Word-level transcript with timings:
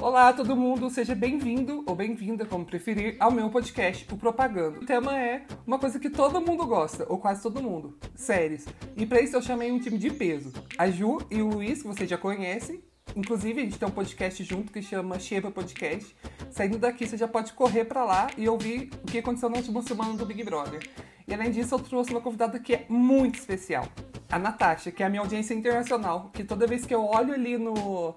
Olá, 0.00 0.32
todo 0.32 0.54
mundo, 0.54 0.88
seja 0.88 1.14
bem-vindo 1.14 1.82
ou 1.84 1.94
bem-vinda, 1.96 2.46
como 2.46 2.64
preferir, 2.64 3.16
ao 3.18 3.30
meu 3.30 3.50
podcast, 3.50 4.06
o 4.12 4.16
Propaganda. 4.16 4.78
O 4.78 4.86
tema 4.86 5.18
é 5.18 5.44
uma 5.66 5.78
coisa 5.78 5.98
que 5.98 6.08
todo 6.08 6.40
mundo 6.40 6.64
gosta, 6.64 7.04
ou 7.08 7.18
quase 7.18 7.42
todo 7.42 7.60
mundo: 7.60 7.98
séries. 8.14 8.66
E 8.96 9.04
para 9.04 9.20
isso 9.20 9.36
eu 9.36 9.42
chamei 9.42 9.72
um 9.72 9.80
time 9.80 9.98
de 9.98 10.10
peso. 10.10 10.52
A 10.78 10.88
Ju 10.88 11.18
e 11.30 11.42
o 11.42 11.48
Luiz, 11.48 11.82
que 11.82 11.88
vocês 11.88 12.08
já 12.08 12.16
conhecem. 12.16 12.82
Inclusive, 13.16 13.60
a 13.60 13.64
gente 13.64 13.78
tem 13.78 13.88
um 13.88 13.92
podcast 13.92 14.44
junto 14.44 14.72
que 14.72 14.82
chama 14.82 15.18
Shepa 15.18 15.50
Podcast. 15.50 16.14
Saindo 16.50 16.78
daqui, 16.78 17.06
você 17.06 17.16
já 17.16 17.26
pode 17.26 17.52
correr 17.52 17.84
para 17.84 18.04
lá 18.04 18.28
e 18.38 18.48
ouvir 18.48 18.90
o 19.02 19.06
que 19.06 19.18
aconteceu 19.18 19.48
na 19.48 19.56
última 19.56 19.82
semana 19.82 20.14
do 20.14 20.24
Big 20.24 20.44
Brother. 20.44 20.88
E 21.26 21.34
além 21.34 21.50
disso, 21.50 21.74
eu 21.74 21.78
trouxe 21.80 22.12
uma 22.12 22.20
convidada 22.20 22.60
que 22.60 22.72
é 22.74 22.86
muito 22.88 23.38
especial. 23.38 23.88
A 24.30 24.38
Natasha, 24.38 24.90
que 24.90 25.02
é 25.02 25.06
a 25.06 25.08
minha 25.08 25.20
audiência 25.22 25.54
internacional. 25.54 26.30
Que 26.32 26.42
toda 26.44 26.66
vez 26.66 26.84
que 26.84 26.94
eu 26.94 27.04
olho 27.04 27.32
ali 27.32 27.56
no, 27.56 28.14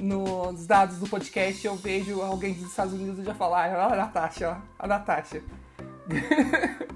nos 0.00 0.66
dados 0.66 0.98
do 0.98 1.08
podcast, 1.08 1.66
eu 1.66 1.74
vejo 1.76 2.20
alguém 2.22 2.52
dos 2.54 2.70
Estados 2.70 2.92
Unidos 2.94 3.18
e 3.18 3.24
já 3.24 3.34
falo, 3.34 3.54
ah, 3.54 3.64
a 3.92 3.96
Natasha, 3.96 4.50
ó, 4.50 4.56
a 4.84 4.86
Natasha. 4.86 5.42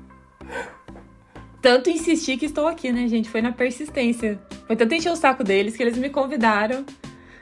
Tanto 1.60 1.90
insistir 1.90 2.36
que 2.38 2.46
estou 2.46 2.68
aqui, 2.68 2.92
né, 2.92 3.08
gente? 3.08 3.28
Foi 3.28 3.42
na 3.42 3.50
persistência. 3.52 4.38
Foi 4.66 4.76
tanto 4.76 4.94
encher 4.94 5.10
o 5.10 5.16
saco 5.16 5.42
deles 5.42 5.76
que 5.76 5.82
eles 5.82 5.98
me 5.98 6.08
convidaram. 6.08 6.84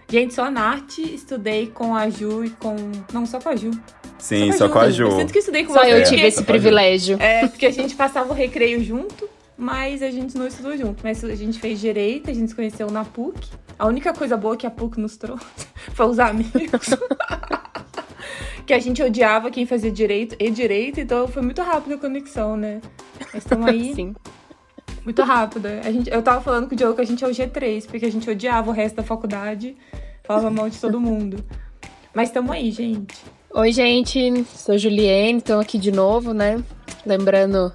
Gente, 0.09 0.33
sou 0.33 0.45
a 0.45 0.51
Nath, 0.51 0.99
estudei 0.99 1.67
com 1.67 1.95
a 1.95 2.09
Ju 2.09 2.45
e 2.45 2.51
com. 2.51 2.75
Não, 3.13 3.27
só 3.27 3.39
com 3.41 3.51
a 3.51 3.57
Ju. 3.57 3.71
Sim, 4.19 4.53
só 4.53 4.69
com 4.71 4.79
a 4.79 4.89
Ju. 4.89 5.05
Eu 5.05 5.11
sinto 5.19 5.33
que 5.33 5.41
estudei 5.41 5.65
com 5.67 5.75
Só 5.75 5.81
você. 5.81 5.93
eu 5.93 5.97
É, 5.99 6.03
tive 6.05 6.21
só 6.23 6.27
esse 6.29 6.37
com 6.37 6.43
a 6.43 6.45
Ju. 6.45 6.47
privilégio. 6.47 7.17
É, 7.21 7.47
porque 7.47 7.67
a 7.67 7.71
gente 7.71 7.95
passava 7.95 8.31
o 8.31 8.35
recreio 8.35 8.83
junto, 8.83 9.29
mas 9.57 10.03
a 10.03 10.11
gente 10.11 10.37
não 10.37 10.47
estudou 10.47 10.77
junto. 10.77 11.03
Mas 11.03 11.25
a 11.25 11.35
gente 11.35 11.59
fez 11.59 11.81
direito, 11.81 12.31
a 12.31 12.35
gente 12.35 12.49
se 12.49 12.55
conheceu 12.55 12.91
na 12.91 13.05
PUC. 13.05 13.49
A 13.79 13.87
única 13.87 14.13
coisa 14.13 14.37
boa 14.37 14.57
que 14.57 14.67
a 14.67 14.71
PUC 14.71 15.01
nos 15.01 15.17
trouxe 15.17 15.45
foi 15.95 16.07
os 16.07 16.19
amigos. 16.19 16.89
que 18.67 18.75
a 18.75 18.79
gente 18.79 19.03
odiava 19.03 19.51
quem 19.51 19.65
fazia 19.65 19.91
direito 19.91 20.37
e 20.39 20.51
direito, 20.51 21.01
então 21.01 21.29
foi 21.29 21.43
muito 21.43 21.63
rápido 21.63 21.95
a 21.95 21.99
conexão, 21.99 22.57
né? 22.57 22.81
Mas 23.33 23.45
estamos 23.45 23.67
aí 23.67 23.95
Sim. 23.95 24.15
muito 25.05 25.23
rápida. 25.23 25.81
A 25.85 25.93
gente, 25.93 26.11
eu 26.11 26.21
tava 26.21 26.41
falando 26.41 26.69
com 26.69 26.75
o 26.75 26.77
Diogo 26.77 26.97
que 26.97 27.01
a 27.01 27.07
gente 27.07 27.25
é 27.25 27.29
o 27.29 27.31
G3, 27.31 27.87
porque 27.87 28.07
a 28.07 28.11
gente 28.11 28.29
odiava 28.29 28.69
o 28.69 28.73
resto 28.73 28.97
da 28.97 29.03
faculdade, 29.05 29.77
falava 30.25 30.51
mal 30.51 30.69
de 30.69 30.79
todo 30.81 31.01
mundo. 31.01 31.45
Mas 32.13 32.29
estamos 32.29 32.51
aí, 32.51 32.71
gente. 32.71 33.15
Oi, 33.55 33.73
gente. 33.73 34.45
Sou 34.45 34.77
Juliane, 34.77 35.39
estou 35.39 35.61
aqui 35.61 35.79
de 35.79 35.93
novo, 35.93 36.35
né? 36.35 36.63
Lembrando 37.05 37.73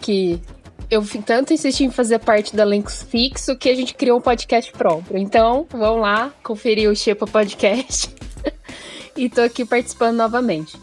que 0.00 0.40
eu 0.90 1.04
tanto 1.24 1.52
insisti 1.52 1.84
em 1.84 1.90
fazer 1.90 2.18
parte 2.20 2.54
do 2.54 2.62
elenco 2.62 2.90
fixo 2.90 3.56
que 3.56 3.68
a 3.68 3.74
gente 3.74 3.94
criou 3.94 4.18
um 4.18 4.20
podcast 4.20 4.70
próprio. 4.72 5.18
Então, 5.18 5.66
vão 5.70 5.98
lá 5.98 6.32
conferir 6.42 6.90
o 6.90 6.96
Shepa 6.96 7.26
Podcast. 7.26 8.14
e 9.16 9.28
tô 9.28 9.40
aqui 9.40 9.64
participando 9.64 10.16
novamente. 10.16 10.78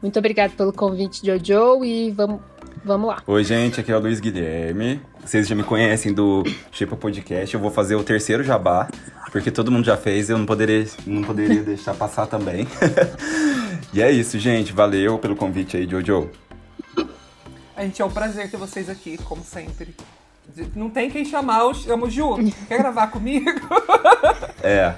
Muito 0.00 0.18
obrigada 0.18 0.52
pelo 0.56 0.72
convite, 0.72 1.24
Jojo, 1.24 1.84
e 1.84 2.10
vamos, 2.10 2.40
vamos 2.84 3.08
lá. 3.08 3.22
Oi, 3.26 3.44
gente, 3.44 3.80
aqui 3.80 3.90
é 3.92 3.96
o 3.96 4.00
Luiz 4.00 4.20
Guilherme. 4.20 5.00
Vocês 5.24 5.46
já 5.46 5.54
me 5.54 5.62
conhecem 5.62 6.12
do 6.12 6.42
Chipa 6.70 6.96
Podcast. 6.96 7.54
Eu 7.54 7.60
vou 7.60 7.70
fazer 7.70 7.94
o 7.94 8.02
terceiro 8.02 8.42
jabá, 8.42 8.88
porque 9.30 9.50
todo 9.50 9.70
mundo 9.70 9.84
já 9.84 9.96
fez, 9.96 10.28
eu 10.28 10.38
não 10.38 10.46
poderia, 10.46 10.84
não 11.06 11.22
poderia 11.22 11.62
deixar 11.62 11.94
passar 11.94 12.26
também. 12.26 12.66
e 13.94 14.02
é 14.02 14.10
isso, 14.10 14.38
gente. 14.38 14.72
Valeu 14.72 15.18
pelo 15.18 15.36
convite 15.36 15.76
aí, 15.76 15.88
Jojo. 15.88 16.30
A 17.82 17.84
gente 17.84 18.00
é 18.00 18.04
um 18.04 18.10
prazer 18.10 18.48
ter 18.48 18.56
vocês 18.56 18.88
aqui, 18.88 19.18
como 19.24 19.42
sempre. 19.42 19.92
Não 20.76 20.88
tem 20.88 21.10
quem 21.10 21.24
chamar, 21.24 21.62
eu 21.62 21.74
chamo 21.74 22.08
Ju. 22.08 22.36
Quer 22.68 22.78
gravar 22.78 23.08
comigo? 23.08 23.50
É, 24.64 24.94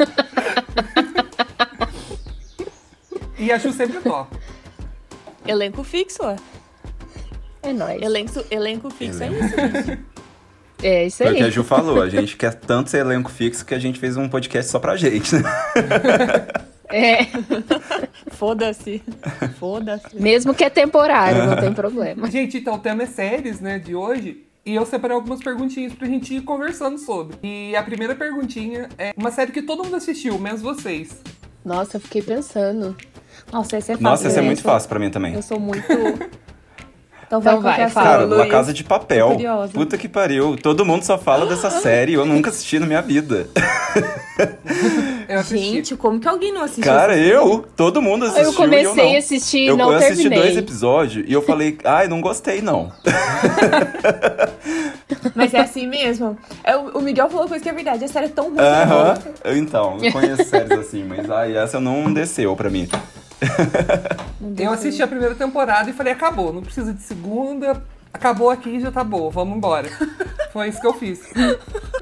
E 3.38 3.50
a 3.50 3.56
Ju 3.56 3.72
sempre 3.72 4.00
topa. 4.00 4.36
Elenco 5.46 5.82
fixo, 5.82 6.18
ó. 6.20 6.36
É 7.62 7.72
nóis. 7.72 8.02
Elenco, 8.02 8.44
elenco 8.50 8.90
fixo 8.90 9.22
é 9.22 9.28
Elenco. 9.28 9.44
isso, 9.46 9.56
gente. 9.56 9.98
É 10.82 11.06
isso 11.06 11.16
foi 11.16 11.26
o 11.26 11.30
aí. 11.30 11.36
que 11.36 11.42
a 11.44 11.48
Ju 11.50 11.64
falou. 11.64 12.02
A 12.02 12.10
gente 12.10 12.36
quer 12.36 12.52
tanto 12.52 12.90
ser 12.90 12.98
elenco 12.98 13.30
fixo 13.30 13.64
que 13.64 13.74
a 13.74 13.78
gente 13.78 13.98
fez 13.98 14.18
um 14.18 14.28
podcast 14.28 14.70
só 14.70 14.78
pra 14.78 14.94
gente, 14.94 15.36
né? 15.36 15.50
É, 16.94 17.26
Foda-se. 18.30 19.02
Foda-se. 19.58 20.14
mesmo 20.14 20.54
que 20.54 20.62
é 20.62 20.70
temporário, 20.70 21.44
não 21.44 21.56
tem 21.56 21.72
problema. 21.72 22.30
Gente, 22.30 22.58
então 22.58 22.74
o 22.74 22.78
tema 22.78 23.02
é 23.02 23.06
séries, 23.06 23.60
né, 23.60 23.80
de 23.80 23.96
hoje. 23.96 24.44
E 24.64 24.74
eu 24.74 24.86
separei 24.86 25.14
algumas 25.14 25.40
perguntinhas 25.40 25.92
pra 25.92 26.06
gente 26.06 26.36
ir 26.36 26.42
conversando 26.42 26.96
sobre. 26.98 27.36
E 27.42 27.74
a 27.76 27.82
primeira 27.82 28.14
perguntinha 28.14 28.88
é 28.96 29.12
uma 29.16 29.30
série 29.30 29.52
que 29.52 29.60
todo 29.60 29.82
mundo 29.84 29.96
assistiu, 29.96 30.38
menos 30.38 30.62
vocês. 30.62 31.20
Nossa, 31.64 31.96
eu 31.96 32.00
fiquei 32.00 32.22
pensando. 32.22 32.96
Nossa, 33.52 33.76
essa 33.76 33.92
é 33.92 33.94
fácil. 33.96 34.02
Nossa, 34.10 34.28
essa 34.28 34.38
é 34.38 34.40
né? 34.40 34.46
muito 34.46 34.62
fácil 34.62 34.88
pra 34.88 34.98
mim 34.98 35.10
também. 35.10 35.34
Eu 35.34 35.42
sou 35.42 35.58
muito. 35.58 35.86
Então 37.26 37.40
vai, 37.40 37.52
Então 37.54 37.62
vai, 37.62 37.90
fala. 37.90 38.06
Cara, 38.06 38.24
La 38.24 38.36
Luiz? 38.36 38.50
Casa 38.50 38.72
de 38.72 38.84
Papel. 38.84 39.36
Puta 39.72 39.98
que 39.98 40.08
pariu. 40.08 40.56
Todo 40.56 40.84
mundo 40.84 41.04
só 41.04 41.18
fala 41.18 41.46
dessa 41.46 41.70
série. 41.80 42.14
Eu 42.14 42.24
nunca 42.24 42.50
assisti 42.50 42.78
na 42.78 42.86
minha 42.86 43.02
vida. 43.02 43.48
Eu. 45.28 45.42
Gente, 45.42 45.96
como 45.96 46.20
que 46.20 46.28
alguém 46.28 46.52
não 46.52 46.62
assistiu? 46.62 46.84
Cara, 46.84 47.16
eu, 47.16 47.64
todo 47.74 48.02
mundo 48.02 48.26
assistiu. 48.26 48.44
Eu 48.44 48.52
e 48.52 48.54
comecei 48.54 49.08
não. 49.08 49.14
a 49.14 49.18
assistir 49.18 49.58
e 49.58 49.66
eu, 49.68 49.76
não 49.76 49.90
eu 49.90 49.98
assisti 49.98 50.22
terminei. 50.24 50.42
dois 50.42 50.56
episódios 50.56 51.24
e 51.26 51.32
eu 51.32 51.40
falei, 51.40 51.78
ai, 51.84 52.08
não 52.08 52.20
gostei, 52.20 52.60
não. 52.60 52.92
Mas 55.34 55.54
é 55.54 55.60
assim 55.60 55.86
mesmo. 55.86 56.36
É, 56.62 56.76
o 56.76 57.00
Miguel 57.00 57.28
falou 57.28 57.42
uma 57.44 57.48
coisa 57.48 57.62
que 57.62 57.68
é 57.68 57.72
verdade. 57.72 58.04
A 58.04 58.08
série 58.08 58.26
é 58.26 58.28
tão 58.28 58.46
ruim. 58.46 58.56
que 58.56 58.62
é. 58.62 59.50
Eu, 59.52 59.56
Então, 59.56 59.98
eu 60.02 60.12
conheço 60.12 60.44
séries 60.44 60.72
assim, 60.72 61.04
mas 61.04 61.30
ai, 61.30 61.56
essa 61.56 61.80
não 61.80 62.12
desceu 62.12 62.54
pra 62.54 62.68
mim. 62.68 62.88
Eu 64.58 64.72
assisti 64.72 65.02
a 65.02 65.06
primeira 65.06 65.34
temporada 65.34 65.88
e 65.88 65.92
falei, 65.92 66.12
acabou, 66.12 66.52
não 66.52 66.62
precisa 66.62 66.92
de 66.92 67.02
segunda. 67.02 67.82
Acabou 68.12 68.48
aqui 68.48 68.78
já 68.80 68.92
tá 68.92 69.02
boa, 69.02 69.28
vamos 69.30 69.56
embora. 69.56 69.88
Foi 70.52 70.68
isso 70.68 70.80
que 70.80 70.86
eu 70.86 70.94
fiz. 70.94 71.20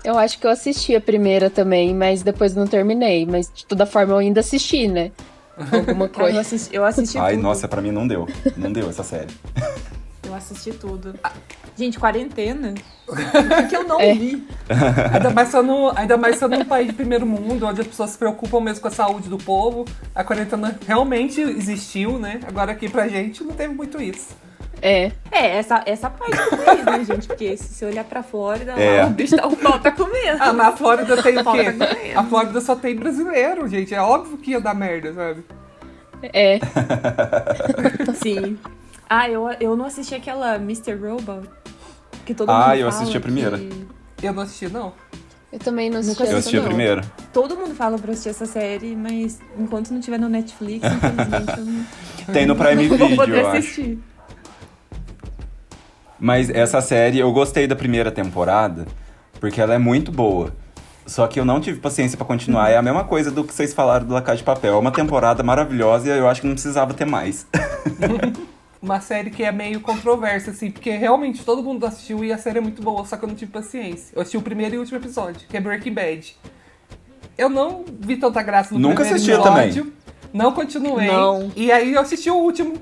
Eu 0.05 0.19
acho 0.19 0.39
que 0.39 0.47
eu 0.47 0.51
assisti 0.51 0.95
a 0.95 1.01
primeira 1.01 1.49
também, 1.49 1.95
mas 1.95 2.23
depois 2.23 2.55
não 2.55 2.67
terminei. 2.67 3.25
Mas 3.25 3.51
de 3.53 3.65
toda 3.65 3.87
forma 3.87 4.13
eu 4.13 4.19
ainda 4.19 4.41
assisti, 4.41 4.87
né? 4.89 5.11
Alguma 5.73 6.09
Cara, 6.09 6.25
eu 6.29 6.33
coisa. 6.35 6.41
assisti, 6.41 6.75
eu 6.77 6.85
assisti 6.85 7.17
Ai, 7.19 7.35
tudo. 7.35 7.43
nossa, 7.43 7.67
pra 7.67 7.81
mim 7.81 7.91
não 7.93 8.07
deu. 8.07 8.29
Não 8.57 8.71
deu 8.71 8.91
essa 8.91 9.03
série. 9.03 9.29
Eu 10.33 10.37
assisti 10.39 10.73
tudo. 10.73 11.15
Gente, 11.77 11.99
quarentena? 11.99 12.73
O 13.07 13.69
que, 13.69 13.77
eu 13.77 13.85
não 13.85 14.01
É. 14.01 14.15
vi? 14.15 14.47
Ainda 15.13 15.29
mais, 15.31 15.49
sendo, 15.49 15.93
ainda 15.95 16.17
mais 16.17 16.37
sendo 16.37 16.57
um 16.57 16.65
país 16.65 16.87
de 16.87 16.95
primeiro 16.95 17.27
mundo, 17.27 17.67
onde 17.67 17.83
as 17.83 17.87
pessoas 17.87 18.11
se 18.11 18.19
preocupam 18.19 18.59
mesmo 18.61 18.81
com 18.81 18.89
a 18.89 18.91
saúde 18.91 19.29
do 19.29 19.37
povo. 19.37 19.85
A 20.15 20.25
quarentena 20.25 20.79
realmente 20.87 21.39
existiu, 21.41 22.19
né? 22.19 22.41
Agora 22.49 22.73
aqui 22.73 22.89
pra 22.89 23.09
gente 23.09 23.45
não 23.45 23.53
teve 23.53 23.75
muito 23.75 24.01
isso. 24.01 24.35
É. 24.81 25.13
É, 25.31 25.59
essa, 25.59 25.83
essa 25.85 26.09
parte 26.09 26.35
do 26.51 26.57
país, 26.65 26.85
né, 26.85 27.05
gente? 27.05 27.27
Porque 27.29 27.55
se 27.59 27.75
você 27.75 27.85
olhar 27.85 28.05
pra 28.05 28.23
Flórida, 28.23 28.73
É. 28.73 29.03
lá, 29.03 29.09
o 29.09 29.11
bicho 29.11 29.37
tá, 29.37 29.47
o 29.47 29.55
pau 29.57 29.79
tá 29.79 29.91
comendo. 29.93 30.39
Ah, 30.41 30.53
mas 30.55 30.67
a 30.69 30.73
Flórida 30.73 31.23
tem 31.23 31.39
o 31.39 31.45
Fala 31.45 31.63
quê? 31.63 31.73
também. 31.73 32.15
A 32.15 32.25
Flórida 32.25 32.61
só 32.63 32.75
tem 32.75 32.97
brasileiro, 32.97 33.69
gente. 33.69 33.95
É 33.95 34.01
óbvio 34.01 34.39
que 34.39 34.53
ia 34.53 34.61
dar 34.63 34.75
merda, 34.75 35.13
sabe? 35.13 35.45
É. 36.23 36.59
Sim. 38.15 38.57
Ah, 39.15 39.29
eu, 39.29 39.47
eu 39.61 39.77
não 39.77 39.85
assisti 39.85 40.15
aquela 40.15 40.55
Mr. 40.57 40.95
Robot. 40.95 41.47
Que 42.25 42.33
todo 42.33 42.49
Ah, 42.51 42.69
mundo 42.69 42.77
eu 42.77 42.91
fala 42.91 43.03
assisti 43.03 43.17
a 43.17 43.21
primeira. 43.21 43.59
que- 43.59 43.87
Eu 44.23 44.33
não 44.33 44.43
assisti, 44.43 44.69
não. 44.69 44.93
Eu 45.53 45.59
também 45.59 45.91
não 45.91 45.99
assisti 46.01 46.23
Eu 46.23 46.37
assisti 46.39 46.57
a 46.57 46.63
primeira. 46.63 47.03
Todo 47.31 47.55
mundo 47.57 47.75
fala 47.75 47.99
pra 47.99 48.13
assistir 48.13 48.31
essa 48.31 48.47
série, 48.47 48.97
mas 48.97 49.39
enquanto 49.59 49.91
não 49.91 50.01
tiver 50.01 50.19
no 50.19 50.31
Netflix, 50.31 50.87
infelizmente, 50.87 51.59
eu 51.59 51.65
não, 51.67 51.85
Tem 52.33 52.47
no 52.47 52.57
Prime 52.57 52.89
não 52.89 52.97
vou 52.97 53.09
Video, 53.09 53.17
poder 53.17 53.39
eu 53.43 53.49
acho. 53.49 53.59
assistir. 53.59 53.99
Mas 56.19 56.49
essa 56.49 56.81
série, 56.81 57.19
eu 57.19 57.31
gostei 57.33 57.67
da 57.67 57.77
primeira 57.77 58.11
temporada, 58.11 58.87
porque 59.41 59.61
ela 59.61 59.75
é 59.75 59.79
muito 59.79 60.11
boa. 60.11 60.55
Só 61.05 61.27
que 61.27 61.39
eu 61.39 61.45
não 61.45 61.61
tive 61.61 61.81
paciência 61.81 62.17
pra 62.17 62.25
continuar. 62.25 62.71
É 62.71 62.77
a 62.79 62.83
mesma 62.83 63.05
coisa 63.05 63.31
do 63.31 63.43
que 63.45 63.53
vocês 63.53 63.75
falaram 63.75 64.07
do 64.07 64.15
La 64.15 64.23
Casa 64.23 64.39
de 64.39 64.45
Papel. 64.45 64.73
É 64.75 64.79
uma 64.79 64.93
temporada 64.93 65.43
maravilhosa 65.43 66.07
e 66.09 66.17
eu 66.17 66.29
acho 66.29 66.41
que 66.41 66.47
não 66.47 66.55
precisava 66.55 66.95
ter 66.95 67.05
mais. 67.05 67.45
Uma 68.83 69.01
série 69.01 69.31
que 69.31 69.45
é 69.45 69.53
meio 69.53 69.81
controversa, 69.81 70.51
assim, 70.51 70.71
porque 70.71 70.91
realmente 70.91 71.45
todo 71.45 71.63
mundo 71.63 71.87
assistiu 71.87 72.25
e 72.25 72.33
a 72.33 72.39
série 72.39 72.59
é 72.59 72.61
muito 72.61 72.83
boa, 72.83 73.05
só 73.07 73.17
que 73.17 73.25
eu 73.25 73.29
não 73.29 73.37
tive 73.37 73.53
paciência. 73.53 74.13
Eu 74.13 74.23
assisti 74.23 74.37
o 74.37 74.43
primeiro 74.43 74.75
e 74.75 74.79
último 74.79 74.99
episódio, 74.99 75.47
que 75.49 75.57
é 75.57 75.61
Breaking 75.61 75.95
Bad. 75.95 76.37
Eu 77.39 77.49
não 77.49 77.85
vi 78.01 78.17
tanta 78.17 78.43
graça 78.43 78.75
no 78.75 78.81
Nunca 78.81 79.05
primeiro 79.05 79.17
assisti 79.17 79.33
episódio. 79.33 79.93
Não 80.33 80.53
continuei. 80.53 81.07
Não. 81.07 81.53
E 81.55 81.71
aí 81.71 81.95
eu 81.95 82.01
assisti 82.01 82.29
o 82.29 82.35
último, 82.35 82.75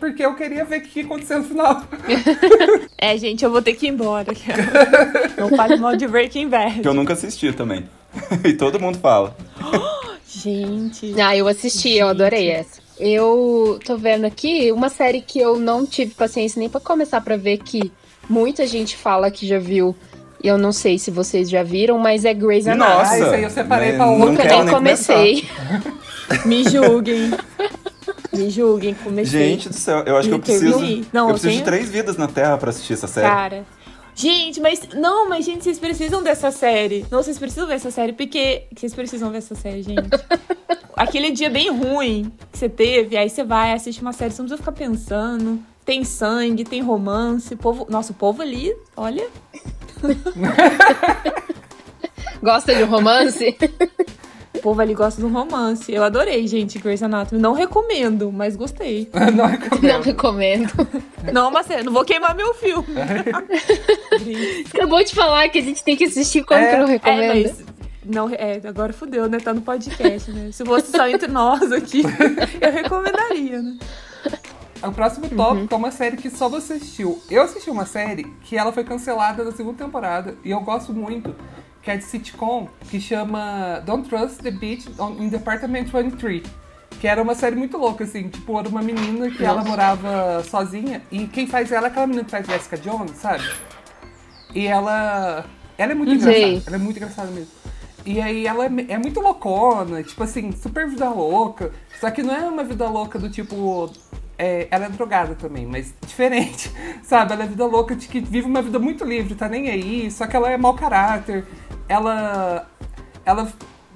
porque 0.00 0.24
eu 0.24 0.34
queria 0.34 0.64
ver 0.64 0.78
o 0.78 0.80
que 0.82 1.00
ia 1.00 1.04
acontecer 1.04 1.36
no 1.36 1.44
final. 1.44 1.82
É, 2.98 3.16
gente, 3.18 3.44
eu 3.44 3.50
vou 3.50 3.60
ter 3.60 3.74
que 3.74 3.86
ir 3.86 3.90
embora. 3.90 4.32
Não 5.36 5.50
fale 5.50 5.76
mal 5.76 5.94
de 5.94 6.08
Breaking 6.08 6.48
Bad. 6.48 6.80
Que 6.80 6.88
eu 6.88 6.94
nunca 6.94 7.12
assisti 7.12 7.52
também. 7.52 7.84
e 8.42 8.54
todo 8.54 8.80
mundo 8.80 8.98
fala. 8.98 9.36
Gente. 10.26 11.14
Ah, 11.20 11.36
eu 11.36 11.46
assisti, 11.46 11.90
eu 11.90 12.08
adorei 12.08 12.50
essa. 12.50 12.85
Eu 12.98 13.78
tô 13.84 13.96
vendo 13.96 14.24
aqui 14.24 14.72
uma 14.72 14.88
série 14.88 15.20
que 15.20 15.38
eu 15.38 15.58
não 15.58 15.84
tive 15.84 16.14
paciência 16.14 16.58
nem 16.58 16.68
pra 16.68 16.80
começar 16.80 17.20
pra 17.20 17.36
ver 17.36 17.58
que 17.58 17.92
muita 18.28 18.66
gente 18.66 18.96
fala 18.96 19.30
que 19.30 19.46
já 19.46 19.58
viu 19.58 19.94
eu 20.42 20.56
não 20.56 20.70
sei 20.70 20.98
se 20.98 21.10
vocês 21.10 21.50
já 21.50 21.62
viram, 21.62 21.98
mas 21.98 22.24
é 22.24 22.32
Grey's 22.32 22.68
Anatomy. 22.68 22.98
Nossa! 22.98 23.12
Ah, 23.14 23.18
isso 23.18 23.30
aí 23.30 23.42
eu 23.42 23.50
separei 23.50 23.92
né, 23.92 23.96
pra 23.96 24.06
outra. 24.10 24.26
Nunca 24.30 24.44
nem 24.44 24.66
comecei. 24.68 25.48
Me 26.44 26.62
julguem. 26.68 27.30
Me 28.32 28.50
julguem, 28.50 28.94
comecei. 28.94 29.48
Gente 29.50 29.68
do 29.68 29.74
céu, 29.74 30.04
eu 30.06 30.16
acho 30.16 30.28
que 30.28 30.34
eu 30.34 30.38
preciso. 30.38 30.78
Não, 31.12 31.24
eu 31.24 31.28
eu 31.28 31.32
preciso 31.34 31.48
de 31.52 31.54
tenho- 31.54 31.64
três 31.64 31.88
vidas 31.88 32.16
na 32.16 32.28
Terra 32.28 32.56
pra 32.58 32.70
assistir 32.70 32.92
essa 32.92 33.06
série. 33.06 33.26
Cara. 33.26 33.64
Gente, 34.16 34.60
mas. 34.60 34.80
Não, 34.94 35.28
mas, 35.28 35.44
gente, 35.44 35.62
vocês 35.62 35.78
precisam 35.78 36.22
dessa 36.22 36.50
série. 36.50 37.04
Não, 37.10 37.22
vocês 37.22 37.38
precisam 37.38 37.66
ver 37.66 37.74
essa 37.74 37.90
série, 37.90 38.14
porque. 38.14 38.62
Vocês 38.74 38.94
precisam 38.94 39.30
ver 39.30 39.38
essa 39.38 39.54
série, 39.54 39.82
gente. 39.82 40.08
Aquele 40.96 41.30
dia 41.30 41.50
bem 41.50 41.70
ruim 41.70 42.32
que 42.50 42.58
você 42.58 42.70
teve, 42.70 43.18
aí 43.18 43.28
você 43.28 43.44
vai, 43.44 43.74
assiste 43.74 44.00
uma 44.00 44.14
série, 44.14 44.32
você 44.32 44.40
não 44.40 44.48
precisa 44.48 44.62
ficar 44.62 44.72
pensando. 44.72 45.62
Tem 45.84 46.02
sangue, 46.02 46.64
tem 46.64 46.80
romance. 46.80 47.54
Povo... 47.54 47.86
Nossa, 47.90 48.12
o 48.12 48.14
povo 48.14 48.40
ali, 48.40 48.74
olha. 48.96 49.28
Gosta 52.42 52.74
de 52.74 52.84
romance? 52.84 53.54
O 54.56 54.62
povo 54.62 54.80
ali 54.80 54.94
gosta 54.94 55.20
de 55.20 55.26
um 55.26 55.32
romance. 55.32 55.92
Eu 55.92 56.02
adorei, 56.02 56.46
gente, 56.46 56.78
Grey's 56.78 57.02
Anatomy. 57.02 57.40
Não 57.40 57.52
recomendo, 57.52 58.32
mas 58.32 58.56
gostei. 58.56 59.08
Não 59.12 59.30
Não 59.82 60.00
recomendo. 60.02 60.02
recomendo. 60.02 60.72
Não, 61.32 61.50
mas 61.50 61.66
sério, 61.66 61.84
não 61.84 61.92
vou 61.92 62.04
queimar 62.04 62.34
meu 62.34 62.54
filme. 62.54 62.86
Acabou 64.74 65.02
de 65.04 65.14
falar 65.14 65.48
que 65.48 65.58
a 65.58 65.62
gente 65.62 65.82
tem 65.82 65.96
que 65.96 66.04
assistir, 66.04 66.44
como 66.44 66.60
É, 66.60 66.70
que 66.70 66.76
não 66.76 66.86
É, 66.88 66.90
recomenda? 66.92 67.34
mas. 67.34 67.64
Não, 68.04 68.28
é, 68.30 68.60
agora 68.64 68.92
fudeu, 68.92 69.28
né? 69.28 69.38
Tá 69.38 69.52
no 69.52 69.60
podcast, 69.62 70.30
né? 70.30 70.50
Se 70.52 70.64
fosse 70.64 70.92
só 70.92 71.08
entre 71.08 71.26
nós 71.26 71.72
aqui, 71.72 72.02
eu 72.60 72.72
recomendaria, 72.72 73.60
né? 73.60 73.76
O 74.82 74.92
próximo 74.92 75.28
tópico 75.28 75.74
é 75.74 75.76
uma 75.76 75.90
série 75.90 76.16
que 76.16 76.30
só 76.30 76.48
você 76.48 76.74
assistiu. 76.74 77.20
Eu 77.28 77.42
assisti 77.42 77.68
uma 77.68 77.84
série 77.86 78.24
que 78.42 78.56
ela 78.56 78.72
foi 78.72 78.84
cancelada 78.84 79.42
na 79.42 79.50
segunda 79.50 79.82
temporada 79.84 80.36
e 80.44 80.50
eu 80.52 80.60
gosto 80.60 80.92
muito, 80.92 81.34
que 81.86 81.90
é 81.92 81.96
de 81.96 82.02
sitcom, 82.02 82.68
que 82.90 83.00
chama 83.00 83.80
Don't 83.86 84.08
Trust 84.08 84.42
the 84.42 84.50
Beach 84.50 84.88
in 85.20 85.28
Department 85.28 85.84
23. 85.84 86.42
Que 86.98 87.06
era 87.06 87.22
uma 87.22 87.36
série 87.36 87.54
muito 87.54 87.78
louca, 87.78 88.02
assim, 88.02 88.28
tipo, 88.28 88.58
era 88.58 88.68
uma 88.68 88.82
menina 88.82 89.30
que 89.30 89.44
ela 89.44 89.58
Nossa. 89.58 89.68
morava 89.68 90.42
sozinha 90.42 91.00
e 91.12 91.28
quem 91.28 91.46
faz 91.46 91.70
ela 91.70 91.86
é 91.86 91.90
aquela 91.90 92.08
menina 92.08 92.24
que 92.24 92.30
faz 92.32 92.44
Jessica 92.44 92.76
Jones, 92.76 93.12
sabe? 93.12 93.44
E 94.52 94.66
ela. 94.66 95.44
Ela 95.78 95.92
é 95.92 95.94
muito 95.94 96.08
Não 96.08 96.16
engraçada. 96.16 96.44
sei. 96.44 96.62
Ela 96.66 96.74
é 96.74 96.78
muito 96.80 96.96
engraçada 96.96 97.30
mesmo. 97.30 97.52
E 98.04 98.20
aí 98.20 98.46
ela 98.48 98.64
é, 98.64 98.70
é 98.88 98.98
muito 98.98 99.20
loucona, 99.20 100.02
tipo 100.02 100.24
assim, 100.24 100.50
super 100.50 100.88
vida 100.88 101.08
louca. 101.08 101.70
Só 102.00 102.10
que 102.10 102.20
não 102.20 102.34
é 102.34 102.48
uma 102.48 102.64
vida 102.64 102.88
louca 102.88 103.16
do 103.16 103.30
tipo. 103.30 103.92
é, 104.38 104.66
ela 104.70 104.86
é 104.86 104.88
drogada 104.88 105.34
também, 105.36 105.66
mas 105.66 105.94
diferente, 106.04 106.68
sabe? 107.04 107.32
Ela 107.32 107.44
é 107.44 107.46
vida 107.46 107.64
louca 107.64 107.94
de 107.94 108.08
que 108.08 108.18
vive 108.20 108.46
uma 108.48 108.62
vida 108.62 108.78
muito 108.80 109.04
livre, 109.04 109.36
tá 109.36 109.48
nem 109.48 109.68
aí, 109.70 110.10
só 110.10 110.26
que 110.26 110.34
ela 110.34 110.50
é 110.50 110.56
mau 110.56 110.74
caráter. 110.74 111.44
Ela. 111.88 112.68
Ela 113.24 113.48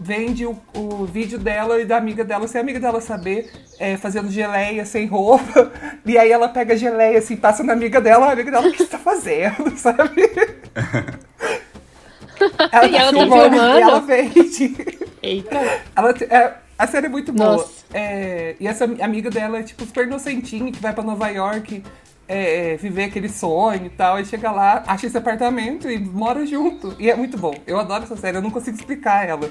vende 0.03 0.47
o, 0.47 0.59
o 0.75 1.05
vídeo 1.05 1.39
dela 1.39 1.79
e 1.79 1.85
da 1.85 1.99
amiga 1.99 2.25
dela, 2.25 2.49
sem 2.49 2.59
a 2.59 2.63
amiga 2.63 2.81
dela 2.81 3.03
saber, 3.03 3.53
é, 3.79 3.99
fazendo 3.99 4.31
geleia 4.31 4.85
sem 4.87 5.07
roupa. 5.07 5.71
E 6.07 6.17
aí 6.17 6.33
ela 6.33 6.49
pega 6.49 6.73
a 6.73 6.77
geleia 6.77 7.19
assim, 7.19 7.37
passa 7.37 7.63
na 7.63 7.75
amiga 7.75 8.01
dela, 8.01 8.27
a 8.27 8.33
amiga 8.33 8.51
dela, 8.51 8.67
o 8.67 8.73
que 8.73 8.79
você 8.79 8.87
tá 8.87 8.99
fazendo, 8.99 9.71
sabe? 9.77 10.23
Ela 12.73 12.87
E 12.87 12.97
ela 12.97 13.13
tá 13.13 13.19
filmando, 13.19 13.51
filmando? 13.51 13.79
E 13.79 13.83
ela 13.83 14.01
vende. 14.01 14.99
Eita. 15.23 15.57
Ela, 15.95 16.11
é, 16.31 16.55
a 16.79 16.87
série 16.87 17.07
é 17.07 17.09
muito 17.11 17.33
boa. 17.33 17.69
É, 17.93 18.57
e 18.59 18.67
essa 18.67 18.87
amiga 18.87 19.31
dela 19.31 19.59
é 19.59 19.63
tipo 19.63 19.85
super 19.85 20.07
inocentinha, 20.07 20.73
que 20.73 20.81
vai 20.81 20.95
pra 20.95 21.05
Nova 21.05 21.29
York 21.29 21.83
é, 22.31 22.75
é, 22.75 22.77
viver 22.77 23.05
aquele 23.05 23.29
sonho 23.29 23.87
e 23.87 23.91
tal. 23.91 24.21
E 24.21 24.25
chega 24.25 24.53
lá, 24.53 24.85
acha 24.87 25.07
esse 25.07 25.19
apartamento 25.19 25.91
e 25.91 25.99
mora 25.99 26.47
junto. 26.47 26.95
E 26.97 27.11
é 27.11 27.17
muito 27.17 27.37
bom. 27.37 27.53
Eu 27.67 27.81
adoro 27.81 28.05
essa 28.05 28.17
série, 28.17 28.37
eu 28.37 28.43
não 28.43 28.53
consigo 28.53 28.77
explicar 28.77 29.29
ela. 29.29 29.51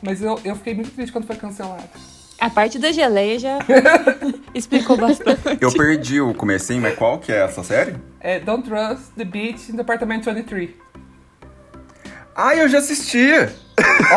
Mas 0.00 0.22
eu, 0.22 0.38
eu 0.44 0.54
fiquei 0.54 0.72
muito 0.72 0.92
triste 0.92 1.10
quando 1.10 1.26
foi 1.26 1.34
cancelada. 1.34 1.90
A 2.40 2.48
parte 2.48 2.78
da 2.78 2.92
geleia 2.92 3.38
já 3.38 3.58
explicou 4.54 4.96
bastante. 4.96 5.58
Eu 5.60 5.72
perdi 5.72 6.20
o 6.20 6.32
comecinho, 6.32 6.80
mas 6.80 6.94
qual 6.94 7.18
que 7.18 7.32
é 7.32 7.44
essa 7.44 7.64
série? 7.64 7.96
É 8.20 8.38
Don't 8.38 8.66
Trust 8.66 9.10
the 9.16 9.24
Beach 9.24 9.70
in 9.70 9.76
Department 9.76 10.20
23. 10.20 10.70
Ah, 12.34 12.54
eu 12.54 12.68
já 12.68 12.78
assisti! 12.78 13.26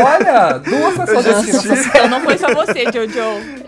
Olha, 0.03 0.57
duas 0.59 0.97
pessoas 0.97 1.25
já 1.25 1.37
assistiram. 1.39 1.75
Então 1.75 2.07
não 2.09 2.21
foi 2.21 2.37
só 2.37 2.53
você, 2.53 2.83
Jojo. 2.91 3.19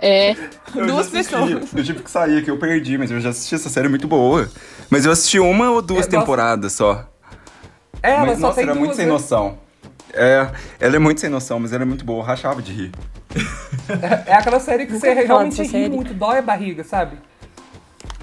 É. 0.02 0.36
Eu 0.76 0.88
Duas 0.88 1.08
pessoas. 1.10 1.74
Eu 1.74 1.84
tive 1.84 2.04
que 2.04 2.12
sair 2.12 2.40
aqui, 2.40 2.50
eu 2.50 2.58
perdi, 2.58 2.98
mas 2.98 3.10
eu 3.12 3.20
já 3.20 3.30
assisti 3.30 3.56
essa 3.56 3.70
série 3.70 3.88
é 3.88 3.90
muito 3.90 4.08
boa. 4.08 4.50
Mas 4.90 5.06
eu 5.06 5.12
assisti 5.12 5.40
uma 5.40 5.72
ou 5.72 5.82
duas 5.82 6.06
É, 6.06 6.10
nossa. 6.10 6.20
temporadas 6.20 6.74
só. 6.74 7.08
É, 8.04 8.12
ela 8.12 8.26
mas, 8.28 8.36
só 8.40 8.48
nossa, 8.48 8.56
tem 8.56 8.64
era 8.66 8.74
duas, 8.74 8.86
muito 8.86 8.96
sem 8.96 9.06
né? 9.06 9.12
noção. 9.12 9.58
É, 10.14 10.48
ela 10.80 10.96
é 10.96 11.00
muito 11.00 11.20
sem 11.22 11.30
noção, 11.30 11.60
mas 11.60 11.74
ela 11.74 11.84
é 11.84 11.86
muito 11.86 12.06
boa, 12.06 12.20
eu 12.20 12.26
rachava 12.26 12.62
de 12.62 12.72
rir. 12.72 12.92
É 14.26 14.34
aquela 14.34 14.60
série 14.60 14.86
que 14.86 14.94
Nunca 14.94 15.08
você 15.08 15.14
realmente 15.14 15.62
ri 15.62 15.68
série. 15.70 15.90
muito, 15.90 16.14
dói 16.14 16.38
a 16.40 16.42
barriga, 16.42 16.84
sabe? 16.84 17.18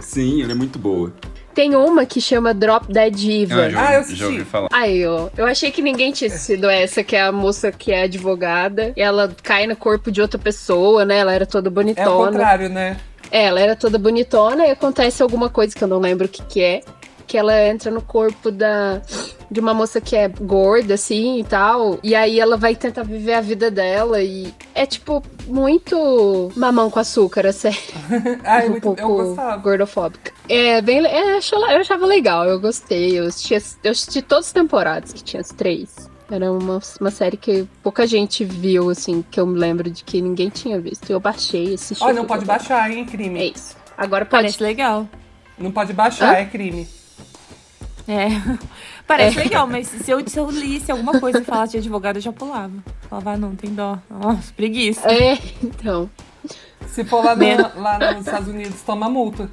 Sim, 0.01 0.43
ela 0.43 0.53
é 0.53 0.55
muito 0.55 0.79
boa. 0.79 1.13
Tem 1.55 1.75
uma 1.77 2.07
que 2.07 2.21
chama 2.21 2.55
Drop 2.55 2.91
Dead 2.93 3.15
Diva. 3.15 3.71
já, 3.71 3.89
Ah, 3.89 3.95
eu 3.95 4.05
já 4.17 4.27
ouvi 4.27 4.45
falar. 4.45 4.69
Aí, 4.73 5.07
ó. 5.07 5.29
Eu 5.37 5.47
achei 5.47 5.71
que 5.71 5.83
ninguém 5.83 6.11
tinha 6.13 6.29
assistido 6.29 6.69
essa, 6.71 7.05
que 7.05 7.15
é 7.15 7.23
a 7.23 7.33
moça 7.33 7.71
que 7.71 7.93
é 7.93 8.05
advogada. 8.05 8.93
E 8.97 9.03
ela 9.03 9.35
cai 9.43 9.67
no 9.67 9.77
corpo 9.77 10.11
de 10.11 10.23
outra 10.23 10.39
pessoa, 10.39 11.05
né? 11.05 11.19
Ela 11.19 11.33
era 11.35 11.45
toda 11.47 11.69
É 11.69 11.71
o 11.71 11.73
bonitona. 11.73 12.31
contrário, 12.33 12.69
né? 12.69 12.97
É, 13.31 13.45
ela 13.45 13.61
era 13.61 13.75
toda 13.77 13.99
bonitona 13.99 14.67
e 14.67 14.71
acontece 14.71 15.23
alguma 15.23 15.49
coisa 15.49 15.75
que 15.75 15.83
eu 15.83 15.89
não 15.89 15.99
lembro 15.99 16.27
o 16.27 16.29
que 16.29 16.43
que 16.43 16.63
é. 16.63 16.81
Que 17.33 17.39
ela 17.39 17.59
entra 17.67 17.91
no 17.91 18.03
corpo 18.03 18.51
da 18.51 19.01
de 19.51 19.59
uma 19.59 19.73
moça 19.73 20.03
que 20.03 20.15
é 20.15 20.29
gorda, 20.29 20.93
assim, 20.93 21.39
e 21.41 21.45
tal. 21.45 21.99
E 22.03 22.15
aí 22.15 22.39
ela 22.39 22.59
vai 22.59 22.77
tentar 22.77 23.05
viver 23.05 23.33
a 23.33 23.41
vida 23.41 23.71
dela 23.71 24.21
e 24.23 24.53
é, 24.75 24.85
tipo, 24.85 25.23
muito 25.47 26.53
mamão 26.55 26.91
com 26.91 26.99
açúcar, 27.01 27.47
a 27.47 27.53
série. 27.55 27.79
Ah, 28.45 28.63
é 28.63 28.67
um 28.67 28.71
muito, 28.73 28.83
pouco 28.83 29.01
eu 29.01 29.09
gostava. 29.09 29.57
gordofóbica. 29.57 30.31
É, 30.47 30.83
bem... 30.83 31.07
É, 31.07 31.37
eu 31.39 31.81
achava 31.81 32.05
legal, 32.05 32.45
eu 32.45 32.61
gostei. 32.61 33.19
Eu 33.19 33.25
assisti, 33.29 33.55
as- 33.55 33.79
eu 33.83 33.93
assisti 33.93 34.21
todas 34.21 34.47
as 34.49 34.53
temporadas, 34.53 35.13
que 35.15 35.25
tinha 35.25 35.41
as 35.41 35.49
três. 35.49 36.11
Era 36.31 36.53
uma, 36.53 36.81
uma 37.01 37.11
série 37.11 37.39
que 37.39 37.67
pouca 37.83 38.07
gente 38.07 38.45
viu, 38.45 38.91
assim, 38.91 39.25
que 39.31 39.41
eu 39.41 39.47
me 39.47 39.59
lembro 39.59 39.91
de 39.91 40.05
que 40.05 40.21
ninguém 40.21 40.51
tinha 40.51 40.79
visto. 40.79 41.09
Eu 41.11 41.19
baixei, 41.19 41.73
assisti. 41.75 42.05
Olha, 42.05 42.13
não 42.15 42.27
pode 42.27 42.45
baixar, 42.45 42.91
hein, 42.91 43.07
É 43.09 43.11
crime. 43.11 43.53
isso. 43.55 43.75
Agora 43.97 44.27
pode. 44.27 44.43
Parece 44.43 44.63
legal. 44.63 45.09
Não 45.59 45.71
pode 45.73 45.95
baixar, 45.95 46.35
Hã? 46.35 46.37
é 46.37 46.45
crime. 46.45 46.87
É. 48.09 48.29
Parece 49.07 49.39
legal, 49.39 49.67
mas 49.67 49.89
se 49.89 50.11
eu, 50.11 50.27
se 50.27 50.39
eu 50.39 50.51
lisse 50.51 50.91
alguma 50.91 51.21
coisa 51.21 51.41
e 51.41 51.45
falasse 51.45 51.73
de 51.73 51.79
advogado, 51.79 52.17
eu 52.17 52.23
já 52.23 52.33
pulava. 52.33 52.73
Falava, 53.09 53.33
ah, 53.33 53.37
não, 53.37 53.55
tem 53.55 53.75
dó. 53.75 53.99
Nossa, 54.11 54.53
preguiça. 54.55 55.07
É, 55.11 55.39
então. 55.63 56.11
Se 56.87 57.05
for 57.05 57.25
lá, 57.25 57.35
no, 57.37 57.81
lá 57.81 58.13
nos 58.13 58.27
Estados 58.27 58.49
Unidos, 58.49 58.81
toma 58.83 59.09
multa. 59.09 59.49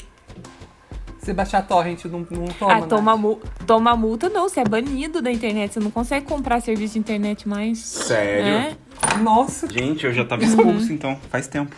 Se 1.20 1.34
baixar 1.34 1.62
torrent, 1.68 2.06
não, 2.06 2.26
não 2.32 2.48
toma, 2.48 2.74
ah, 2.74 2.80
né? 2.82 2.88
toma, 2.88 3.18
mu 3.18 3.40
toma 3.68 3.96
multa 3.96 4.30
não, 4.30 4.48
você 4.48 4.62
é 4.62 4.64
banido 4.64 5.22
da 5.22 5.30
internet, 5.30 5.74
você 5.74 5.80
não 5.80 5.92
consegue 5.92 6.26
comprar 6.26 6.62
serviço 6.62 6.94
de 6.94 7.00
internet 7.00 7.48
mais. 7.48 7.80
Sério? 7.80 8.48
É? 8.48 8.78
Nossa, 9.22 9.68
Gente, 9.68 10.06
eu 10.06 10.14
já 10.14 10.24
tava 10.26 10.44
expulso, 10.44 10.92
então, 10.94 11.18
faz 11.30 11.48
tempo. 11.48 11.76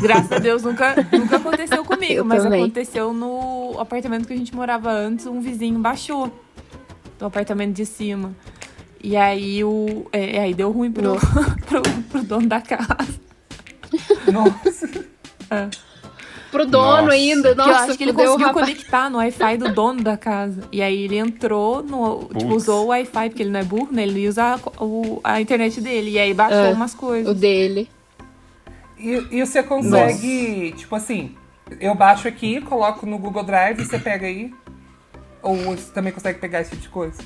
Graças 0.00 0.32
a 0.32 0.38
Deus 0.38 0.62
nunca, 0.62 0.94
nunca 1.12 1.36
aconteceu 1.36 1.84
comigo, 1.84 2.14
Eu 2.14 2.24
mas 2.24 2.42
também. 2.42 2.62
aconteceu 2.62 3.12
no 3.12 3.51
apartamento 3.80 4.26
que 4.26 4.32
a 4.32 4.36
gente 4.36 4.54
morava 4.54 4.90
antes, 4.90 5.26
um 5.26 5.40
vizinho 5.40 5.78
baixou 5.78 6.30
do 7.18 7.26
apartamento 7.26 7.74
de 7.74 7.86
cima. 7.86 8.34
E 9.02 9.16
aí 9.16 9.64
o. 9.64 10.06
É, 10.12 10.40
aí 10.40 10.54
deu 10.54 10.70
ruim 10.70 10.90
pro, 10.92 11.16
pro, 11.66 11.82
pro 12.10 12.22
dono 12.22 12.46
da 12.46 12.60
casa. 12.60 12.96
nossa. 14.32 14.88
Pro 16.50 16.66
dono 16.66 17.02
Nossa. 17.02 17.12
ainda, 17.12 17.54
Porque 17.54 17.60
eu 17.62 17.66
nossa, 17.72 17.84
acho 17.84 17.96
que 17.96 18.04
ele 18.04 18.10
o 18.10 18.14
conseguiu 18.14 18.46
rapaz. 18.48 18.66
conectar 18.66 19.08
no 19.10 19.16
Wi-Fi 19.18 19.56
do 19.56 19.72
dono 19.72 20.02
da 20.02 20.18
casa. 20.18 20.62
E 20.70 20.82
aí 20.82 21.04
ele 21.04 21.16
entrou 21.16 21.82
no. 21.82 22.24
Tipo, 22.26 22.40
Putz. 22.40 22.54
usou 22.54 22.84
o 22.84 22.86
Wi-Fi, 22.88 23.30
porque 23.30 23.42
ele 23.42 23.50
não 23.50 23.60
é 23.60 23.64
burro, 23.64 23.88
né? 23.90 24.02
Ele 24.02 24.20
ia 24.20 24.28
usar 24.28 24.60
a, 24.76 24.84
o- 24.84 25.18
a 25.24 25.40
internet 25.40 25.80
dele. 25.80 26.10
E 26.10 26.18
aí 26.18 26.34
baixou 26.34 26.58
É, 26.58 26.72
umas 26.74 26.92
O 26.92 26.96
coisas. 26.98 27.36
dele. 27.38 27.88
E, 28.98 29.26
e 29.30 29.46
você 29.46 29.62
consegue, 29.62 30.74
tipo 30.76 30.94
assim, 30.94 31.34
eu 31.80 31.94
baixo 31.94 32.28
aqui, 32.28 32.60
coloco 32.60 33.06
no 33.06 33.18
Google 33.18 33.44
Drive 33.44 33.80
e 33.80 33.84
você 33.84 33.98
pega 33.98 34.26
aí? 34.26 34.52
Ou 35.42 35.56
você 35.56 35.90
também 35.92 36.12
consegue 36.12 36.38
pegar 36.38 36.60
esse 36.60 36.70
tipo 36.70 36.82
de 36.82 36.88
coisa? 36.88 37.20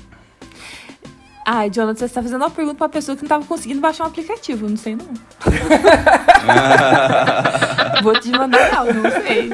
Ai, 1.45 1.69
Jonathan, 1.69 2.07
você 2.07 2.13
tá 2.13 2.21
fazendo 2.21 2.41
uma 2.41 2.49
pergunta 2.49 2.77
pra 2.77 2.89
pessoa 2.89 3.15
que 3.15 3.21
não 3.21 3.29
tava 3.29 3.45
conseguindo 3.45 3.79
baixar 3.79 4.03
um 4.03 4.07
aplicativo. 4.07 4.67
Não 4.67 4.75
sei, 4.75 4.97
não. 4.97 5.07
Vou 8.03 8.19
te 8.19 8.29
mandar 8.31 8.69
não, 8.73 8.93
não 8.93 9.09
sei. 9.11 9.53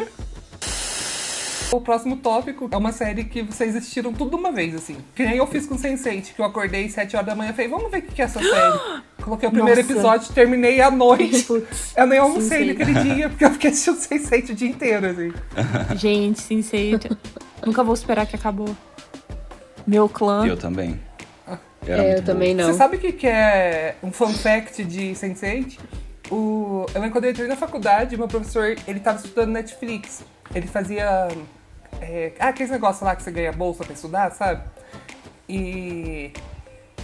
O 1.73 1.81
próximo 1.81 2.17
tópico 2.17 2.69
é 2.71 2.77
uma 2.77 2.91
série 2.91 3.23
que 3.23 3.41
vocês 3.41 3.75
assistiram 3.75 4.13
tudo 4.13 4.29
de 4.29 4.35
uma 4.35 4.51
vez, 4.51 4.75
assim. 4.75 4.95
Que 5.15 5.25
nem 5.25 5.37
eu 5.37 5.47
fiz 5.47 5.65
com 5.65 5.75
Sense8, 5.75 6.35
que 6.35 6.39
eu 6.39 6.45
acordei 6.45 6.85
às 6.85 6.91
7 6.91 7.15
horas 7.15 7.25
da 7.25 7.35
manhã 7.35 7.49
e 7.49 7.53
falei, 7.53 7.67
vamos 7.67 7.89
ver 7.89 7.97
o 7.97 8.01
que 8.03 8.11
que 8.13 8.21
é 8.21 8.25
essa 8.25 8.37
série. 8.43 9.01
Coloquei 9.23 9.49
o 9.49 9.51
primeiro 9.51 9.81
Nossa. 9.81 9.91
episódio, 9.91 10.33
terminei 10.35 10.79
à 10.81 10.91
noite. 10.91 11.41
Putz. 11.49 11.97
Eu 11.97 12.05
nem 12.05 12.19
almocei 12.19 12.59
Sense8. 12.59 12.77
naquele 12.77 13.15
dia, 13.15 13.29
porque 13.29 13.43
eu 13.43 13.49
fiquei 13.49 13.71
assistindo 13.71 13.97
Sense8 13.97 14.49
o 14.51 14.53
dia 14.53 14.69
inteiro, 14.69 15.07
assim. 15.07 15.33
Gente, 15.97 16.41
sincero. 16.41 17.17
Nunca 17.65 17.83
vou 17.83 17.95
esperar 17.95 18.27
que 18.27 18.35
acabou. 18.35 18.69
Meu 19.87 20.07
clã. 20.07 20.45
Eu 20.45 20.55
também. 20.55 20.99
Era 21.87 22.03
É, 22.03 22.17
eu 22.19 22.23
também 22.23 22.55
boa. 22.55 22.67
não. 22.67 22.71
Você 22.73 22.77
sabe 22.77 22.97
o 22.97 22.99
que, 22.99 23.13
que 23.13 23.25
é 23.25 23.95
um 24.03 24.11
fun 24.11 24.31
fact 24.31 24.83
de 24.83 25.13
Sense8? 25.13 25.79
O, 26.29 26.85
eu 26.93 27.01
lembro 27.01 27.11
quando 27.13 27.25
eu 27.25 27.31
entrei 27.31 27.47
na 27.47 27.55
faculdade, 27.55 28.15
meu 28.15 28.27
professor, 28.27 28.75
ele 28.87 28.99
tava 28.99 29.17
estudando 29.17 29.49
Netflix. 29.49 30.23
Ele 30.53 30.67
fazia... 30.67 31.29
É, 32.01 32.33
ah, 32.39 32.49
aqueles 32.49 32.71
negócios 32.71 33.01
lá 33.01 33.15
que 33.15 33.23
você 33.23 33.31
ganha 33.31 33.51
bolsa 33.51 33.83
pra 33.83 33.93
estudar, 33.93 34.31
sabe? 34.31 34.63
E... 35.47 36.31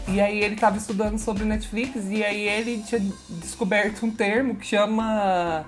E 0.08 0.19
aí 0.19 0.41
ele 0.41 0.55
tava 0.55 0.77
estudando 0.77 1.19
sobre 1.19 1.46
Netflix 1.46 2.10
e 2.10 2.24
aí 2.24 2.48
ele 2.48 2.81
tinha 2.81 3.00
descoberto 3.29 4.03
um 4.05 4.12
termo 4.12 4.55
que 4.55 4.65
chama... 4.65 5.65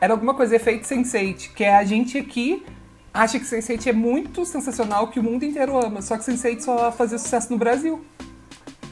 Era 0.00 0.12
alguma 0.12 0.34
coisa, 0.34 0.54
efeito 0.54 0.86
Sense8, 0.86 1.52
que 1.52 1.64
é 1.64 1.76
a 1.76 1.84
gente 1.84 2.16
aqui 2.16 2.64
acha 3.12 3.38
que 3.38 3.44
Sense8 3.44 3.88
é 3.88 3.92
muito 3.92 4.44
sensacional, 4.44 5.08
que 5.08 5.20
o 5.20 5.22
mundo 5.22 5.44
inteiro 5.44 5.76
ama, 5.76 6.00
só 6.00 6.16
que 6.16 6.24
Sense8 6.24 6.60
só 6.60 6.92
fazia 6.92 7.18
sucesso 7.18 7.52
no 7.52 7.58
Brasil. 7.58 8.04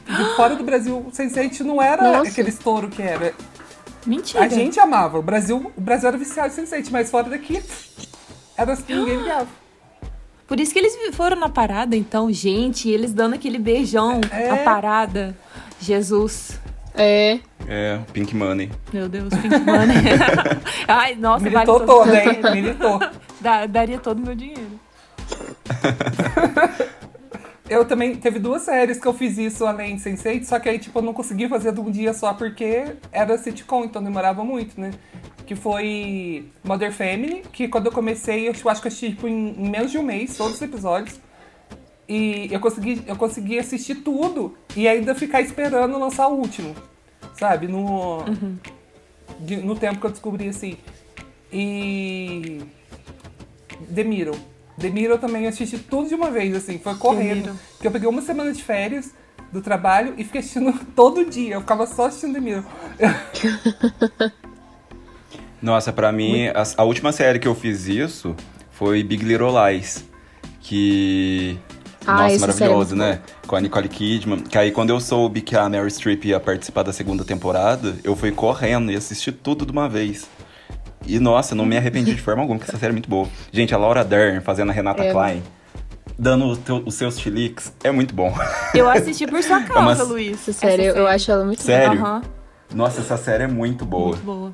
E 0.07 0.35
fora 0.35 0.55
do 0.55 0.63
Brasil, 0.63 0.97
o 0.97 1.11
Sense8 1.11 1.61
não 1.61 1.81
era 1.81 2.03
Nossa. 2.03 2.29
aquele 2.29 2.49
estouro 2.49 2.89
que 2.89 3.01
era. 3.01 3.33
Mentira. 4.05 4.43
A 4.43 4.47
gente 4.47 4.79
amava. 4.79 5.19
O 5.19 5.21
Brasil, 5.21 5.71
o 5.75 5.81
Brasil 5.81 6.09
era 6.09 6.17
viciado 6.17 6.53
em 6.53 6.63
Sense8, 6.63 6.89
mas 6.91 7.09
fora 7.09 7.29
daqui 7.29 7.61
era 8.57 8.73
assim, 8.73 8.93
ninguém 8.93 9.17
ligava. 9.17 9.47
Por 10.51 10.59
isso 10.59 10.73
que 10.73 10.79
eles 10.79 10.93
foram 11.13 11.37
na 11.37 11.47
parada, 11.47 11.95
então, 11.95 12.29
gente, 12.29 12.89
eles 12.89 13.13
dando 13.13 13.35
aquele 13.35 13.57
beijão 13.57 14.19
É. 14.29 14.49
na 14.49 14.57
parada. 14.57 15.33
Jesus. 15.79 16.59
É, 16.93 17.39
É, 17.69 17.99
Pink 18.11 18.35
Money. 18.35 18.69
Meu 18.91 19.07
Deus, 19.07 19.29
Pink 19.33 19.47
Money. 19.59 19.95
Ai, 20.89 21.15
nossa, 21.15 21.49
vale 21.49 21.55
Militou 21.55 21.79
todo 21.79 21.85
toda, 21.87 22.11
o 22.11 22.13
meu 22.13 22.33
hein? 22.33 22.41
Militou. 22.63 22.99
Daria 23.69 23.97
todo 23.97 24.19
o 24.19 24.25
meu 24.25 24.35
dinheiro. 24.35 24.77
Eu 27.71 27.85
também, 27.85 28.15
teve 28.17 28.37
duas 28.37 28.63
séries 28.63 28.99
que 28.99 29.07
eu 29.07 29.13
fiz 29.13 29.37
isso 29.37 29.65
além 29.65 29.95
de 29.95 30.01
Sense8, 30.03 30.43
só 30.43 30.59
que 30.59 30.67
aí, 30.67 30.77
tipo, 30.77 30.99
eu 30.99 31.03
não 31.03 31.13
consegui 31.13 31.47
fazer 31.47 31.71
de 31.71 31.79
um 31.79 31.89
dia 31.89 32.13
só 32.13 32.33
porque 32.33 32.83
era 33.13 33.37
sitcom, 33.37 33.85
então 33.85 34.03
demorava 34.03 34.43
muito, 34.43 34.79
né? 34.79 34.91
Que 35.45 35.55
foi 35.55 36.49
Mother 36.65 36.91
Family, 36.91 37.43
que 37.53 37.69
quando 37.69 37.85
eu 37.85 37.91
comecei, 37.93 38.47
eu 38.47 38.51
acho 38.51 38.61
que 38.61 38.67
eu 38.67 38.71
assisti, 38.89 39.09
tipo, 39.11 39.25
em, 39.25 39.53
menos 39.69 39.89
de 39.89 39.97
um 39.97 40.03
mês, 40.03 40.35
todos 40.35 40.55
os 40.55 40.61
episódios. 40.61 41.17
E 42.09 42.49
eu 42.51 42.59
consegui, 42.59 43.01
eu 43.07 43.15
consegui 43.15 43.57
assistir 43.57 43.95
tudo 43.95 44.57
e 44.75 44.85
ainda 44.85 45.15
ficar 45.15 45.39
esperando 45.39 45.97
lançar 45.97 46.27
o 46.27 46.35
último, 46.35 46.75
sabe? 47.39 47.69
No, 47.69 48.17
de- 49.39 49.63
no 49.63 49.77
tempo 49.77 49.97
que 50.01 50.05
eu 50.07 50.11
descobri, 50.11 50.49
assim. 50.49 50.75
E... 51.53 52.59
The 53.95 54.03
Mirror. 54.03 54.35
The 54.81 54.89
Mirror 54.89 55.19
também 55.19 55.43
eu 55.43 55.49
assisti 55.49 55.77
tudo 55.77 56.09
de 56.09 56.15
uma 56.15 56.31
vez, 56.31 56.55
assim, 56.55 56.79
foi 56.79 56.95
correndo. 56.95 57.57
Porque 57.73 57.87
eu 57.87 57.91
peguei 57.91 58.09
uma 58.09 58.21
semana 58.21 58.51
de 58.51 58.63
férias 58.63 59.13
do 59.51 59.61
trabalho 59.61 60.13
e 60.17 60.23
fiquei 60.23 60.39
assistindo 60.41 60.73
todo 60.95 61.25
dia. 61.25 61.55
Eu 61.55 61.61
ficava 61.61 61.85
só 61.85 62.05
assistindo 62.05 62.33
The 62.33 62.39
Mirror. 62.39 62.63
Nossa, 65.61 65.93
pra 65.93 66.11
mim, 66.11 66.47
a, 66.47 66.63
a 66.77 66.83
última 66.83 67.11
série 67.11 67.37
que 67.37 67.47
eu 67.47 67.53
fiz 67.53 67.87
isso 67.87 68.35
foi 68.71 69.03
Big 69.03 69.23
Little 69.23 69.51
Lies. 69.53 70.03
Que. 70.59 71.57
Ah, 72.05 72.23
Nossa, 72.23 72.33
essa 72.33 72.47
maravilhoso, 72.47 72.95
é 72.95 72.97
né? 72.97 73.21
Com 73.45 73.55
a 73.55 73.61
Nicole 73.61 73.87
Kidman. 73.87 74.39
Que 74.39 74.57
aí, 74.57 74.71
quando 74.71 74.89
eu 74.89 74.99
soube 74.99 75.41
que 75.41 75.55
a 75.55 75.69
Mary 75.69 75.91
Streep 75.91 76.25
ia 76.25 76.39
participar 76.39 76.81
da 76.81 76.91
segunda 76.91 77.23
temporada, 77.23 77.95
eu 78.03 78.15
fui 78.15 78.31
correndo 78.31 78.91
e 78.91 78.95
assisti 78.95 79.31
tudo 79.31 79.67
de 79.67 79.71
uma 79.71 79.87
vez. 79.87 80.27
E, 81.05 81.19
nossa, 81.19 81.55
não 81.55 81.65
me 81.65 81.75
arrependi 81.77 82.13
de 82.15 82.21
forma 82.21 82.41
alguma, 82.41 82.59
porque 82.59 82.71
essa 82.71 82.79
série 82.79 82.91
é 82.91 82.93
muito 82.93 83.09
boa. 83.09 83.27
Gente, 83.51 83.73
a 83.73 83.77
Laura 83.77 84.03
Dern 84.03 84.39
fazendo 84.41 84.69
a 84.69 84.73
Renata 84.73 85.03
É. 85.03 85.11
Klein, 85.11 85.43
dando 86.17 86.55
teu- 86.57 86.83
os 86.85 86.95
seus 86.95 87.19
chiliques, 87.19 87.73
é 87.83 87.91
muito 87.91 88.13
bom. 88.13 88.33
Eu 88.73 88.89
assisti 88.89 89.25
por 89.27 89.41
sua 89.43 89.61
causa, 89.63 90.03
uma- 90.03 90.11
Luiz. 90.11 90.47
essa 90.47 90.53
série, 90.53 90.85
eu- 90.85 90.95
eu 90.95 91.07
acho 91.07 91.31
ela 91.31 91.43
muito 91.43 91.61
Sério? 91.61 91.99
Aham, 91.99 92.21
Nossa, 92.73 93.01
essa 93.01 93.17
série 93.17 93.43
é 93.43 93.47
muito 93.47 93.85
boa. 93.85 94.09
muito 94.09 94.23
boa. 94.23 94.53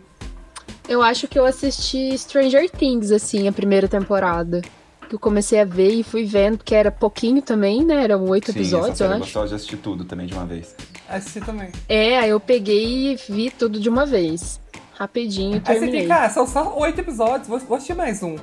Eu 0.90 1.04
acho 1.04 1.28
que 1.28 1.38
eu 1.38 1.46
assisti 1.46 2.18
Stranger 2.18 2.70
Things, 2.72 3.12
assim, 3.12 3.48
a 3.48 3.52
primeira 3.52 3.88
temporada. 3.88 4.62
Que 5.10 5.16
eu 5.16 5.20
comecei 5.20 5.60
a 5.62 5.66
ver 5.66 5.92
e 5.92 6.04
fui 6.04 6.26
vendo, 6.26 6.58
que 6.58 6.74
era 6.76 6.90
pouquinho 6.92 7.42
também, 7.42 7.86
né? 7.86 8.04
Eram 8.04 8.24
oito 8.26 8.52
Sim, 8.52 8.60
episódios, 8.60 8.90
essa 8.90 8.98
série 8.98 9.10
eu 9.10 9.12
eu 9.12 9.16
acho. 9.18 9.24
gostava 9.26 9.48
de 9.48 9.56
assistir 9.56 9.78
tudo 9.78 10.04
também 10.04 10.26
de 10.28 10.34
uma 10.34 10.46
vez. 10.46 10.76
Assisti 11.08 11.40
também. 11.42 11.70
É, 11.88 12.20
aí 12.20 12.30
eu 12.30 12.40
peguei 12.40 13.14
e 13.14 13.16
vi 13.16 13.50
tudo 13.52 13.80
de 13.80 13.88
uma 13.88 14.06
vez. 14.06 14.60
Rapidinho, 14.98 15.56
Aí 15.56 15.62
você 15.76 15.80
terminei. 15.80 16.02
fica, 16.02 16.26
ah, 16.26 16.30
são 16.30 16.48
só 16.48 16.76
oito 16.80 17.00
episódios, 17.00 17.48
vou, 17.48 17.60
vou 17.60 17.76
assistir 17.78 17.94
mais 17.94 18.24
um. 18.24 18.36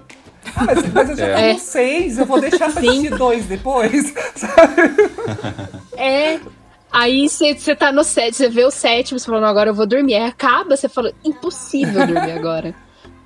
Ah, 0.55 0.65
mas, 0.67 0.93
mas 0.93 1.11
eu 1.11 1.17
já 1.17 1.27
É. 1.41 1.53
no 1.55 1.59
seis, 1.59 2.19
eu 2.19 2.27
vou 2.27 2.41
deixar 2.41 2.71
pra 2.73 2.81
Sim. 2.81 2.89
assistir 2.91 3.11
dois 3.17 3.45
depois. 3.47 4.15
É. 5.97 6.39
Aí 6.93 7.29
você 7.29 7.75
tá 7.75 7.91
no 7.91 8.05
sétimo, 8.05 8.35
você 8.35 8.49
vê 8.49 8.65
o 8.65 8.71
sétimo, 8.71 9.19
você 9.19 9.27
fala, 9.27 9.41
não, 9.41 9.49
agora 9.49 9.71
eu 9.71 9.75
vou 9.75 9.87
dormir. 9.87 10.15
Aí 10.15 10.25
acaba, 10.29 10.77
você 10.77 10.89
fala, 10.89 11.13
impossível 11.25 12.07
dormir 12.07 12.33
agora. 12.33 12.75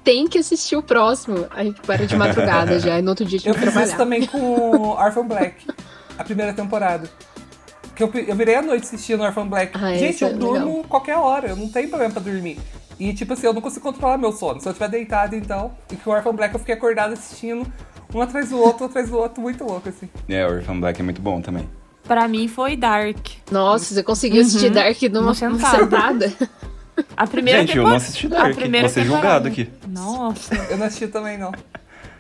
Tem 0.03 0.27
que 0.27 0.39
assistir 0.39 0.77
o 0.77 0.83
próximo. 0.83 1.47
Aí 1.51 1.75
para 1.87 2.07
de 2.07 2.17
madrugada 2.17 2.79
já, 2.81 2.99
e 2.99 3.03
no 3.03 3.11
outro 3.11 3.27
dia 3.27 3.39
Eu 3.39 3.43
tinha 3.43 3.55
que 3.55 3.61
fiz 3.61 3.69
isso 3.69 3.75
trabalhar. 3.75 3.97
também 3.99 4.27
com 4.27 4.89
Orphan 4.91 5.27
Black, 5.27 5.67
a 6.19 6.25
primeira 6.25 6.53
temporada. 6.55 7.11
Que 7.95 8.03
eu, 8.03 8.11
eu 8.15 8.35
virei 8.37 8.55
à 8.55 8.63
noite 8.63 8.85
assistindo 8.85 9.23
Orphan 9.23 9.47
Black. 9.47 9.73
Ah, 9.77 9.93
Gente, 9.93 10.05
esse 10.15 10.25
é 10.25 10.29
eu 10.29 10.37
durmo 10.37 10.55
legal. 10.77 10.85
qualquer 10.89 11.17
hora, 11.17 11.49
eu 11.49 11.57
não 11.57 11.69
tenho 11.69 11.89
problema 11.91 12.13
pra 12.15 12.23
dormir. 12.23 12.59
E 12.99 13.13
tipo 13.15 13.33
assim, 13.33 13.47
eu 13.47 13.53
não 13.53 13.61
consigo 13.61 13.83
controlar 13.93 14.19
meu 14.19 14.33
sono. 14.33 14.61
Se 14.61 14.67
eu 14.69 14.73
estiver 14.73 14.89
deitado, 14.89 15.37
então. 15.37 15.73
E 15.93 15.97
que 15.97 16.09
o 16.09 16.13
Orphan 16.13 16.35
Black 16.35 16.55
eu 16.55 16.59
fiquei 16.61 16.75
acordado 16.75 17.13
assistindo 17.13 17.67
um 18.15 18.21
atrás 18.21 18.49
do 18.51 18.59
outro, 18.59 18.85
um 18.85 18.89
atrás 18.89 19.09
do 19.11 19.17
outro, 19.19 19.41
muito 19.41 19.65
louco, 19.65 19.89
assim. 19.89 20.09
É, 20.29 20.45
Orphan 20.47 20.81
Black 20.81 21.01
é 21.01 21.05
muito 21.05 21.21
bom 21.23 21.41
também. 21.41 21.69
Pra 22.05 22.27
mim 22.27 22.49
foi 22.49 22.75
Dark. 22.77 23.19
Nossa, 23.51 23.95
você 23.95 24.03
conseguiu 24.03 24.41
assistir 24.43 24.71
Dark 24.71 25.01
numa 25.03 25.21
Uma 25.27 25.35
sentada. 25.35 25.79
sentada. 25.79 26.33
A 27.17 27.27
primeira 27.27 27.61
Gente, 27.61 27.69
eu 27.77 27.85
temporada. 27.85 27.91
não 27.91 27.97
assisti 27.97 28.29
Dark, 28.29 28.51
A 28.53 28.55
primeira 28.57 28.89
vou 28.89 28.95
ser 28.95 29.03
temporada. 29.03 29.29
julgado 29.29 29.49
aqui. 29.49 29.71
Nossa. 29.87 30.55
Eu 30.71 30.79
não 30.79 30.87
assisti 30.87 31.07
também, 31.07 31.39
não. 31.39 31.53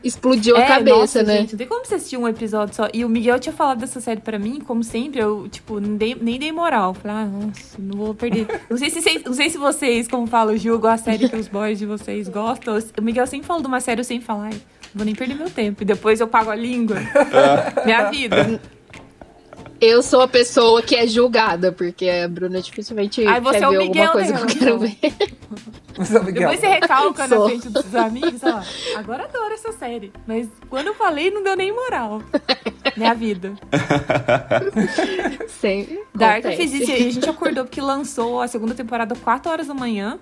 Explodiu 0.02 0.57
a 0.57 0.61
É, 0.61 0.67
cabeça, 0.67 0.97
nossa, 0.97 1.23
né? 1.23 1.38
Gente, 1.38 1.52
não 1.52 1.59
tem 1.59 1.67
como 1.67 1.85
você 1.85 1.97
assistir 1.97 2.17
um 2.17 2.28
episódio 2.28 2.75
só. 2.75 2.88
E 2.95 3.05
o 3.05 3.09
Miguel 3.09 3.38
tinha 3.38 3.52
falado 3.52 3.78
dessa 3.81 4.00
série 4.00 4.21
pra 4.21 4.38
mim, 4.38 4.61
como 4.61 4.83
sempre, 4.85 5.21
eu, 5.21 5.49
tipo, 5.49 5.81
nem 5.81 5.97
dei, 5.97 6.14
nem 6.21 6.38
dei 6.38 6.52
moral. 6.52 6.95
Falei, 6.95 7.17
ah, 7.17 7.26
nossa, 7.26 7.76
não 7.78 7.99
vou 7.99 8.14
perder. 8.14 8.47
Não 8.71 8.76
sei, 8.76 8.90
se, 8.90 9.00
vocês- 9.02 9.25
não 9.25 9.33
sei 9.33 9.50
se 9.50 9.59
vocês, 9.59 10.07
como 10.09 10.26
falo, 10.26 10.57
julgam 10.57 10.90
a 10.90 10.97
série 10.97 11.28
que 11.28 11.37
os 11.37 11.49
boys 11.49 11.78
de 11.78 11.87
vocês 11.87 12.28
gostam. 12.28 12.78
O 12.99 13.02
Miguel 13.02 13.26
sempre 13.26 13.47
fala 13.47 13.61
de 13.61 13.67
uma 13.67 13.81
série, 13.81 14.00
eu 14.00 14.05
sempre 14.05 14.25
falo, 14.25 14.43
ai, 14.43 14.52
não 14.52 14.61
vou 14.95 15.05
nem 15.05 15.14
perder 15.14 15.35
meu 15.35 15.50
tempo. 15.50 15.83
E 15.83 15.87
depois 15.87 16.21
eu 16.21 16.28
pago 16.28 16.50
a 16.50 16.55
língua. 16.55 16.97
Minha 17.85 18.11
vida. 18.11 18.61
Eu 19.80 20.02
sou 20.02 20.23
a 20.23 20.28
pessoa 20.28 20.82
que 20.82 20.97
é 20.97 21.06
julgada, 21.06 21.70
porque 21.70 22.08
a 22.08 22.26
Bruna 22.28 22.61
dificilmente 22.61 23.25
Ai, 23.25 23.40
você 23.40 23.58
quer 23.58 23.64
é 23.64 23.68
o 23.68 23.70
ver 23.70 23.78
Miguel 23.78 24.04
alguma 24.08 24.25
coisa 24.25 24.32
da 24.32 24.47
que 24.47 24.52
eu 24.52 24.58
quero 24.58 24.78
ver. 24.80 24.99
Mas, 25.97 26.11
ô, 26.14 26.23
Miguel, 26.23 26.50
Depois 26.50 26.61
você 26.61 26.66
recalca 26.66 27.26
na 27.28 27.44
frente 27.44 27.68
dos 27.68 27.94
amigos, 27.94 28.40
ó. 28.42 28.62
Agora 28.99 29.25
adoro 29.25 29.52
essa 29.54 29.73
série. 29.73 30.12
Mas 30.26 30.49
quando 30.68 30.88
eu 30.88 30.94
falei, 30.94 31.30
não 31.30 31.42
deu 31.42 31.56
nem 31.56 31.73
moral. 31.73 32.23
Minha 32.97 33.14
vida. 33.14 33.52
Sempre 35.61 36.04
Dark 36.14 36.38
acontece. 36.44 36.56
fiz 36.62 36.73
isso 36.82 36.90
e 36.90 36.94
a 36.94 36.99
gente 37.12 37.28
acordou 37.28 37.64
porque 37.64 37.80
lançou 37.80 38.40
a 38.40 38.49
segunda 38.49 38.75
temporada 38.75 39.14
4 39.16 39.50
horas 39.50 39.66
da 39.66 39.75
manhã. 39.75 40.18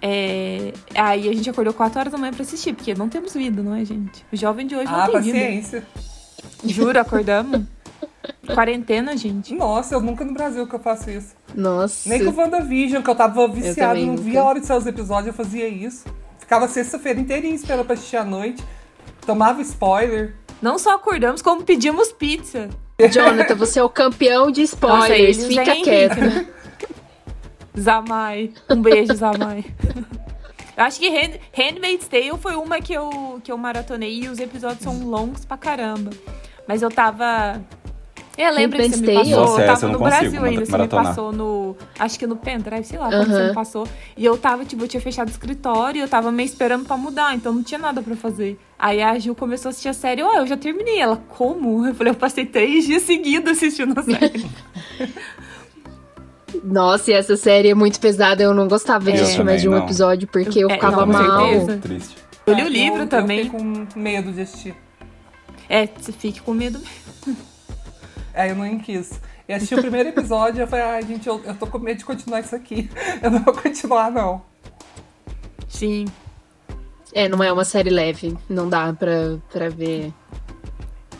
É, 0.00 0.72
Aí 0.94 1.28
a 1.28 1.32
gente 1.32 1.50
acordou 1.50 1.72
4 1.74 1.98
horas 2.00 2.12
da 2.12 2.18
manhã 2.18 2.32
pra 2.32 2.42
assistir, 2.42 2.72
porque 2.72 2.94
não 2.94 3.08
temos 3.08 3.34
vida, 3.34 3.62
não 3.62 3.74
é, 3.74 3.84
gente? 3.84 4.24
O 4.32 4.36
jovem 4.36 4.66
de 4.66 4.74
hoje 4.76 4.88
Ah, 4.88 5.06
não 5.06 5.12
tem 5.12 5.22
vida. 5.22 5.38
paciência. 5.38 5.86
Juro, 6.64 6.98
acordamos. 6.98 7.62
Quarentena, 8.54 9.16
gente. 9.16 9.54
Nossa, 9.54 9.94
eu 9.94 10.00
nunca 10.00 10.24
no 10.24 10.32
Brasil 10.32 10.66
que 10.66 10.74
eu 10.74 10.78
faço 10.80 11.10
isso. 11.10 11.34
Nossa. 11.54 12.08
Nem 12.08 12.24
com 12.24 12.30
o 12.30 12.36
WandaVision, 12.36 13.02
que 13.02 13.10
eu 13.10 13.14
tava 13.14 13.46
viciado, 13.48 14.00
não 14.00 14.06
nunca. 14.08 14.22
via 14.22 14.40
a 14.40 14.44
hora 14.44 14.60
de 14.60 14.66
sair 14.66 14.78
os 14.78 14.86
episódios, 14.86 15.28
eu 15.28 15.32
fazia 15.32 15.68
isso. 15.68 16.04
Ficava 16.38 16.66
sexta-feira 16.68 17.20
inteirinha 17.20 17.54
esperando 17.54 17.84
pra 17.84 17.94
assistir 17.94 18.16
à 18.16 18.24
noite. 18.24 18.64
Tomava 19.26 19.60
spoiler. 19.62 20.34
Não 20.62 20.78
só 20.78 20.94
acordamos, 20.96 21.42
como 21.42 21.62
pedimos 21.62 22.10
pizza. 22.12 22.68
Jonathan, 23.12 23.54
você 23.54 23.78
é 23.78 23.84
o 23.84 23.88
campeão 23.88 24.50
de 24.50 24.62
Nossa, 24.62 24.74
spoilers. 24.74 25.38
eles 25.38 25.46
Fica 25.46 25.70
é 25.70 25.82
quieto. 25.82 26.18
Henrique, 26.18 26.20
né? 26.20 26.46
Zamai. 27.78 28.52
Um 28.68 28.82
beijo, 28.82 29.14
Zamai. 29.14 29.64
Eu 30.76 30.84
acho 30.84 30.98
que 31.00 31.08
Hand, 31.08 31.38
Handmaid's 31.52 32.08
Tale 32.08 32.38
foi 32.38 32.56
uma 32.56 32.80
que 32.80 32.92
eu, 32.92 33.40
que 33.42 33.50
eu 33.50 33.58
maratonei 33.58 34.22
e 34.24 34.28
os 34.28 34.38
episódios 34.38 34.82
são 34.82 35.04
longos 35.04 35.44
pra 35.44 35.56
caramba. 35.56 36.10
Mas 36.66 36.82
eu 36.82 36.90
tava. 36.90 37.60
Eu 38.38 38.54
lembro 38.54 38.78
que 38.78 38.88
você 38.88 38.96
me 39.00 39.14
passou. 39.14 39.36
Nossa, 39.40 39.60
eu 39.60 39.66
tava 39.66 39.86
eu 39.86 39.88
no 39.92 39.98
consigo 39.98 40.20
Brasil 40.20 40.44
ainda. 40.44 40.64
Você 40.64 40.78
me 40.78 40.88
passou 40.88 41.32
no. 41.32 41.76
Acho 41.98 42.18
que 42.20 42.26
no 42.26 42.36
pendrive, 42.36 42.84
sei 42.84 42.96
lá, 42.98 43.08
quando 43.08 43.30
você 43.32 43.48
me 43.48 43.52
passou. 43.52 43.88
E 44.16 44.24
eu 44.24 44.38
tava, 44.38 44.64
tipo, 44.64 44.84
eu 44.84 44.88
tinha 44.88 45.00
fechado 45.00 45.26
o 45.26 45.30
escritório 45.32 45.98
e 45.98 46.02
eu 46.02 46.08
tava 46.08 46.30
meio 46.30 46.46
esperando 46.46 46.84
pra 46.86 46.96
mudar, 46.96 47.34
então 47.34 47.52
não 47.52 47.64
tinha 47.64 47.80
nada 47.80 48.00
pra 48.00 48.14
fazer. 48.14 48.56
Aí 48.78 49.02
a 49.02 49.18
Gil 49.18 49.34
começou 49.34 49.68
a 49.68 49.70
assistir 49.70 49.88
a 49.88 49.92
série, 49.92 50.22
ó, 50.22 50.34
eu 50.34 50.46
já 50.46 50.56
terminei. 50.56 51.00
Ela, 51.00 51.16
como? 51.28 51.84
Eu 51.84 51.94
falei, 51.96 52.12
eu 52.12 52.16
passei 52.16 52.46
três 52.46 52.86
dias 52.86 53.02
seguidos 53.02 53.50
assistindo 53.52 53.98
a 53.98 54.02
série. 54.04 54.46
Nossa, 56.64 57.10
e 57.10 57.14
essa 57.14 57.36
série 57.36 57.68
é 57.70 57.74
muito 57.74 57.98
pesada. 58.00 58.42
Eu 58.42 58.54
não 58.54 58.68
gostava 58.68 59.10
de 59.10 59.18
Eu 59.18 59.24
assistir 59.24 59.44
mais 59.44 59.60
de 59.60 59.68
um 59.68 59.72
não. 59.72 59.78
episódio 59.84 60.26
porque 60.28 60.60
eu 60.60 60.70
É, 60.70 60.74
ficava 60.74 61.04
não, 61.04 61.12
mal. 61.12 61.48
certeza. 61.48 61.78
Triste. 61.78 62.16
Eu 62.46 62.54
li 62.54 62.62
o 62.62 62.66
Ah, 62.66 62.68
livro 62.68 63.02
eu, 63.02 63.06
também. 63.08 63.38
Eu 63.40 63.44
fiquei 63.46 63.60
com 63.60 63.98
medo 63.98 64.32
de 64.32 64.40
assistir. 64.42 64.74
É, 65.68 65.86
você 65.86 66.12
fique 66.12 66.40
com 66.40 66.54
medo. 66.54 66.80
Aí 68.38 68.50
eu 68.50 68.56
não 68.56 68.78
quis. 68.78 69.20
E 69.48 69.52
assisti 69.52 69.74
o 69.74 69.80
primeiro 69.80 70.10
episódio 70.10 70.60
e 70.60 70.62
eu 70.62 70.68
falei, 70.68 70.84
ai, 70.84 71.02
gente, 71.02 71.26
eu, 71.26 71.40
eu 71.44 71.54
tô 71.54 71.66
com 71.66 71.78
medo 71.78 71.98
de 71.98 72.04
continuar 72.04 72.40
isso 72.40 72.54
aqui. 72.54 72.88
Eu 73.22 73.30
não 73.30 73.40
vou 73.40 73.52
continuar, 73.54 74.10
não. 74.10 74.42
Sim. 75.68 76.04
É, 77.12 77.28
não 77.28 77.42
é 77.42 77.52
uma 77.52 77.64
série 77.64 77.90
leve. 77.90 78.36
Não 78.48 78.68
dá 78.68 78.92
pra, 78.92 79.38
pra 79.50 79.68
ver. 79.68 80.12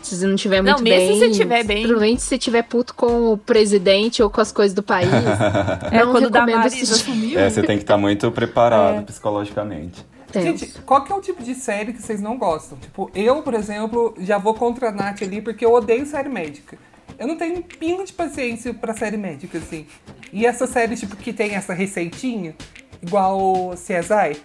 Se 0.01 0.15
você 0.15 0.27
não 0.27 0.35
tiver 0.35 0.61
muito 0.61 0.77
Não, 0.77 0.83
mesmo 0.83 1.07
bem. 1.07 1.13
se 1.13 1.19
você 1.19 1.31
tiver 1.31 1.63
bem. 1.63 1.83
Provavelmente 1.83 2.21
se 2.21 2.27
você 2.29 2.37
tiver 2.37 2.61
puto 2.63 2.93
com 2.95 3.33
o 3.33 3.37
presidente 3.37 4.23
ou 4.23 4.29
com 4.29 4.39
as 4.39 4.51
coisas 4.51 4.73
do 4.73 4.81
país. 4.83 5.09
É 5.91 6.03
não 6.05 6.11
quando 6.11 6.31
recomendo 6.31 6.65
assistir. 6.65 6.93
assumiu. 6.93 7.39
É, 7.39 7.49
você 7.49 7.61
tem 7.63 7.77
que 7.77 7.83
estar 7.83 7.97
muito 7.97 8.31
preparado 8.31 8.99
É. 8.99 9.01
psicologicamente. 9.01 10.05
Gente, 10.31 10.67
qual 10.85 11.03
que 11.03 11.11
é 11.11 11.15
o 11.15 11.21
tipo 11.21 11.41
de 11.43 11.55
série 11.55 11.91
que 11.91 12.01
vocês 12.01 12.21
não 12.21 12.37
gostam? 12.37 12.77
Tipo, 12.77 13.09
eu, 13.15 13.41
por 13.41 13.55
exemplo, 13.55 14.13
já 14.19 14.37
vou 14.37 14.53
contra 14.53 14.89
a 14.89 14.91
Nath 14.91 15.23
ali 15.23 15.41
porque 15.41 15.65
eu 15.65 15.73
odeio 15.73 16.05
série 16.05 16.29
médica. 16.29 16.77
Eu 17.17 17.27
não 17.27 17.35
tenho 17.37 17.57
um 17.59 17.61
pingo 17.61 18.03
de 18.05 18.13
paciência 18.13 18.73
pra 18.73 18.93
série 18.93 19.17
médica, 19.17 19.57
assim. 19.57 19.85
E 20.31 20.45
essa 20.45 20.67
série, 20.67 20.95
tipo, 20.95 21.15
que 21.15 21.33
tem 21.33 21.55
essa 21.55 21.73
receitinha, 21.73 22.55
igual 23.01 23.71
CSI. 23.71 24.41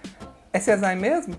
É 0.52 0.58
CSI 0.58 0.96
mesmo? 0.98 1.34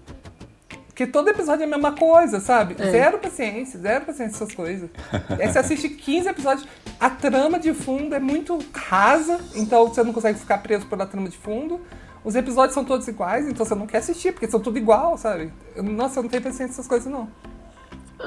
Porque 0.87 1.05
todo 1.07 1.27
episódio 1.29 1.63
é 1.63 1.65
a 1.65 1.69
mesma 1.69 1.91
coisa, 1.91 2.39
sabe? 2.39 2.75
É. 2.79 2.89
Zero 2.91 3.17
paciência, 3.19 3.77
zero 3.79 4.05
paciência 4.05 4.35
essas 4.37 4.55
coisas. 4.55 4.89
Aí 5.37 5.51
você 5.51 5.59
assiste 5.59 5.89
15 5.89 6.29
episódios, 6.29 6.65
a 6.97 7.09
trama 7.09 7.59
de 7.59 7.73
fundo 7.73 8.15
é 8.15 8.19
muito 8.19 8.57
rasa, 8.73 9.39
então 9.55 9.87
você 9.89 10.01
não 10.03 10.13
consegue 10.13 10.39
ficar 10.39 10.59
preso 10.59 10.85
pela 10.85 11.05
trama 11.05 11.27
de 11.27 11.37
fundo. 11.37 11.81
Os 12.23 12.33
episódios 12.33 12.73
são 12.73 12.85
todos 12.85 13.05
iguais, 13.09 13.45
então 13.47 13.65
você 13.65 13.75
não 13.75 13.85
quer 13.85 13.97
assistir, 13.97 14.31
porque 14.31 14.49
são 14.49 14.59
tudo 14.59 14.77
igual, 14.77 15.17
sabe? 15.17 15.51
Eu- 15.75 15.83
nossa, 15.83 16.19
eu 16.19 16.23
não 16.23 16.29
tenho 16.29 16.41
paciência 16.41 16.71
essas 16.73 16.87
coisas, 16.87 17.11
não. 17.11 17.29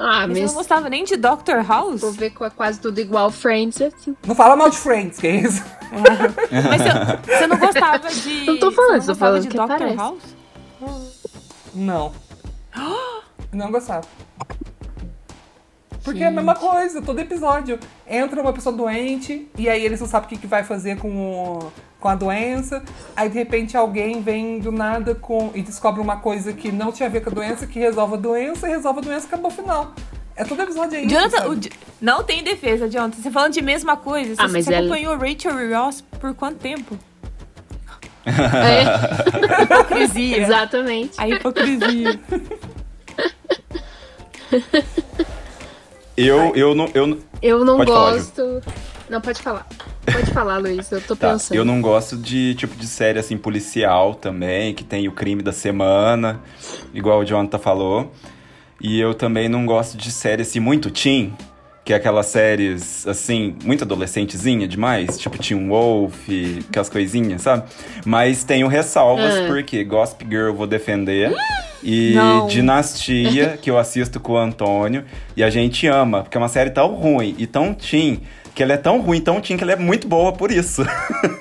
Ah, 0.01 0.25
Mas 0.25 0.37
você 0.37 0.41
mas 0.43 0.51
não 0.51 0.57
gostava 0.57 0.89
nem 0.89 1.03
de 1.03 1.17
Doctor 1.17 1.61
House? 1.67 1.99
vou 2.01 2.11
ver 2.13 2.29
com 2.29 2.45
é 2.45 2.49
quase 2.49 2.79
tudo 2.79 2.99
igual 2.99 3.29
Friends, 3.29 3.81
assim. 3.81 4.15
Não 4.25 4.33
fala 4.33 4.55
mal 4.55 4.69
de 4.69 4.77
Friends, 4.77 5.19
que 5.19 5.27
é 5.27 5.35
isso. 5.41 5.61
Mas 5.91 6.81
você, 6.81 7.37
você 7.37 7.47
não 7.47 7.57
gostava 7.57 8.09
de. 8.09 8.45
Não 8.47 8.59
tô 8.59 8.71
falando, 8.71 9.01
você 9.01 9.07
tô 9.07 9.13
não 9.13 9.13
gostava 9.13 9.19
falando 9.19 9.41
de 9.41 9.47
que 9.49 9.57
Doctor 9.57 9.77
parece. 9.77 9.97
House? 9.97 10.23
Não. 11.73 12.11
Não 13.51 13.71
gostava. 13.71 14.05
Porque 16.11 16.23
é 16.23 16.27
a 16.27 16.31
mesma 16.31 16.55
coisa, 16.55 17.01
todo 17.01 17.19
episódio. 17.19 17.79
Entra 18.07 18.41
uma 18.41 18.53
pessoa 18.53 18.75
doente, 18.75 19.47
e 19.57 19.69
aí 19.69 19.83
eles 19.85 19.99
não 19.99 20.07
sabem 20.07 20.25
o 20.27 20.29
que, 20.29 20.37
que 20.37 20.47
vai 20.47 20.63
fazer 20.63 20.97
com, 20.97 21.09
o- 21.09 21.71
com 21.99 22.07
a 22.09 22.15
doença. 22.15 22.81
Aí 23.15 23.29
de 23.29 23.35
repente 23.37 23.75
alguém 23.77 24.21
vem 24.21 24.59
do 24.59 24.71
nada 24.71 25.13
com 25.15 25.51
e 25.53 25.61
descobre 25.61 26.01
uma 26.01 26.17
coisa 26.17 26.51
que 26.53 26.71
não 26.71 26.91
tinha 26.91 27.07
a 27.07 27.11
ver 27.11 27.21
com 27.21 27.29
a 27.29 27.33
doença, 27.33 27.67
que 27.67 27.79
resolve 27.79 28.15
a 28.15 28.17
doença, 28.17 28.67
e 28.67 28.71
resolve 28.71 28.99
a 28.99 29.01
doença 29.03 29.25
e 29.25 29.27
acabou 29.27 29.51
o 29.51 29.53
final. 29.53 29.93
É 30.35 30.43
todo 30.45 30.61
episódio 30.61 30.97
aí. 30.97 31.07
Jonathan, 31.07 31.49
o 31.49 31.59
não 31.99 32.23
tem 32.23 32.41
defesa, 32.43 32.89
Jonathan. 32.89 33.21
Você 33.21 33.29
falando 33.29 33.51
de 33.53 33.61
mesma 33.61 33.97
coisa. 33.97 34.35
Você, 34.35 34.41
Ah, 34.41 34.47
mas 34.47 34.63
você 34.65 34.73
ela- 34.73 34.85
acompanhou 34.85 35.17
Rachel 35.17 35.59
e 35.59 35.73
Ross 35.73 36.01
por 36.19 36.33
quanto 36.33 36.57
tempo? 36.59 36.97
É, 38.25 39.63
Hipocrisia. 39.63 40.37
exatamente. 40.43 41.19
A 41.19 41.27
hipocrisia. 41.27 42.19
Eu, 46.25 46.53
eu 46.55 46.75
não. 46.75 46.89
Eu, 46.93 47.17
Eu 47.41 47.63
não 47.63 47.77
Pode 47.77 47.91
falar, 47.91 48.11
gosto. 48.13 48.61
não, 49.09 49.21
pode 49.21 49.41
falar. 49.41 49.67
Pode 50.11 50.31
falar, 50.31 50.57
Luiz. 50.57 50.91
Eu 50.91 51.01
tô 51.01 51.15
tá, 51.15 51.31
pensando. 51.31 51.55
eu 51.55 51.63
não 51.63 51.81
gosto 51.81 52.17
de 52.17 52.55
tipo 52.55 52.75
de 52.75 52.87
série 52.87 53.19
assim 53.19 53.37
policial 53.37 54.13
também, 54.15 54.73
que 54.73 54.83
tem 54.83 55.07
o 55.07 55.11
crime 55.11 55.41
da 55.41 55.53
semana, 55.53 56.41
igual 56.93 57.19
o 57.19 57.25
Jonathan 57.25 57.57
falou. 57.57 58.11
E 58.81 58.99
eu 58.99 59.13
também 59.13 59.47
não 59.47 59.65
gosto 59.65 59.97
de 59.97 60.11
série 60.11 60.41
assim 60.41 60.59
muito 60.59 60.89
teen, 60.89 61.33
que 61.89 61.93
é 61.93 61.95
aquelas 61.95 62.27
séries 62.27 63.07
assim, 63.07 63.55
muito 63.63 63.83
adolescentezinha 63.83 64.67
demais, 64.67 65.17
tipo 65.17 65.39
Teen 65.39 65.67
Wolf, 65.67 66.13
aquelas 66.69 66.87
coisinhas, 66.87 67.41
sabe? 67.41 67.63
Mas 68.05 68.43
tenho 68.43 68.67
ressalvas, 68.67 69.33
Ah. 69.39 69.47
porque 69.47 69.83
Gossip 69.83 70.23
Girl 70.29 70.49
eu 70.49 70.53
vou 70.53 70.67
defender. 70.67 71.35
E 71.81 72.13
Não. 72.13 72.45
Dinastia, 72.45 73.57
que 73.59 73.71
eu 73.71 73.79
assisto 73.79 74.19
com 74.19 74.33
o 74.33 74.37
Antônio, 74.37 75.03
e 75.35 75.41
a 75.43 75.49
gente 75.49 75.87
ama, 75.87 76.21
porque 76.21 76.37
é 76.37 76.39
uma 76.39 76.47
série 76.47 76.69
tão 76.69 76.89
ruim 76.93 77.33
e 77.39 77.47
tão 77.47 77.73
teen, 77.73 78.21
que 78.53 78.61
ela 78.61 78.73
é 78.73 78.77
tão 78.77 79.01
ruim, 79.01 79.19
tão 79.19 79.41
teen, 79.41 79.57
que 79.57 79.63
ela 79.63 79.73
é 79.73 79.75
muito 79.75 80.07
boa 80.07 80.31
por 80.31 80.51
isso. 80.51 80.83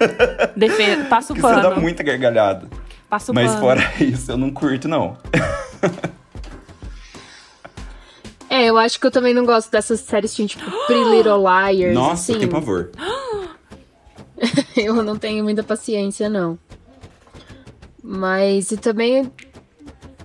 Defesa. 0.57 1.05
Passa 1.11 1.35
o 1.35 1.37
que 1.37 1.42
você 1.42 1.57
dá 1.57 1.68
pano. 1.68 1.83
muita 1.83 2.03
gargalhada. 2.03 2.68
Passa 3.11 3.33
o 3.33 3.35
Mas 3.35 3.51
pano. 3.51 3.61
fora 3.61 3.83
isso, 4.01 4.33
eu 4.33 4.38
não 4.38 4.51
curto, 4.51 4.88
não. 4.88 5.14
É, 8.50 8.66
eu 8.66 8.78
acho 8.78 8.98
que 8.98 9.06
eu 9.06 9.11
também 9.11 9.34
não 9.34 9.44
gosto 9.44 9.70
dessas 9.70 10.00
séries 10.00 10.34
tipo 10.34 10.64
Pretty 10.87 11.04
Little 11.11 11.42
Liars. 11.42 11.94
Nossa, 11.94 12.32
assim. 12.32 12.40
que 12.40 12.46
pavor. 12.46 12.90
Eu 14.76 15.02
não 15.02 15.18
tenho 15.18 15.42
muita 15.42 15.64
paciência, 15.64 16.28
não. 16.28 16.56
Mas 18.02 18.70
e 18.70 18.76
também, 18.76 19.30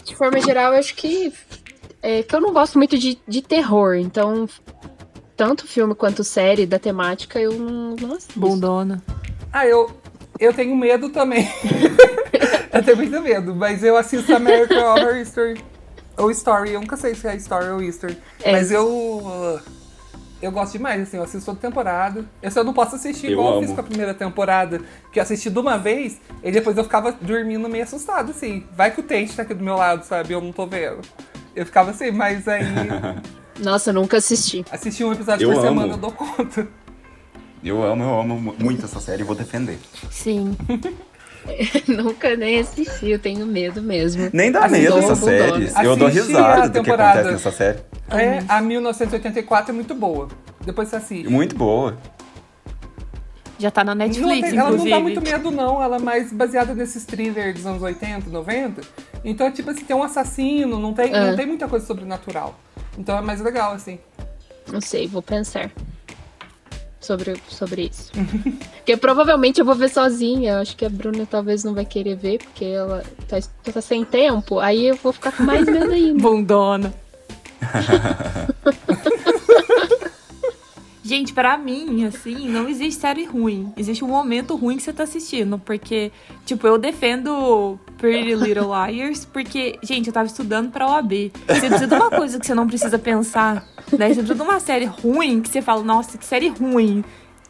de 0.05 0.15
forma 0.15 0.39
geral, 0.39 0.73
eu 0.73 0.79
acho 0.79 0.95
que. 0.95 1.33
É 2.01 2.21
que 2.21 2.35
eu 2.35 2.39
não 2.39 2.53
gosto 2.53 2.77
muito 2.77 2.97
de, 2.97 3.17
de 3.27 3.41
terror. 3.41 3.95
Então, 3.95 4.47
tanto 5.35 5.67
filme 5.67 5.95
quanto 5.95 6.23
série 6.23 6.65
da 6.65 6.77
temática, 6.77 7.39
eu 7.39 7.53
não, 7.53 7.95
não 7.95 8.13
assisto. 8.13 8.39
Bundona. 8.39 9.01
Ah, 9.51 9.65
eu, 9.65 9.89
eu 10.39 10.53
tenho 10.53 10.75
medo 10.75 11.09
também. 11.09 11.47
eu 12.71 12.83
tenho 12.83 12.97
muito 12.97 13.21
medo, 13.21 13.55
mas 13.55 13.83
eu 13.83 13.97
assisto 13.97 14.35
American 14.35 14.83
Horror 14.83 15.17
Story. 15.17 15.72
Ou 16.17 16.29
Story, 16.31 16.71
eu 16.73 16.81
nunca 16.81 16.95
sei 16.97 17.15
se 17.15 17.27
é 17.27 17.35
Story 17.37 17.69
ou 17.69 17.81
History. 17.81 18.17
É. 18.41 18.51
Mas 18.51 18.71
eu. 18.71 19.59
Eu 20.41 20.51
gosto 20.51 20.73
demais, 20.73 21.01
assim, 21.01 21.15
eu 21.15 21.23
assisto 21.23 21.45
toda 21.45 21.57
temporada. 21.61 22.25
Eu 22.41 22.51
só 22.51 22.65
não 22.65 22.73
posso 22.73 22.95
assistir 22.97 23.27
Eu 23.27 23.31
igual 23.33 23.53
eu 23.55 23.59
fiz 23.61 23.69
amo. 23.69 23.75
com 23.75 23.81
a 23.81 23.83
primeira 23.85 24.13
temporada, 24.13 24.81
que 25.09 25.17
eu 25.17 25.23
assisti 25.23 25.49
de 25.49 25.57
uma 25.57 25.77
vez, 25.77 26.19
e 26.43 26.51
depois 26.51 26.77
eu 26.77 26.83
ficava 26.83 27.13
dormindo 27.13 27.69
meio 27.69 27.85
assustado, 27.85 28.31
assim. 28.31 28.65
Vai 28.75 28.91
que 28.91 28.99
o 28.99 29.03
Tate 29.03 29.33
tá 29.37 29.43
aqui 29.43 29.53
do 29.53 29.63
meu 29.63 29.75
lado, 29.77 30.03
sabe? 30.03 30.33
Eu 30.33 30.41
não 30.41 30.51
tô 30.51 30.67
vendo. 30.67 30.99
Eu 31.55 31.65
ficava 31.65 31.91
assim, 31.91 32.11
mas 32.11 32.45
aí. 32.47 32.61
Nossa, 33.57 33.91
eu 33.91 33.93
nunca 33.93 34.17
assisti. 34.17 34.65
assistir 34.69 35.05
um 35.05 35.13
episódio 35.13 35.45
Eu 35.45 35.49
por 35.53 35.59
amo. 35.59 35.67
semana 35.79 35.93
eu 35.93 35.97
dou 35.97 36.11
conta. 36.11 36.67
Eu 37.63 37.81
amo, 37.81 38.03
eu 38.03 38.19
amo 38.19 38.37
mu- 38.37 38.55
muito 38.59 38.83
essa 38.83 38.99
série 38.99 39.21
e 39.21 39.25
vou 39.25 39.35
defender. 39.37 39.79
Sim. 40.11 40.57
nunca 41.87 42.35
nem 42.35 42.59
assisti, 42.59 43.09
eu 43.09 43.19
tenho 43.19 43.45
medo 43.45 43.81
mesmo. 43.81 44.29
Nem 44.33 44.51
dá 44.51 44.65
Assistam 44.65 44.81
medo 44.95 44.97
essas 44.99 45.19
Bundona. 45.19 45.37
séries. 45.51 45.75
Eu 45.83 45.95
dou 45.95 46.07
risada 46.07 46.63
a 46.63 46.67
do 46.67 46.83
que 46.83 46.91
acontece 46.91 47.31
nessa 47.31 47.51
série. 47.51 47.79
É, 48.09 48.43
a 48.47 48.61
1984 48.61 49.71
é 49.71 49.73
muito 49.73 49.93
boa. 49.95 50.27
Depois 50.65 50.87
você 50.89 50.95
assiste. 50.95 51.27
Muito 51.29 51.55
boa. 51.55 51.97
Já 53.59 53.69
tá 53.71 53.83
na 53.83 53.93
Não 53.95 54.05
Netflix, 54.05 54.49
tem- 54.49 54.59
ela 54.59 54.69
não 54.69 54.75
inclusive. 54.75 54.89
dá 54.89 54.99
muito 54.99 55.21
medo, 55.21 55.51
não. 55.51 55.81
Ela 55.81 55.97
é 55.97 55.99
mais 55.99 56.33
baseada 56.33 56.73
nesses 56.73 57.05
thrillers 57.05 57.55
dos 57.55 57.65
anos 57.65 57.81
80, 57.81 58.29
90. 58.29 58.81
Então 59.23 59.47
é 59.47 59.51
tipo 59.51 59.69
assim, 59.69 59.85
tem 59.85 59.95
um 59.95 60.03
assassino, 60.03 60.79
não 60.79 60.93
tem, 60.93 61.11
não 61.11 61.35
tem 61.35 61.45
muita 61.45 61.67
coisa 61.67 61.85
sobrenatural. 61.85 62.59
Então 62.97 63.17
é 63.17 63.21
mais 63.21 63.39
legal, 63.41 63.73
assim. 63.73 63.99
Não 64.71 64.81
sei, 64.81 65.07
vou 65.07 65.21
pensar 65.21 65.71
sobre, 67.03 67.35
sobre 67.47 67.89
isso. 67.91 68.11
porque 68.77 68.97
provavelmente 68.97 69.59
eu 69.59 69.65
vou 69.65 69.75
ver 69.75 69.89
sozinha. 69.89 70.53
Eu 70.53 70.59
acho 70.59 70.75
que 70.75 70.85
a 70.85 70.89
Bruna 70.89 71.27
talvez 71.29 71.63
não 71.63 71.73
vai 71.73 71.85
querer 71.85 72.15
ver, 72.15 72.39
porque 72.39 72.65
ela 72.65 73.03
tá, 73.27 73.37
tá 73.71 73.81
sem 73.81 74.03
tempo. 74.03 74.59
Aí 74.59 74.87
eu 74.87 74.95
vou 74.95 75.13
ficar 75.13 75.31
com 75.31 75.43
mais 75.43 75.65
medo 75.65 75.91
ainda. 75.91 76.21
Bundona. 76.23 76.93
Gente, 81.05 81.33
pra 81.33 81.57
mim, 81.57 82.05
assim, 82.05 82.49
não 82.49 82.69
existe 82.69 83.01
série 83.01 83.25
ruim. 83.25 83.73
Existe 83.75 84.05
um 84.05 84.07
momento 84.07 84.55
ruim 84.55 84.77
que 84.77 84.83
você 84.83 84.93
tá 84.93 85.03
assistindo. 85.03 85.59
Porque, 85.59 86.13
tipo, 86.45 86.65
eu 86.65 86.77
defendo 86.77 87.77
Pretty 87.97 88.33
Little 88.35 88.69
Liars, 88.71 89.25
porque, 89.25 89.77
gente, 89.83 90.07
eu 90.07 90.13
tava 90.13 90.27
estudando 90.27 90.71
pra 90.71 90.87
OAB. 90.87 91.31
Você 91.45 91.67
precisa 91.67 91.87
de 91.87 91.93
uma 91.93 92.09
coisa 92.09 92.39
que 92.39 92.45
você 92.45 92.55
não 92.55 92.65
precisa 92.65 92.97
pensar. 92.97 93.67
Né? 93.97 94.13
Você 94.13 94.21
de 94.21 94.41
uma 94.41 94.59
série 94.59 94.85
ruim 94.85 95.41
que 95.41 95.49
você 95.49 95.61
fala, 95.61 95.83
nossa, 95.83 96.17
que 96.17 96.25
série 96.25 96.49
ruim. 96.49 97.03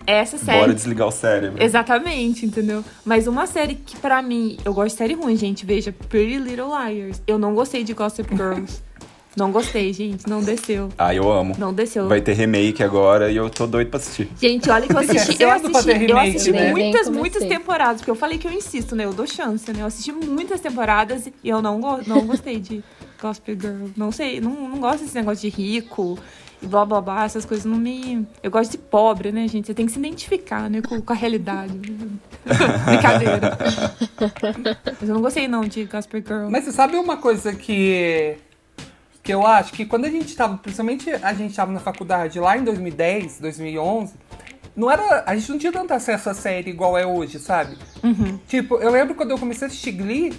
Essa 0.05 0.37
série. 0.37 0.59
Bora 0.59 0.73
desligar 0.73 1.07
o 1.07 1.11
cérebro. 1.11 1.63
Exatamente, 1.63 2.45
entendeu? 2.45 2.83
Mas 3.05 3.25
uma 3.25 3.47
série 3.47 3.75
que 3.75 3.97
pra 3.97 4.21
mim, 4.21 4.57
eu 4.65 4.73
gosto 4.73 4.89
de 4.89 4.97
série 4.97 5.13
ruim, 5.13 5.35
gente. 5.37 5.65
Veja, 5.65 5.95
Pretty 6.09 6.37
Little 6.39 6.67
Liars. 6.67 7.21
Eu 7.25 7.37
não 7.37 7.53
gostei 7.55 7.83
de 7.83 7.93
Gossip 7.93 8.29
Girls. 8.35 8.81
não 9.35 9.51
gostei, 9.51 9.91
gente. 9.91 10.27
Não 10.29 10.41
desceu. 10.41 10.89
Ah, 10.97 11.13
eu 11.13 11.31
amo. 11.31 11.55
Não 11.57 11.73
desceu. 11.73 12.07
Vai 12.07 12.21
ter 12.21 12.33
remake 12.33 12.83
agora 12.83 13.31
e 13.31 13.35
eu 13.35 13.49
tô 13.49 13.65
doido 13.65 13.89
pra 13.89 13.97
assistir. 13.97 14.29
Gente, 14.39 14.69
olha 14.69 14.87
que 14.87 14.93
eu 14.93 14.99
assisti. 14.99 15.41
Eu 15.41 15.51
assisti, 15.51 15.83
ter 15.83 15.91
eu 15.91 16.07
remake, 16.07 16.29
assisti 16.29 16.51
né? 16.51 16.71
muitas, 16.71 17.09
muitas 17.09 17.43
temporadas. 17.45 17.97
Porque 17.97 18.11
eu 18.11 18.15
falei 18.15 18.37
que 18.37 18.47
eu 18.47 18.51
insisto, 18.51 18.95
né? 18.95 19.05
Eu 19.05 19.13
dou 19.13 19.25
chance, 19.25 19.71
né? 19.73 19.81
Eu 19.81 19.87
assisti 19.87 20.11
muitas 20.11 20.61
temporadas 20.61 21.27
e 21.27 21.49
eu 21.49 21.61
não, 21.61 21.81
go 21.81 21.99
não 22.05 22.25
gostei 22.25 22.59
de 22.59 22.83
Gossip 23.21 23.57
Girl. 23.59 23.87
Não 23.97 24.11
sei, 24.11 24.39
não, 24.39 24.51
não 24.69 24.79
gosto 24.79 25.03
desse 25.03 25.15
negócio 25.15 25.49
de 25.49 25.55
rico 25.55 26.17
e 26.61 26.67
blá 26.67 26.85
blá 26.85 27.01
blá. 27.01 27.25
Essas 27.25 27.43
coisas 27.43 27.65
não 27.65 27.77
me. 27.77 28.27
Eu 28.43 28.51
gosto 28.51 28.71
de 28.71 28.77
pobre, 28.77 29.31
né, 29.31 29.47
gente? 29.47 29.67
Você 29.67 29.73
tem 29.73 29.85
que 29.85 29.91
se 29.91 29.99
identificar, 29.99 30.69
né? 30.69 30.81
Com, 30.81 31.01
com 31.01 31.13
a 31.13 31.15
realidade. 31.15 31.73
Brincadeira. 32.85 33.57
Mas 34.99 35.09
eu 35.09 35.15
não 35.15 35.21
gostei, 35.21 35.47
não, 35.47 35.61
de 35.61 35.85
Gossip 35.85 36.23
Girl. 36.25 36.49
Mas 36.49 36.65
você 36.65 36.71
sabe 36.71 36.95
uma 36.97 37.17
coisa 37.17 37.53
que. 37.53 38.37
Que 39.23 39.33
eu 39.33 39.47
acho 39.47 39.71
que 39.71 39.85
quando 39.85 40.05
a 40.05 40.09
gente 40.09 40.35
tava. 40.35 40.57
Principalmente 40.57 41.09
a 41.09 41.33
gente 41.33 41.55
tava 41.55 41.71
na 41.71 41.79
faculdade 41.79 42.39
lá 42.39 42.57
em 42.57 42.63
2010, 42.63 43.39
2011. 43.39 44.13
não 44.75 44.91
era. 44.91 45.23
A 45.25 45.35
gente 45.35 45.49
não 45.49 45.57
tinha 45.57 45.71
tanto 45.71 45.93
acesso 45.93 46.29
à 46.29 46.33
série 46.33 46.69
igual 46.69 46.97
é 46.97 47.05
hoje, 47.05 47.39
sabe? 47.39 47.77
Uhum. 48.03 48.37
Tipo, 48.47 48.75
eu 48.75 48.91
lembro 48.91 49.15
quando 49.15 49.31
eu 49.31 49.39
comecei 49.39 49.65
a 49.65 49.69
assistir 49.69 49.93
Glee, 49.93 50.33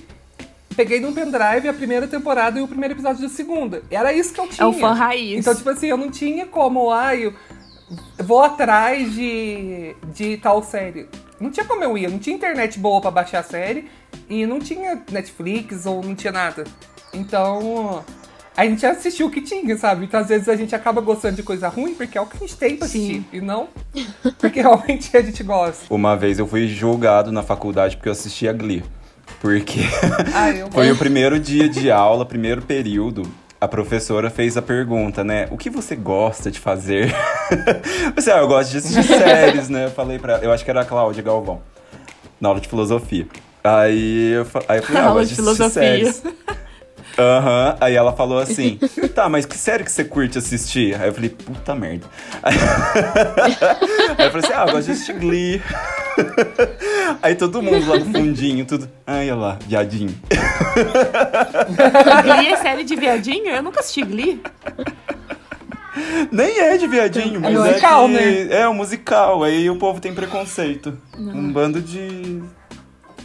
peguei 0.76 1.00
num 1.00 1.14
pendrive 1.14 1.66
a 1.66 1.72
primeira 1.72 2.06
temporada 2.06 2.58
e 2.58 2.62
o 2.62 2.68
primeiro 2.68 2.94
episódio 2.94 3.22
da 3.22 3.28
segunda. 3.28 3.82
Era 3.90 4.12
isso 4.12 4.34
que 4.34 4.40
eu 4.40 4.48
tinha. 4.48 4.66
É 4.66 4.68
o 4.68 4.72
fã 4.74 4.92
raiz. 4.92 5.38
Então, 5.38 5.54
tipo 5.54 5.70
assim, 5.70 5.86
eu 5.86 5.96
não 5.96 6.10
tinha 6.10 6.44
como, 6.46 6.90
ah, 6.90 7.16
eu 7.16 7.32
vou 8.18 8.42
atrás 8.42 9.14
de, 9.14 9.96
de 10.12 10.36
tal 10.36 10.62
série. 10.62 11.08
Não 11.40 11.50
tinha 11.50 11.64
como 11.64 11.82
eu 11.82 11.96
ir, 11.96 12.10
não 12.10 12.18
tinha 12.18 12.36
internet 12.36 12.78
boa 12.78 13.00
pra 13.00 13.10
baixar 13.10 13.40
a 13.40 13.42
série 13.42 13.88
e 14.28 14.46
não 14.46 14.58
tinha 14.58 15.02
Netflix 15.10 15.86
ou 15.86 16.02
não 16.02 16.14
tinha 16.14 16.32
nada. 16.32 16.64
Então, 17.12 18.04
a 18.56 18.64
gente 18.64 18.84
assistiu 18.86 19.26
o 19.26 19.30
que 19.30 19.40
tinha, 19.40 19.76
sabe? 19.76 20.04
Então, 20.04 20.20
às 20.20 20.28
vezes 20.28 20.48
a 20.48 20.56
gente 20.56 20.74
acaba 20.74 21.00
gostando 21.00 21.36
de 21.36 21.42
coisa 21.42 21.68
ruim 21.68 21.94
porque 21.94 22.16
é 22.16 22.20
o 22.20 22.26
que 22.26 22.36
a 22.36 22.40
gente 22.40 22.56
tem 22.56 22.76
pra 22.76 22.86
assistir 22.86 23.14
Sim. 23.14 23.24
e 23.32 23.40
não 23.40 23.68
porque 24.38 24.60
realmente 24.62 25.16
a 25.16 25.22
gente 25.22 25.42
gosta. 25.42 25.92
Uma 25.92 26.16
vez 26.16 26.38
eu 26.38 26.46
fui 26.46 26.68
julgado 26.68 27.32
na 27.32 27.42
faculdade 27.42 27.96
porque 27.96 28.08
eu 28.08 28.12
assistia 28.12 28.52
Glee. 28.52 28.84
Porque 29.40 29.80
Ah, 30.34 30.50
eu 30.50 30.70
foi 30.72 30.90
o 30.90 30.96
primeiro 30.96 31.38
dia 31.38 31.68
de 31.68 31.90
aula, 31.90 32.24
primeiro 32.24 32.62
período. 32.62 33.22
A 33.60 33.66
professora 33.66 34.28
fez 34.28 34.56
a 34.58 34.62
pergunta, 34.62 35.24
né? 35.24 35.48
O 35.50 35.56
que 35.56 35.70
você 35.70 35.96
gosta 35.96 36.50
de 36.50 36.60
fazer? 36.60 37.14
Você, 38.14 38.30
ah, 38.30 38.38
eu 38.38 38.46
gosto 38.46 38.70
de 38.70 38.78
assistir 38.78 39.02
séries, 39.04 39.70
né? 39.70 39.86
Eu 39.86 39.90
falei 39.90 40.18
pra 40.18 40.34
ela, 40.34 40.44
eu 40.44 40.52
acho 40.52 40.62
que 40.62 40.70
era 40.70 40.82
a 40.82 40.84
Cláudia 40.84 41.22
Galvão, 41.22 41.62
na 42.38 42.50
aula 42.50 42.60
de 42.60 42.68
filosofia. 42.68 43.26
Aí 43.62 44.32
eu, 44.32 44.46
aí 44.68 44.78
eu 44.78 44.82
falei, 44.82 45.02
ah, 45.02 45.06
eu 45.06 45.12
gosto 45.14 45.34
de 45.34 45.34
de 45.34 45.40
assistir 45.40 45.72
filosofia. 45.72 46.12
séries. 46.12 46.22
Aham, 47.16 47.76
aí 47.80 47.94
ela 47.94 48.12
falou 48.12 48.38
assim, 48.38 48.78
tá, 49.14 49.28
mas 49.28 49.46
que 49.46 49.56
série 49.56 49.84
que 49.84 49.92
você 49.92 50.04
curte 50.04 50.38
assistir? 50.38 51.00
Aí 51.00 51.08
eu 51.08 51.14
falei, 51.14 51.30
puta 51.30 51.74
merda. 51.74 52.06
Aí, 52.42 52.56
aí 54.18 54.26
eu 54.26 54.30
falei 54.32 54.44
assim, 54.46 54.52
ah, 54.52 54.64
eu 54.66 54.72
gosto 54.72 54.86
de 54.86 54.92
assistir 54.92 55.14
Glee. 55.14 55.62
Aí 57.22 57.34
todo 57.34 57.62
mundo 57.62 57.86
lá 57.88 57.98
no 57.98 58.04
fundinho, 58.06 58.64
tudo, 58.64 58.88
ai, 59.06 59.30
olha 59.30 59.40
lá, 59.40 59.58
viadinho. 59.66 60.14
Glee 62.22 62.48
é 62.52 62.56
série 62.56 62.84
de 62.84 62.94
viadinho? 62.96 63.48
Eu 63.50 63.62
nunca 63.62 63.80
assisti 63.80 64.02
Glee. 64.04 64.40
Nem 66.30 66.58
é 66.58 66.76
de 66.76 66.86
viadinho, 66.88 67.40
mas 67.40 67.52
musical, 67.54 68.04
é 68.04 68.08
que- 68.08 68.44
né? 68.48 68.60
É 68.60 68.68
um 68.68 68.74
musical, 68.74 69.42
aí 69.44 69.70
o 69.70 69.76
povo 69.76 70.00
tem 70.00 70.12
preconceito. 70.12 70.96
Um 71.16 71.52
bando 71.52 71.80
de 71.80 72.42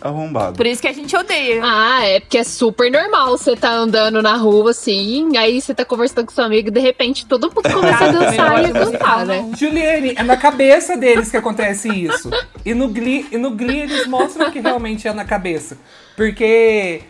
arrombado. 0.01 0.57
Por 0.57 0.65
isso 0.65 0.81
que 0.81 0.88
a 0.88 0.93
gente 0.93 1.15
odeia. 1.15 1.62
Ah, 1.63 2.05
é 2.05 2.19
porque 2.19 2.38
é 2.38 2.43
super 2.43 2.91
normal 2.91 3.38
você 3.38 3.55
tá 3.55 3.71
andando 3.71 4.21
na 4.21 4.35
rua 4.35 4.71
assim, 4.71 5.38
aí 5.38 5.62
você 5.62 5.73
tá 5.73 5.83
conversando 5.83 6.25
com 6.25 6.31
seu 6.31 6.43
amigo 6.43 6.69
e 6.69 6.71
de 6.71 6.79
repente 6.79 7.25
todo 7.25 7.47
mundo 7.47 7.62
começa 7.71 8.05
a 8.05 8.12
dançar 8.12 8.63
e 8.63 8.65
a 8.65 8.71
cantar, 8.71 9.25
né? 9.25 9.41
não. 9.41 9.55
Juliane, 9.55 10.13
é 10.15 10.23
na 10.23 10.38
cabeça 10.38 10.97
deles 10.97 11.29
que 11.29 11.38
acontece 11.38 11.89
isso. 11.89 12.29
E 12.65 12.73
no 12.73 12.89
Glee, 12.89 13.27
e 13.31 13.38
no 13.38 13.51
Glee 13.51 13.81
eles 13.81 14.07
mostram 14.07 14.51
que 14.51 14.59
realmente 14.59 15.07
é 15.07 15.13
na 15.13 15.25
cabeça. 15.25 15.77
Porque, 16.15 17.01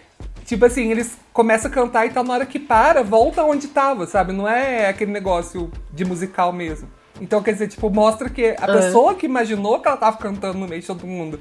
tipo 0.46 0.66
assim, 0.66 0.92
eles 0.92 1.18
começam 1.34 1.70
a 1.70 1.74
cantar 1.74 2.06
e 2.06 2.10
tá 2.10 2.24
na 2.24 2.34
hora 2.34 2.46
que 2.46 2.60
para, 2.60 3.04
volta 3.04 3.44
onde 3.44 3.68
tava, 3.68 4.06
sabe? 4.06 4.34
Não 4.34 4.48
é 4.48 4.88
aquele 4.88 5.12
negócio 5.12 5.72
de 5.94 6.06
musical 6.06 6.52
mesmo. 6.52 6.88
Então, 7.22 7.42
quer 7.42 7.54
dizer, 7.54 7.68
tipo, 7.68 7.90
mostra 7.90 8.30
que 8.30 8.56
a 8.58 8.68
pessoa 8.68 9.14
que 9.14 9.26
imaginou 9.26 9.80
que 9.80 9.88
ela 9.88 9.98
tava 9.98 10.18
cantando 10.18 10.58
no 10.58 10.68
meio 10.68 10.82
de 10.82 10.88
todo 10.88 11.06
mundo. 11.06 11.40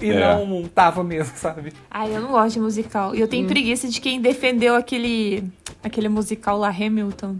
E 0.00 0.10
É. 0.10 0.34
não 0.44 0.62
tava 0.64 1.04
mesmo, 1.04 1.32
sabe? 1.36 1.72
Ai, 1.90 2.14
eu 2.16 2.20
não 2.20 2.30
gosto 2.30 2.54
de 2.54 2.60
musical. 2.60 3.14
E 3.14 3.20
eu 3.20 3.26
Hum. 3.26 3.30
tenho 3.30 3.46
preguiça 3.46 3.88
de 3.88 4.00
quem 4.00 4.20
defendeu 4.20 4.74
aquele, 4.74 5.44
aquele 5.82 6.08
musical 6.08 6.58
lá, 6.58 6.68
Hamilton. 6.68 7.36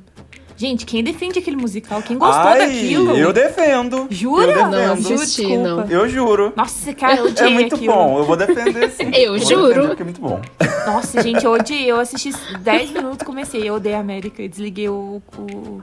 Gente, 0.57 0.85
quem 0.85 1.03
defende 1.03 1.38
aquele 1.38 1.57
musical? 1.57 2.03
Quem 2.03 2.18
gostou 2.18 2.49
Ai, 2.51 2.59
daquilo? 2.59 3.16
Eu 3.16 3.33
defendo. 3.33 4.07
Jura? 4.11 4.53
Eu 4.53 4.62
Não 4.68 4.70
defendo. 4.70 5.14
assisti, 5.14 5.40
Desculpa. 5.40 5.62
não. 5.62 5.85
Eu 5.87 6.07
juro. 6.07 6.53
Nossa, 6.55 6.92
cara, 6.92 7.16
eu 7.16 7.25
odiei 7.29 7.49
É 7.49 7.51
muito 7.51 7.75
aquilo. 7.77 7.94
bom, 7.94 8.18
eu 8.18 8.25
vou 8.25 8.37
defender 8.37 8.90
sim. 8.90 9.09
Eu 9.16 9.38
vou 9.38 9.49
juro. 9.49 9.81
defender 9.88 10.01
é 10.03 10.05
muito 10.05 10.20
bom. 10.20 10.38
Nossa, 10.87 11.23
gente, 11.23 11.42
eu 11.46 11.53
odiei. 11.53 11.90
Eu 11.90 11.99
assisti 11.99 12.31
10 12.59 12.90
minutos, 12.90 13.25
comecei. 13.27 13.66
Eu 13.66 13.77
odeio 13.77 13.96
a 13.96 14.01
América. 14.01 14.42
Eu 14.42 14.51
desliguei 14.51 14.87
o, 14.90 15.23
o, 15.38 15.83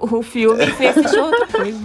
o 0.00 0.22
filme 0.22 0.64
e 0.64 0.70
fui 0.70 0.86
assistir 0.86 1.18
outra 1.18 1.46
coisa. 1.46 1.80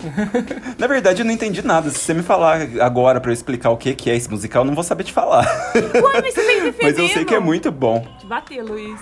Na 0.78 0.86
verdade, 0.86 1.22
eu 1.22 1.26
não 1.26 1.32
entendi 1.32 1.64
nada. 1.64 1.90
Se 1.90 1.98
você 1.98 2.14
me 2.14 2.22
falar 2.22 2.60
agora 2.80 3.20
pra 3.20 3.30
eu 3.30 3.34
explicar 3.34 3.70
o 3.70 3.76
que 3.76 3.94
que 3.94 4.10
é 4.10 4.16
esse 4.16 4.30
musical, 4.30 4.62
eu 4.62 4.66
não 4.66 4.74
vou 4.74 4.84
saber 4.84 5.04
te 5.04 5.12
falar. 5.12 5.44
Ué, 5.74 6.20
mas 6.22 6.34
você 6.34 6.42
tem 6.42 6.62
defendendo. 6.62 6.80
Mas 6.82 6.98
eu 6.98 7.08
sei 7.08 7.24
que 7.24 7.34
é 7.34 7.40
muito 7.40 7.70
bom. 7.70 8.06
Te 8.18 8.26
bater, 8.26 8.62
Luiz. 8.62 8.98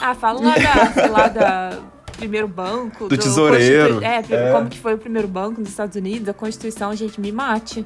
Ah, 0.00 0.14
fala 0.14 0.40
lá 0.40 0.54
da, 0.56 0.92
sei 0.92 1.08
lá, 1.08 1.28
da 1.28 1.78
primeiro 2.16 2.48
banco. 2.48 3.08
Do 3.08 3.16
tesoureiro. 3.16 3.94
Constitu- 4.00 4.04
É, 4.34 4.48
É. 4.48 4.52
como 4.52 4.68
que 4.68 4.78
foi 4.78 4.94
o 4.94 4.98
primeiro 4.98 5.26
banco 5.28 5.60
nos 5.60 5.70
Estados 5.70 5.96
Unidos, 5.96 6.28
a 6.28 6.34
Constituição, 6.34 6.94
gente, 6.94 7.20
me 7.20 7.30
mate. 7.32 7.84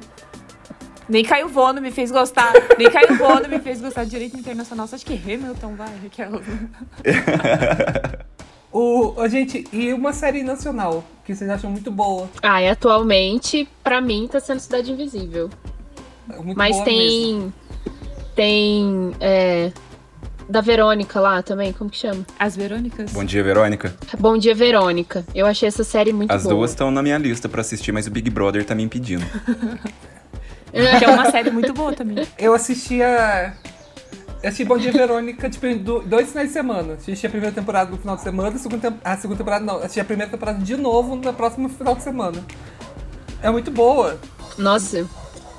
Nem 1.07 1.23
Caio 1.23 1.47
Vono 1.47 1.79
me 1.81 1.91
fez 1.91 2.09
gostar. 2.11 2.51
Nem 2.79 2.89
Caio 2.89 3.15
Vono 3.17 3.47
me 3.47 3.59
fez 3.59 3.79
gostar 3.79 4.03
de 4.05 4.09
direito 4.09 4.35
internacional. 4.37 4.87
Você 4.87 4.95
acha 4.95 5.05
que 5.05 5.13
Hamilton 5.13 5.75
vai, 5.75 5.89
Raquel? 6.03 6.41
O, 8.77 9.25
gente, 9.29 9.63
e 9.71 9.93
uma 9.93 10.11
série 10.11 10.43
nacional 10.43 11.01
que 11.23 11.33
vocês 11.33 11.49
acham 11.49 11.71
muito 11.71 11.89
boa. 11.89 12.29
Ah, 12.43 12.61
e 12.61 12.67
atualmente, 12.67 13.65
pra 13.81 14.01
mim, 14.01 14.27
tá 14.29 14.41
sendo 14.41 14.59
Cidade 14.59 14.91
Invisível. 14.91 15.49
Muito 16.43 16.57
Mas 16.57 16.75
boa 16.75 16.85
mesmo. 16.85 16.99
tem. 16.99 17.53
Tem. 18.35 19.15
É, 19.21 19.71
da 20.49 20.59
Verônica 20.59 21.21
lá 21.21 21.41
também, 21.41 21.71
como 21.71 21.89
que 21.89 21.97
chama? 21.97 22.25
As 22.37 22.57
Verônicas? 22.57 23.13
Bom 23.13 23.23
dia, 23.23 23.41
Verônica. 23.41 23.95
Bom 24.19 24.37
Dia 24.37 24.53
Verônica. 24.53 25.25
Eu 25.33 25.45
achei 25.45 25.69
essa 25.69 25.85
série 25.85 26.11
muito 26.11 26.31
As 26.31 26.43
boa. 26.43 26.55
duas 26.55 26.71
estão 26.71 26.91
na 26.91 27.01
minha 27.01 27.17
lista 27.17 27.47
pra 27.47 27.61
assistir, 27.61 27.93
mas 27.93 28.07
o 28.07 28.11
Big 28.11 28.29
Brother 28.29 28.65
tá 28.65 28.75
me 28.75 28.83
impedindo. 28.83 29.25
Que 30.99 31.05
é 31.05 31.07
uma 31.07 31.31
série 31.31 31.49
muito 31.51 31.71
boa 31.71 31.93
também. 31.93 32.27
Eu 32.37 32.53
assistia. 32.53 33.55
Eu 34.45 34.49
assisti 34.49 34.63
Bom 34.63 34.77
Dia 34.77 34.91
Verônica, 34.91 35.49
tipo, 35.49 35.65
dois 36.05 36.29
finais 36.29 36.49
de 36.49 36.53
semana. 36.53 36.93
Assisti 36.93 37.25
a 37.25 37.29
primeira 37.31 37.51
temporada 37.55 37.89
no 37.89 37.97
final 37.97 38.15
de 38.15 38.21
semana, 38.21 38.49
a 38.55 38.59
segunda, 38.59 38.91
tem- 38.91 38.99
a 39.03 39.17
segunda 39.17 39.39
temporada 39.39 39.65
não. 39.65 39.77
Assisti 39.77 39.99
a 39.99 40.05
primeira 40.05 40.31
temporada 40.31 40.59
de 40.63 40.77
novo 40.77 41.15
no 41.15 41.33
próximo 41.33 41.67
final 41.67 41.95
de 41.95 42.03
semana. 42.03 42.43
É 43.41 43.49
muito 43.49 43.71
boa. 43.71 44.19
Nossa, 44.55 45.09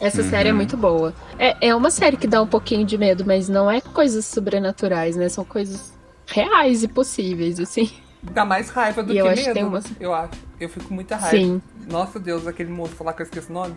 essa 0.00 0.22
série 0.22 0.50
é 0.50 0.52
muito 0.52 0.76
boa. 0.76 1.12
É, 1.36 1.56
é 1.70 1.74
uma 1.74 1.90
série 1.90 2.16
que 2.16 2.28
dá 2.28 2.40
um 2.40 2.46
pouquinho 2.46 2.86
de 2.86 2.96
medo, 2.96 3.24
mas 3.26 3.48
não 3.48 3.68
é 3.68 3.80
coisas 3.80 4.24
sobrenaturais, 4.24 5.16
né? 5.16 5.28
São 5.28 5.44
coisas 5.44 5.92
reais 6.24 6.84
e 6.84 6.86
possíveis, 6.88 7.58
assim. 7.58 7.90
Dá 8.22 8.44
mais 8.44 8.68
raiva 8.70 9.02
do 9.02 9.10
E 9.10 9.14
que 9.16 9.20
eu 9.20 9.26
acho 9.26 9.40
que 9.42 9.48
medo, 9.48 9.54
tem 9.54 9.64
umas- 9.64 9.84
eu 9.98 10.14
acho. 10.14 10.30
Eu 10.60 10.68
fico 10.68 10.86
com 10.86 10.94
muita 10.94 11.16
raiva. 11.16 11.36
Sim. 11.36 11.60
Nossa 11.90 12.20
Deus, 12.20 12.46
aquele 12.46 12.70
moço 12.70 13.02
lá 13.02 13.12
que 13.12 13.22
eu 13.22 13.24
esqueci 13.24 13.50
o 13.50 13.52
nome. 13.52 13.74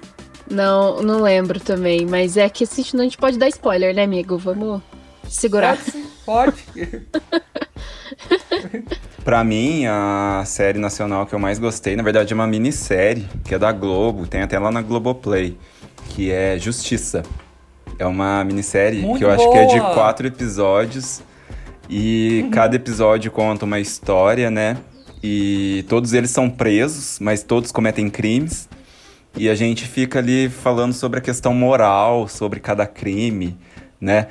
Não, 0.47 1.01
não 1.01 1.23
lembro 1.23 1.59
também, 1.59 2.05
mas 2.05 2.37
é 2.37 2.47
que 2.47 2.63
assim, 2.63 2.83
não 2.93 3.01
a 3.01 3.03
gente 3.05 3.17
pode 3.17 3.39
dar 3.39 3.47
spoiler, 3.47 3.95
né, 3.95 4.03
amigo? 4.03 4.37
Vamos 4.37 4.81
segurar. 5.29 5.77
Pode 6.25 6.63
pode. 6.63 6.63
Pra 9.23 9.43
mim, 9.43 9.85
a 9.85 10.43
série 10.45 10.79
nacional 10.79 11.25
que 11.25 11.33
eu 11.35 11.39
mais 11.39 11.59
gostei, 11.59 11.95
na 11.95 12.03
verdade, 12.03 12.33
é 12.33 12.35
uma 12.35 12.47
minissérie, 12.47 13.27
que 13.43 13.53
é 13.53 13.59
da 13.59 13.71
Globo, 13.71 14.25
tem 14.25 14.41
até 14.41 14.57
lá 14.57 14.71
na 14.71 14.81
Globoplay, 14.81 15.57
que 16.09 16.31
é 16.31 16.57
Justiça. 16.57 17.23
É 17.97 18.05
uma 18.05 18.43
minissérie 18.43 19.01
Muito 19.01 19.17
que 19.19 19.25
eu 19.25 19.29
acho 19.29 19.49
que 19.51 19.57
é 19.57 19.65
de 19.65 19.79
boa! 19.79 19.93
quatro 19.93 20.25
episódios. 20.27 21.21
E 21.89 22.41
Uhum. 22.43 22.51
cada 22.51 22.75
episódio 22.75 23.31
conta 23.31 23.65
uma 23.65 23.79
história, 23.79 24.49
né? 24.49 24.77
E 25.21 25.83
todos 25.89 26.13
eles 26.13 26.29
são 26.29 26.49
presos, 26.49 27.17
mas 27.19 27.43
todos 27.43 27.71
cometem 27.71 28.09
crimes. 28.09 28.69
E 29.35 29.49
a 29.49 29.55
gente 29.55 29.85
fica 29.85 30.19
ali 30.19 30.49
falando 30.49 30.93
sobre 30.93 31.19
a 31.19 31.21
questão 31.21 31.53
moral, 31.53 32.27
sobre 32.27 32.59
cada 32.59 32.85
crime, 32.87 33.57
né? 33.99 34.27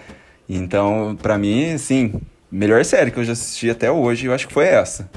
Então, 0.49 1.17
pra 1.21 1.37
mim, 1.37 1.73
assim, 1.75 2.15
melhor 2.51 2.85
série 2.85 3.11
que 3.11 3.19
eu 3.19 3.25
já 3.25 3.33
assisti 3.33 3.69
até 3.71 3.91
hoje, 3.91 4.27
eu 4.27 4.33
acho 4.35 4.49
que 4.49 4.55
foi 4.55 4.65
essa. 4.67 5.11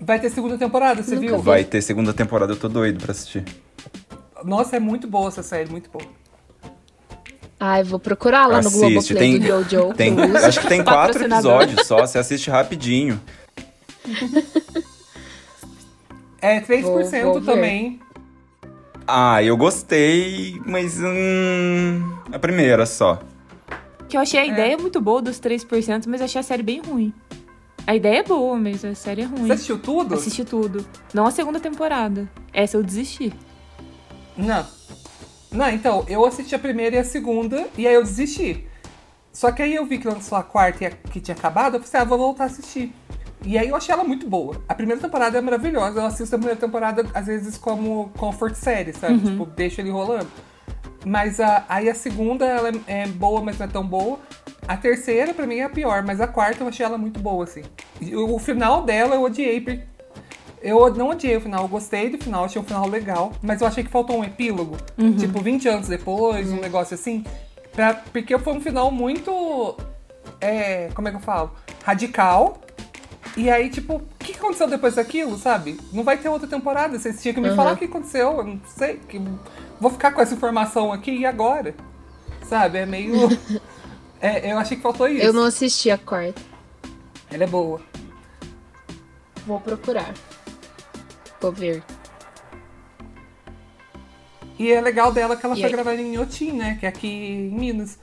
Vai 0.00 0.18
ter 0.18 0.30
segunda 0.30 0.56
temporada, 0.56 1.02
você 1.02 1.14
Nunca 1.14 1.26
viu? 1.26 1.38
vi. 1.38 1.42
Vai 1.44 1.64
ter 1.64 1.82
segunda 1.82 2.12
temporada, 2.14 2.52
eu 2.52 2.56
tô 2.56 2.68
doido 2.68 3.02
pra 3.02 3.12
assistir. 3.12 3.44
Nossa, 4.44 4.76
é 4.76 4.80
muito 4.80 5.06
boa 5.06 5.28
essa 5.28 5.42
série, 5.42 5.70
muito 5.70 5.90
boa. 5.90 6.04
Ai, 7.62 7.84
vou 7.84 7.98
procurar 7.98 8.46
lá 8.46 8.62
no 8.62 8.68
Assiste, 8.68 8.80
Globoplay 8.80 9.18
tem- 9.18 9.38
do 9.38 9.46
Jojo. 9.46 9.92
Tem, 9.94 10.18
acho 10.36 10.60
que 10.62 10.66
tem 10.68 10.82
quatro 10.82 11.22
episódios 11.22 11.86
só, 11.86 11.98
você 12.06 12.16
assiste 12.18 12.48
rapidinho. 12.50 13.20
É 16.42 16.58
3% 16.60 16.82
Vou- 16.82 16.94
vou 17.34 17.40
ver. 17.40 17.44
também. 17.52 18.00
Ah, 19.06 19.42
eu 19.42 19.56
gostei, 19.58 20.58
mas 20.64 20.98
hum, 20.98 22.02
a 22.32 22.38
primeira 22.38 22.86
só. 22.86 23.20
Que 24.10 24.16
eu 24.16 24.20
achei 24.20 24.40
a 24.40 24.44
ideia 24.44 24.76
muito 24.76 25.00
boa 25.00 25.22
dos 25.22 25.40
3%, 25.40 26.06
mas 26.08 26.20
achei 26.20 26.40
a 26.40 26.42
série 26.42 26.64
bem 26.64 26.80
ruim. 26.80 27.14
A 27.86 27.94
ideia 27.94 28.18
é 28.18 28.22
boa, 28.24 28.56
mas 28.56 28.84
a 28.84 28.92
série 28.92 29.22
é 29.22 29.24
ruim. 29.24 29.46
Você 29.46 29.52
assistiu 29.52 29.78
tudo? 29.78 30.14
Assisti 30.14 30.44
tudo. 30.44 30.84
Não 31.14 31.26
a 31.26 31.30
segunda 31.30 31.60
temporada. 31.60 32.28
Essa 32.52 32.76
eu 32.76 32.82
desisti. 32.82 33.32
Não. 34.36 34.66
Não, 35.52 35.70
então, 35.70 36.04
eu 36.08 36.26
assisti 36.26 36.54
a 36.56 36.58
primeira 36.58 36.96
e 36.96 36.98
a 36.98 37.04
segunda, 37.04 37.68
e 37.78 37.86
aí 37.86 37.94
eu 37.94 38.02
desisti. 38.02 38.66
Só 39.32 39.52
que 39.52 39.62
aí 39.62 39.76
eu 39.76 39.86
vi 39.86 39.98
que 39.98 40.08
lançou 40.08 40.36
a 40.36 40.42
quarta 40.42 40.82
e 40.82 40.86
a, 40.88 40.90
que 40.90 41.20
tinha 41.20 41.36
acabado, 41.36 41.76
eu 41.76 41.80
pensei, 41.80 42.00
ah, 42.00 42.04
vou 42.04 42.18
voltar 42.18 42.44
a 42.44 42.46
assistir. 42.48 42.92
E 43.44 43.56
aí 43.56 43.68
eu 43.68 43.76
achei 43.76 43.92
ela 43.92 44.02
muito 44.02 44.28
boa. 44.28 44.60
A 44.68 44.74
primeira 44.74 45.00
temporada 45.00 45.38
é 45.38 45.40
maravilhosa. 45.40 46.00
Eu 46.00 46.06
assisto 46.06 46.34
a 46.34 46.38
primeira 46.38 46.60
temporada, 46.60 47.06
às 47.14 47.26
vezes, 47.26 47.56
como 47.56 48.10
comfort 48.18 48.54
série, 48.54 48.92
sabe? 48.92 49.18
Tipo, 49.20 49.46
deixa 49.46 49.80
ele 49.80 49.90
rolando. 49.90 50.28
Mas 51.04 51.40
a, 51.40 51.64
aí 51.68 51.88
a 51.88 51.94
segunda, 51.94 52.44
ela 52.44 52.68
é, 52.86 53.02
é 53.02 53.06
boa, 53.06 53.40
mas 53.42 53.58
não 53.58 53.66
é 53.66 53.68
tão 53.68 53.84
boa. 53.86 54.18
A 54.68 54.76
terceira, 54.76 55.32
pra 55.32 55.46
mim, 55.46 55.56
é 55.56 55.64
a 55.64 55.68
pior. 55.70 56.02
Mas 56.02 56.20
a 56.20 56.26
quarta, 56.26 56.62
eu 56.62 56.68
achei 56.68 56.84
ela 56.84 56.98
muito 56.98 57.18
boa, 57.20 57.44
assim. 57.44 57.62
O, 58.12 58.34
o 58.36 58.38
final 58.38 58.82
dela, 58.82 59.14
eu 59.14 59.22
odiei. 59.22 59.60
porque- 59.60 59.82
Eu 60.62 60.92
não 60.94 61.08
odiei 61.10 61.36
o 61.36 61.40
final. 61.40 61.62
Eu 61.62 61.68
gostei 61.68 62.10
do 62.10 62.18
final, 62.22 62.44
achei 62.44 62.60
um 62.60 62.64
final 62.64 62.86
legal. 62.86 63.32
Mas 63.42 63.60
eu 63.62 63.66
achei 63.66 63.82
que 63.82 63.90
faltou 63.90 64.18
um 64.18 64.24
epílogo. 64.24 64.76
Tipo, 65.16 65.40
20 65.40 65.68
anos 65.68 65.88
depois, 65.88 66.50
um 66.52 66.60
negócio 66.60 66.94
assim. 66.94 67.24
Pra, 67.72 67.94
porque 67.94 68.36
foi 68.38 68.52
um 68.52 68.60
final 68.60 68.90
muito... 68.90 69.76
É, 70.40 70.90
como 70.94 71.08
é 71.08 71.10
que 71.10 71.16
eu 71.16 71.20
falo? 71.22 71.52
Radical. 71.82 72.58
E 73.36 73.48
aí, 73.50 73.70
tipo, 73.70 73.94
o 73.96 74.02
que 74.18 74.32
aconteceu 74.32 74.68
depois 74.68 74.96
daquilo, 74.96 75.38
sabe? 75.38 75.78
Não 75.92 76.02
vai 76.04 76.18
ter 76.18 76.28
outra 76.28 76.46
temporada. 76.48 76.98
Vocês 76.98 77.20
tinham 77.22 77.34
que 77.34 77.40
me 77.40 77.48
falar 77.56 77.72
o 77.72 77.76
que 77.76 77.84
aconteceu. 77.86 78.38
Eu 78.38 78.44
não 78.44 78.60
sei. 78.76 78.96
Que... 79.08 79.20
Vou 79.80 79.90
ficar 79.90 80.12
com 80.12 80.20
essa 80.20 80.34
informação 80.34 80.92
aqui 80.92 81.10
e 81.12 81.26
agora? 81.26 81.74
Sabe? 82.44 82.78
É 82.78 82.86
meio. 82.86 83.14
É, 84.22 84.52
eu 84.52 84.58
achei 84.58 84.76
que 84.76 84.82
faltou 84.82 85.08
isso. 85.08 85.24
Eu 85.24 85.32
não 85.32 85.44
assisti 85.44 85.90
a 85.90 85.96
quarta. 85.96 86.42
Ela 87.30 87.44
é 87.44 87.46
boa. 87.46 87.80
Vou 89.46 89.58
procurar. 89.58 90.12
Vou 91.40 91.50
ver. 91.52 91.82
E 94.58 94.70
é 94.70 94.78
legal 94.78 95.10
dela 95.10 95.36
que 95.36 95.46
ela 95.46 95.54
E 95.54 95.60
foi 95.60 95.64
aí? 95.68 95.72
gravada 95.72 95.96
em 96.02 96.12
Inhotim, 96.12 96.52
né? 96.52 96.76
Que 96.78 96.84
é 96.84 96.90
aqui 96.90 97.08
em 97.08 97.50
Minas. 97.50 97.98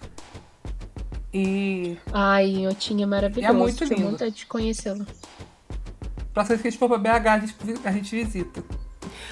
E 1.31 1.97
Ai, 2.11 2.65
eu 2.65 2.73
tinha 2.73 3.05
maravilhoso. 3.05 3.47
É 3.47 3.55
muito 3.55 3.77
Tenho 3.87 3.99
lindo. 3.99 4.11
vontade 4.13 4.33
de 4.33 4.45
conhecê-la. 4.47 5.05
próxima 6.33 6.55
vez 6.57 6.61
que 6.63 6.67
a 6.67 6.71
gente 6.71 6.79
for 6.79 6.89
pra 6.89 6.97
BH, 6.97 7.27
a 7.27 7.39
gente, 7.39 7.55
a 7.85 7.91
gente 7.91 8.15
visita. 8.23 8.63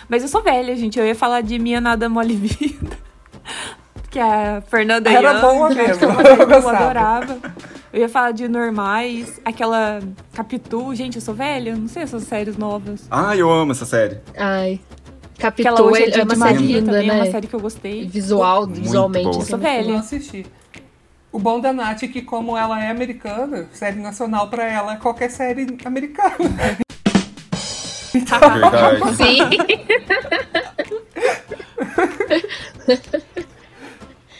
Mas 0.07 0.23
eu 0.23 0.27
sou 0.27 0.41
velha, 0.41 0.75
gente. 0.75 0.99
Eu 0.99 1.05
ia 1.05 1.15
falar 1.15 1.41
de 1.41 1.57
Minha 1.59 1.81
Nada 1.81 2.09
Mole 2.09 2.35
Vida. 2.35 2.97
Que 4.09 4.19
é 4.19 4.23
a 4.23 4.61
Fernanda 4.61 5.11
Era 5.11 5.33
Young, 5.33 5.41
boa 5.41 5.69
mesmo, 5.75 6.05
eu 6.05 6.49
Eu 6.49 6.69
adorava. 6.69 7.37
Eu 7.91 7.99
ia 7.99 8.07
falar 8.07 8.31
de 8.31 8.47
Normais, 8.47 9.41
aquela 9.43 9.99
Capitu. 10.31 10.95
Gente, 10.95 11.15
eu 11.15 11.21
sou 11.21 11.33
velha, 11.33 11.71
eu 11.71 11.77
não 11.77 11.89
sei 11.89 12.03
essas 12.03 12.23
séries 12.23 12.55
novas. 12.55 13.07
Ah, 13.11 13.35
eu 13.35 13.51
amo 13.51 13.73
essa 13.73 13.85
série. 13.85 14.19
Ai. 14.37 14.79
Aquela 15.37 15.51
Capitu 15.51 15.83
hoje 15.83 16.03
é, 16.03 16.09
é, 16.11 16.19
é 16.19 16.23
uma 16.23 16.35
série 16.35 16.57
linda, 16.59 16.91
também, 16.93 17.09
é 17.09 17.13
uma 17.13 17.25
né? 17.25 17.31
série 17.31 17.47
que 17.47 17.53
eu 17.53 17.59
gostei. 17.59 18.07
Visual, 18.07 18.61
Muito 18.67 18.81
visualmente. 18.81 19.23
boa. 19.25 19.37
assim, 19.37 19.49
Sou 19.49 19.59
muito 19.59 19.69
velha. 19.69 19.85
Eu 19.85 19.91
não 19.91 19.99
assisti. 19.99 20.45
O 21.29 21.37
bom 21.39 21.59
da 21.59 21.73
Nath 21.73 22.03
é 22.03 22.07
que, 22.07 22.21
como 22.21 22.57
ela 22.57 22.81
é 22.81 22.89
americana, 22.89 23.67
série 23.73 23.99
nacional 23.99 24.47
pra 24.49 24.63
ela 24.63 24.93
é 24.93 24.95
qualquer 24.95 25.29
série 25.29 25.75
americana. 25.83 26.77
Verdade. 28.19 29.15
Sim. 29.15 29.39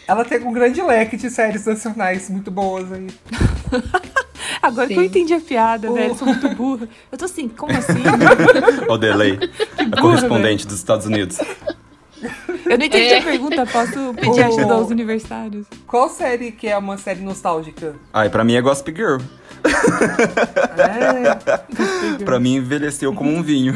Ela 0.06 0.24
tem 0.24 0.38
um 0.44 0.52
grande 0.52 0.80
leque 0.82 1.16
de 1.16 1.28
séries 1.30 1.66
nacionais 1.66 2.30
muito 2.30 2.50
boas 2.50 2.92
aí. 2.92 3.08
Agora 4.62 4.86
que 4.86 4.94
eu 4.94 5.00
Sim. 5.00 5.06
entendi 5.06 5.34
a 5.34 5.40
piada, 5.40 5.90
Oh. 5.90 5.94
velho. 5.94 6.10
Eu 6.10 6.14
sou 6.14 6.28
muito 6.28 6.48
burra. 6.54 6.88
Eu 7.10 7.18
tô 7.18 7.24
assim, 7.24 7.48
como 7.48 7.72
assim? 7.76 8.02
o 8.88 8.96
delay. 8.96 9.38
A 9.92 10.00
correspondente 10.00 10.66
dos 10.66 10.76
Estados 10.76 11.06
Unidos. 11.06 11.38
Eu 12.64 12.78
não 12.78 12.84
entendi 12.86 13.12
É. 13.14 13.18
a 13.18 13.22
pergunta. 13.22 13.66
Posso 13.66 14.14
pedir 14.14 14.42
ajuda 14.44 14.74
aos 14.74 14.90
universitários? 14.90 15.66
Qual 15.86 16.08
série 16.08 16.52
que 16.52 16.68
é 16.68 16.78
uma 16.78 16.96
série 16.96 17.20
nostálgica? 17.20 17.96
Ai, 18.12 18.28
pra 18.30 18.44
mim 18.44 18.54
é 18.54 18.60
Gossip 18.60 18.92
Girl. 18.94 19.18
É, 20.78 22.24
Pra 22.24 22.38
mim 22.38 22.56
envelheceu 22.56 23.12
como 23.12 23.30
um 23.30 23.42
vinho. 23.42 23.74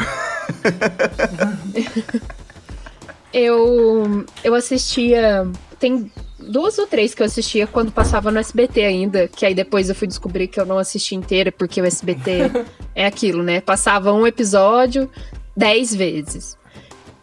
Eu, 3.33 4.25
eu 4.43 4.55
assistia. 4.55 5.47
Tem 5.79 6.11
duas 6.39 6.79
ou 6.79 6.87
três 6.87 7.15
que 7.15 7.23
eu 7.23 7.27
assistia 7.27 7.67
quando 7.67 7.93
passava 7.93 8.31
no 8.31 8.39
SBT 8.39 8.83
ainda. 8.85 9.29
Que 9.29 9.47
aí 9.47 9.55
depois 9.55 9.89
eu 9.89 9.95
fui 9.95 10.09
descobrir 10.09 10.49
que 10.49 10.61
eu 10.61 10.67
não 10.67 10.79
assisti 10.79 11.15
inteira, 11.15 11.53
porque 11.53 11.81
o 11.81 11.85
SBT 11.85 12.51
é 12.95 13.07
aquilo, 13.07 13.43
né? 13.43 13.61
Passava 13.61 14.13
um 14.13 14.27
episódio 14.27 15.09
dez 15.57 15.95
vezes. 15.95 16.57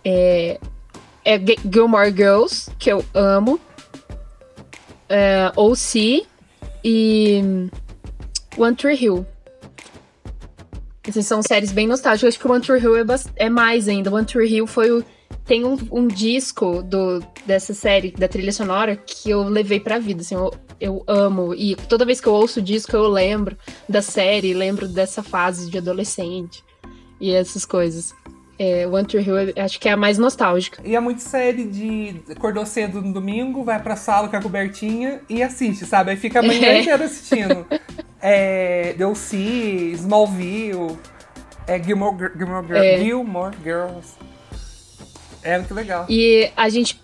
É, 0.03 0.59
é 1.25 1.39
Gilmore 1.71 2.11
Girls, 2.11 2.69
que 2.79 2.91
eu 2.91 3.03
amo. 3.13 3.59
É, 5.09 5.51
OC 5.55 6.25
e 6.83 7.69
One 8.57 8.75
Tree 8.75 8.95
Hill. 8.95 9.25
Assim, 11.07 11.21
são 11.21 11.41
séries 11.41 11.71
bem 11.71 11.87
nostálgicas. 11.87 12.29
Acho 12.35 12.39
que 12.39 12.47
One 12.47 12.61
Tree 12.61 12.81
Hill 12.81 12.97
é, 12.97 13.05
é 13.37 13.49
mais 13.49 13.87
ainda. 13.87 14.13
One 14.13 14.25
Tree 14.25 14.53
Hill 14.55 14.67
foi 14.67 14.91
o. 14.91 15.03
Tem 15.45 15.63
um, 15.63 15.77
um 15.91 16.07
disco 16.07 16.81
do, 16.83 17.23
dessa 17.45 17.73
série, 17.73 18.11
da 18.11 18.27
trilha 18.27 18.51
sonora, 18.51 18.95
que 18.97 19.29
eu 19.29 19.43
levei 19.43 19.79
pra 19.79 19.97
vida. 19.99 20.21
Assim, 20.21 20.35
eu, 20.35 20.53
eu 20.79 21.03
amo. 21.07 21.53
E 21.53 21.75
toda 21.75 22.05
vez 22.05 22.19
que 22.19 22.27
eu 22.27 22.33
ouço 22.33 22.59
o 22.59 22.63
disco, 22.63 22.93
eu 22.95 23.07
lembro 23.07 23.57
da 23.87 24.01
série, 24.01 24.53
lembro 24.53 24.87
dessa 24.87 25.23
fase 25.23 25.69
de 25.69 25.77
adolescente. 25.77 26.63
E 27.21 27.31
essas 27.33 27.65
coisas. 27.65 28.13
É, 28.59 28.87
One 28.87 29.05
Tree 29.05 29.23
Hill, 29.23 29.35
acho 29.63 29.79
que 29.79 29.87
é 29.87 29.91
a 29.91 29.97
mais 29.97 30.17
nostálgica. 30.17 30.81
E 30.83 30.95
é 30.95 30.99
muito 30.99 31.21
série 31.21 31.63
de 31.65 32.15
acordou 32.31 32.65
cedo 32.65 33.01
no 33.01 33.13
domingo, 33.13 33.63
vai 33.63 33.81
pra 33.81 33.95
sala 33.95 34.27
com 34.27 34.35
a 34.35 34.41
cobertinha 34.41 35.21
e 35.29 35.43
assiste, 35.43 35.85
sabe? 35.85 36.09
Aí 36.11 36.17
fica 36.17 36.39
a 36.39 36.41
manhã 36.41 36.69
É. 36.69 36.81
inteira 36.81 37.05
assistindo. 37.05 37.65
É, 38.21 38.93
DLC, 38.97 39.37
Smallville, 39.93 40.97
é, 41.67 41.81
Gilmore, 41.81 42.31
Gilmore, 42.35 42.65
Girl- 42.65 42.77
É. 42.83 42.97
Gilmore 42.99 43.55
Girls. 43.63 44.13
É 45.43 45.57
muito 45.57 45.73
legal. 45.73 46.05
E 46.09 46.51
a 46.57 46.67
gente. 46.67 46.99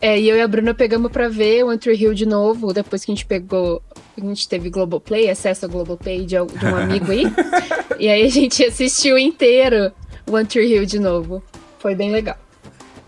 É, 0.00 0.18
e 0.18 0.28
eu 0.28 0.36
e 0.36 0.40
a 0.42 0.48
Bruna 0.48 0.74
pegamos 0.74 1.10
pra 1.10 1.28
ver 1.28 1.64
One 1.64 1.78
Tree 1.78 1.96
Hill 1.96 2.12
de 2.14 2.26
novo, 2.26 2.72
depois 2.72 3.04
que 3.04 3.10
a 3.12 3.14
gente 3.14 3.24
pegou. 3.24 3.80
A 4.16 4.20
gente 4.20 4.48
teve 4.48 4.68
Globoplay, 4.70 5.30
acesso 5.30 5.66
ao 5.66 5.70
Globoplay 5.70 6.20
de, 6.20 6.36
de 6.36 6.66
um 6.66 6.76
amigo 6.76 7.10
aí. 7.12 7.24
e 7.98 8.08
aí 8.08 8.22
a 8.24 8.28
gente 8.30 8.62
assistiu 8.64 9.16
inteiro 9.18 9.92
One 10.30 10.46
Tree 10.46 10.74
Hill 10.74 10.84
de 10.84 10.98
novo. 10.98 11.42
Foi 11.78 11.94
bem 11.94 12.10
legal. 12.10 12.36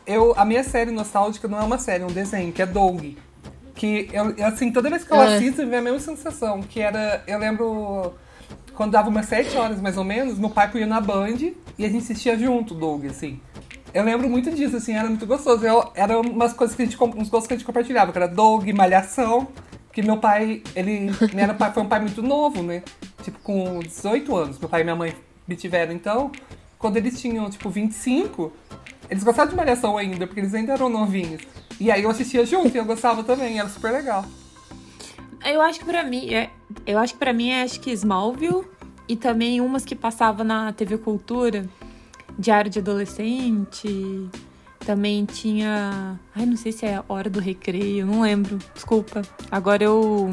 Eu, 0.07 0.33
a 0.39 0.45
minha 0.45 0.65
série 0.65 0.91
nostálgica 0.91 1.47
não 1.49 1.59
é 1.59 1.63
uma 1.63 1.77
série, 1.79 2.03
é 2.03 2.07
um 2.07 2.11
desenho, 2.11 2.51
que 2.53 2.63
é 2.63 2.67
Doug. 2.67 3.05
Que 3.79 4.09
eu, 4.13 4.31
eu, 4.37 4.47
assim, 4.47 4.73
toda 4.73 4.91
vez 4.91 5.05
que 5.05 5.13
eu 5.13 5.21
Ah. 5.21 5.37
assisto, 5.37 5.65
vem 5.67 5.79
a 5.79 5.83
mesma 5.83 6.01
sensação. 6.01 6.61
Que 6.61 6.81
era. 6.81 7.23
Eu 7.27 7.39
lembro. 7.39 8.13
Quando 8.75 8.93
dava 8.93 9.09
umas 9.09 9.27
7 9.27 9.57
horas 9.57 9.81
mais 9.81 9.97
ou 9.97 10.05
menos, 10.05 10.39
meu 10.39 10.51
pai 10.51 10.71
ia 10.75 10.87
na 10.87 11.01
Band 11.01 11.37
e 11.79 11.85
a 11.85 11.89
gente 11.89 11.99
assistia 12.03 12.37
junto, 12.39 12.75
Doug, 12.75 13.07
assim. 13.07 13.41
Eu 13.95 14.05
lembro 14.05 14.29
muito 14.29 14.51
disso, 14.53 14.77
assim, 14.77 14.95
era 14.95 15.09
muito 15.09 15.27
gostoso. 15.27 15.65
Eu, 15.67 15.91
era 15.95 16.21
umas 16.21 16.53
coisas 16.53 16.77
que 16.77 16.83
a 16.83 16.85
gente, 16.85 16.97
uns 17.03 17.29
gostos 17.29 17.47
que 17.49 17.55
a 17.55 17.57
gente 17.57 17.65
compartilhava, 17.67 18.13
que 18.13 18.19
era 18.19 18.29
Doug, 18.29 18.69
Malhação, 18.73 19.49
que 19.93 20.03
meu 20.03 20.19
pai, 20.19 20.63
ele 20.77 21.11
né, 21.35 21.43
era, 21.43 21.55
pai- 21.55 21.73
foi 21.73 21.83
um 21.83 21.89
pai 21.89 21.99
muito 22.01 22.23
novo, 22.23 22.63
né? 22.63 22.83
Tipo, 23.23 23.39
com 23.41 23.81
18 23.81 24.37
anos. 24.37 24.59
Meu 24.61 24.69
pai 24.69 24.83
e 24.83 24.85
minha 24.85 24.95
mãe 24.97 25.13
me 25.47 25.57
tiveram, 25.57 25.93
então, 25.93 26.31
quando 26.79 26.97
eles 26.99 27.21
tinham, 27.21 27.49
tipo, 27.51 27.69
25, 27.71 28.53
eles 29.11 29.25
gostavam 29.25 29.51
de 29.51 29.57
Malhação 29.57 29.97
ainda, 29.97 30.27
porque 30.27 30.41
eles 30.41 30.55
ainda 30.55 30.73
eram 30.73 30.89
novinhos. 30.89 31.43
E 31.81 31.91
aí 31.91 32.03
eu 32.03 32.11
assistia 32.11 32.45
junto 32.45 32.75
e 32.75 32.79
eu 32.79 32.85
gostava 32.85 33.23
também, 33.23 33.59
era 33.59 33.69
super 33.69 33.93
legal. 33.93 34.25
Eu 35.45 35.61
acho 35.61 35.79
que 35.79 35.85
pra 35.85 36.03
mim, 36.03 36.33
é, 36.35 36.51
eu 36.87 36.99
acho 36.99 37.15
que 37.15 37.19
para 37.19 37.33
mim 37.33 37.51
é 37.51 37.63
acho 37.63 37.81
que 37.81 37.91
Smallville 37.93 38.65
e 39.09 39.17
também 39.17 39.61
umas 39.61 39.85
que 39.85 39.95
passava 39.95 40.43
na 40.43 40.73
TV 40.73 40.99
Cultura, 40.99 41.67
Diário 42.39 42.71
de 42.71 42.79
Adolescente. 42.79 44.29
Também 44.81 45.25
tinha, 45.25 46.19
ai, 46.35 46.47
não 46.47 46.57
sei 46.57 46.73
se 46.73 46.87
é 46.87 47.03
Hora 47.09 47.31
do 47.31 47.41
Recreio, 47.41 48.07
não 48.07 48.23
lembro. 48.23 48.59
Desculpa. 48.75 49.23
Agora 49.51 49.85
eu 49.85 50.33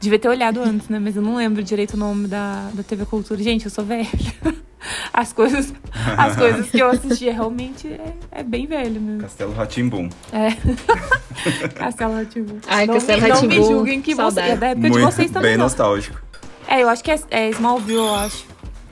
devia 0.00 0.18
ter 0.18 0.28
olhado 0.28 0.60
antes, 0.60 0.88
né? 0.88 0.98
Mas 0.98 1.16
eu 1.16 1.22
não 1.22 1.36
lembro 1.36 1.62
direito 1.62 1.94
o 1.94 1.96
nome 1.96 2.28
da, 2.28 2.70
da 2.74 2.82
TV 2.82 3.04
Cultura. 3.06 3.42
Gente, 3.42 3.64
eu 3.64 3.70
sou 3.70 3.84
velha. 3.84 4.08
As 5.12 5.32
coisas, 5.32 5.72
as 6.16 6.36
coisas 6.38 6.70
que 6.70 6.78
eu 6.78 6.88
assistia 6.90 7.32
realmente 7.32 7.88
é, 7.88 8.14
é 8.30 8.42
bem 8.42 8.66
velho 8.66 9.00
mesmo. 9.00 9.20
Castelo 9.22 9.52
Ratimbum. 9.52 10.08
Castelo 11.74 12.14
Rá-Tim-Bum. 12.14 12.58
Ai, 12.66 12.86
não 12.86 12.94
Castelo 12.94 13.22
me, 13.22 13.28
não 13.28 13.42
me 13.42 13.56
julguem 13.56 14.02
que 14.02 14.14
você, 14.14 14.40
é 14.40 14.56
da 14.56 14.68
época 14.68 14.90
de 14.90 14.98
Muito 14.98 15.12
vocês 15.12 15.30
também. 15.30 15.50
bem 15.50 15.56
não. 15.58 15.64
nostálgico. 15.64 16.20
É, 16.66 16.82
eu 16.82 16.88
acho 16.88 17.02
que 17.02 17.10
é, 17.10 17.18
é 17.30 17.50
Smallville, 17.50 17.98
eu 17.98 18.14
acho. 18.14 18.44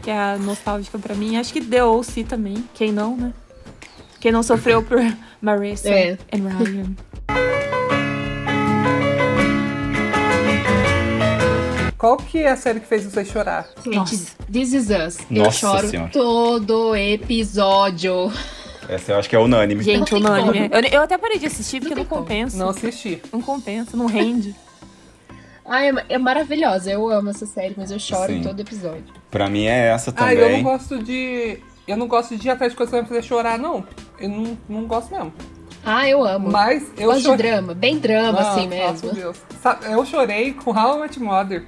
Que 0.02 0.10
é 0.10 0.18
a 0.18 0.38
nostálgica 0.38 0.98
pra 0.98 1.14
mim. 1.14 1.36
Acho 1.36 1.52
que 1.52 1.60
The 1.60 1.84
O.C. 1.84 2.24
também. 2.24 2.64
Quem 2.74 2.92
não, 2.92 3.16
né? 3.16 3.32
Quem 4.20 4.32
não 4.32 4.42
sofreu 4.42 4.82
por 4.82 4.98
Marissa 5.40 5.88
É. 5.88 6.18
and 6.32 6.48
Ryan. 6.48 6.86
Qual 11.98 12.16
que 12.16 12.38
é 12.38 12.50
a 12.50 12.56
série 12.56 12.80
que 12.80 12.86
fez 12.86 13.04
você 13.04 13.24
chorar? 13.24 13.66
Nossa. 13.86 14.36
This 14.52 14.72
Is 14.74 14.88
Us. 14.90 15.18
eu 15.30 15.44
Nossa 15.44 15.58
choro 15.58 15.88
Senhora. 15.88 16.10
todo 16.12 16.94
episódio. 16.94 18.30
Essa 18.88 19.12
eu 19.12 19.18
acho 19.18 19.28
que 19.28 19.34
é 19.34 19.38
unânime. 19.38 19.82
Gente, 19.82 20.14
unânime. 20.14 20.68
Eu, 20.70 20.80
eu 20.98 21.02
até 21.02 21.16
parei 21.16 21.38
de 21.38 21.46
assistir 21.46 21.80
porque 21.80 21.94
Não 21.94 22.02
não, 22.02 22.08
compensa. 22.08 22.56
Não 22.58 22.66
Não. 22.66 22.70
assisti. 22.70 23.20
compensa, 23.44 23.96
não 23.96 24.06
rende. 24.06 24.54
Ai, 25.64 25.88
é, 25.90 26.04
é 26.10 26.18
maravilhosa. 26.18 26.90
Eu 26.92 27.08
amo 27.10 27.30
essa 27.30 27.46
série, 27.46 27.74
mas 27.76 27.90
eu 27.90 27.98
choro 27.98 28.30
Sim. 28.32 28.38
em 28.38 28.42
todo 28.42 28.60
episódio. 28.60 29.02
Pra 29.30 29.48
mim 29.48 29.64
é 29.64 29.88
essa 29.88 30.10
Ah, 30.10 30.12
também. 30.12 30.36
eu 30.38 30.50
não 30.50 30.62
gosto 30.62 31.02
de. 31.02 31.58
Eu 31.88 31.96
não 31.96 32.06
gosto 32.06 32.36
de 32.36 32.46
ir 32.46 32.50
atrás 32.50 32.72
de 32.72 32.76
coisa 32.76 32.90
que 32.90 32.96
vai 32.96 33.02
me 33.02 33.08
fazer 33.08 33.22
chorar, 33.22 33.58
não. 33.58 33.84
Eu 34.20 34.28
não, 34.28 34.58
não 34.68 34.84
gosto 34.86 35.10
mesmo. 35.14 35.32
Ah, 35.84 36.08
eu 36.08 36.24
amo. 36.24 36.50
Mas 36.50 36.84
eu 36.98 37.06
Gosto 37.06 37.18
de 37.20 37.24
chorei. 37.26 37.50
drama, 37.50 37.74
bem 37.74 37.98
drama, 37.98 38.38
Ah, 38.40 38.50
assim 38.52 38.66
nossa, 38.66 38.76
mesmo. 39.06 39.12
Deus. 39.12 39.36
Sabe, 39.62 39.86
Eu 39.92 40.04
chorei 40.04 40.52
com 40.52 40.70
How 40.72 40.96
I 40.98 41.00
Met 41.02 41.20
Mother. 41.20 41.64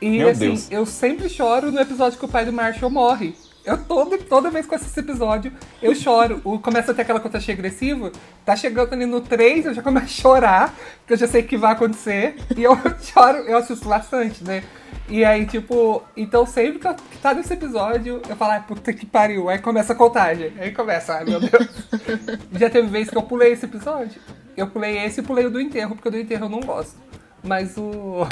E 0.00 0.18
Meu 0.18 0.28
assim, 0.28 0.48
Deus. 0.48 0.68
eu 0.70 0.84
sempre 0.86 1.28
choro 1.28 1.70
no 1.72 1.80
episódio 1.80 2.18
que 2.18 2.24
o 2.24 2.28
pai 2.28 2.44
do 2.44 2.52
Marshall 2.52 2.90
morre. 2.90 3.34
Eu 3.64 3.78
todo, 3.82 4.18
toda 4.18 4.50
vez 4.50 4.66
com 4.66 4.74
esse 4.74 5.00
episódio, 5.00 5.50
eu 5.80 5.94
choro. 5.94 6.38
O, 6.44 6.58
começa 6.58 6.92
a 6.92 6.94
ter 6.94 7.00
aquela 7.02 7.18
conta 7.18 7.38
agressiva. 7.38 8.12
Tá 8.44 8.54
chegando 8.54 8.92
ali 8.92 9.06
no 9.06 9.22
3, 9.22 9.64
eu 9.64 9.72
já 9.74 9.80
começo 9.82 10.04
a 10.04 10.08
chorar, 10.08 10.74
porque 10.98 11.14
eu 11.14 11.16
já 11.16 11.26
sei 11.26 11.40
o 11.40 11.46
que 11.46 11.56
vai 11.56 11.72
acontecer. 11.72 12.36
E 12.54 12.62
eu 12.62 12.76
choro, 13.00 13.38
eu 13.38 13.56
assisto 13.56 13.88
bastante, 13.88 14.44
né? 14.44 14.62
E 15.08 15.24
aí, 15.24 15.46
tipo, 15.46 16.02
então 16.14 16.44
sempre 16.46 16.78
que 16.78 16.86
eu- 16.86 16.94
que 16.94 17.16
tá 17.18 17.32
nesse 17.32 17.54
episódio, 17.54 18.20
eu 18.28 18.36
falo, 18.36 18.52
ai, 18.52 18.62
puta 18.68 18.92
que 18.92 19.06
pariu. 19.06 19.48
Aí 19.48 19.58
começa 19.58 19.94
a 19.94 19.96
contagem. 19.96 20.52
Aí 20.58 20.70
começa, 20.72 21.14
ai 21.14 21.24
meu 21.24 21.40
Deus. 21.40 21.68
Já 22.52 22.68
teve 22.68 22.88
vez 22.88 23.08
que 23.08 23.16
eu 23.16 23.22
pulei 23.22 23.52
esse 23.52 23.64
episódio. 23.64 24.20
Eu 24.54 24.66
pulei 24.66 24.98
esse 24.98 25.20
e 25.20 25.22
pulei 25.22 25.46
o 25.46 25.50
do 25.50 25.58
enterro, 25.60 25.94
porque 25.94 26.08
o 26.08 26.10
do 26.10 26.18
enterro 26.18 26.44
eu 26.46 26.50
não 26.50 26.60
gosto. 26.60 26.96
Mas 27.42 27.76
o. 27.78 28.26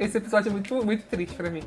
Esse 0.00 0.16
episódio 0.16 0.48
é 0.48 0.52
muito, 0.52 0.74
muito 0.84 1.04
triste 1.04 1.34
pra 1.34 1.50
mim. 1.50 1.62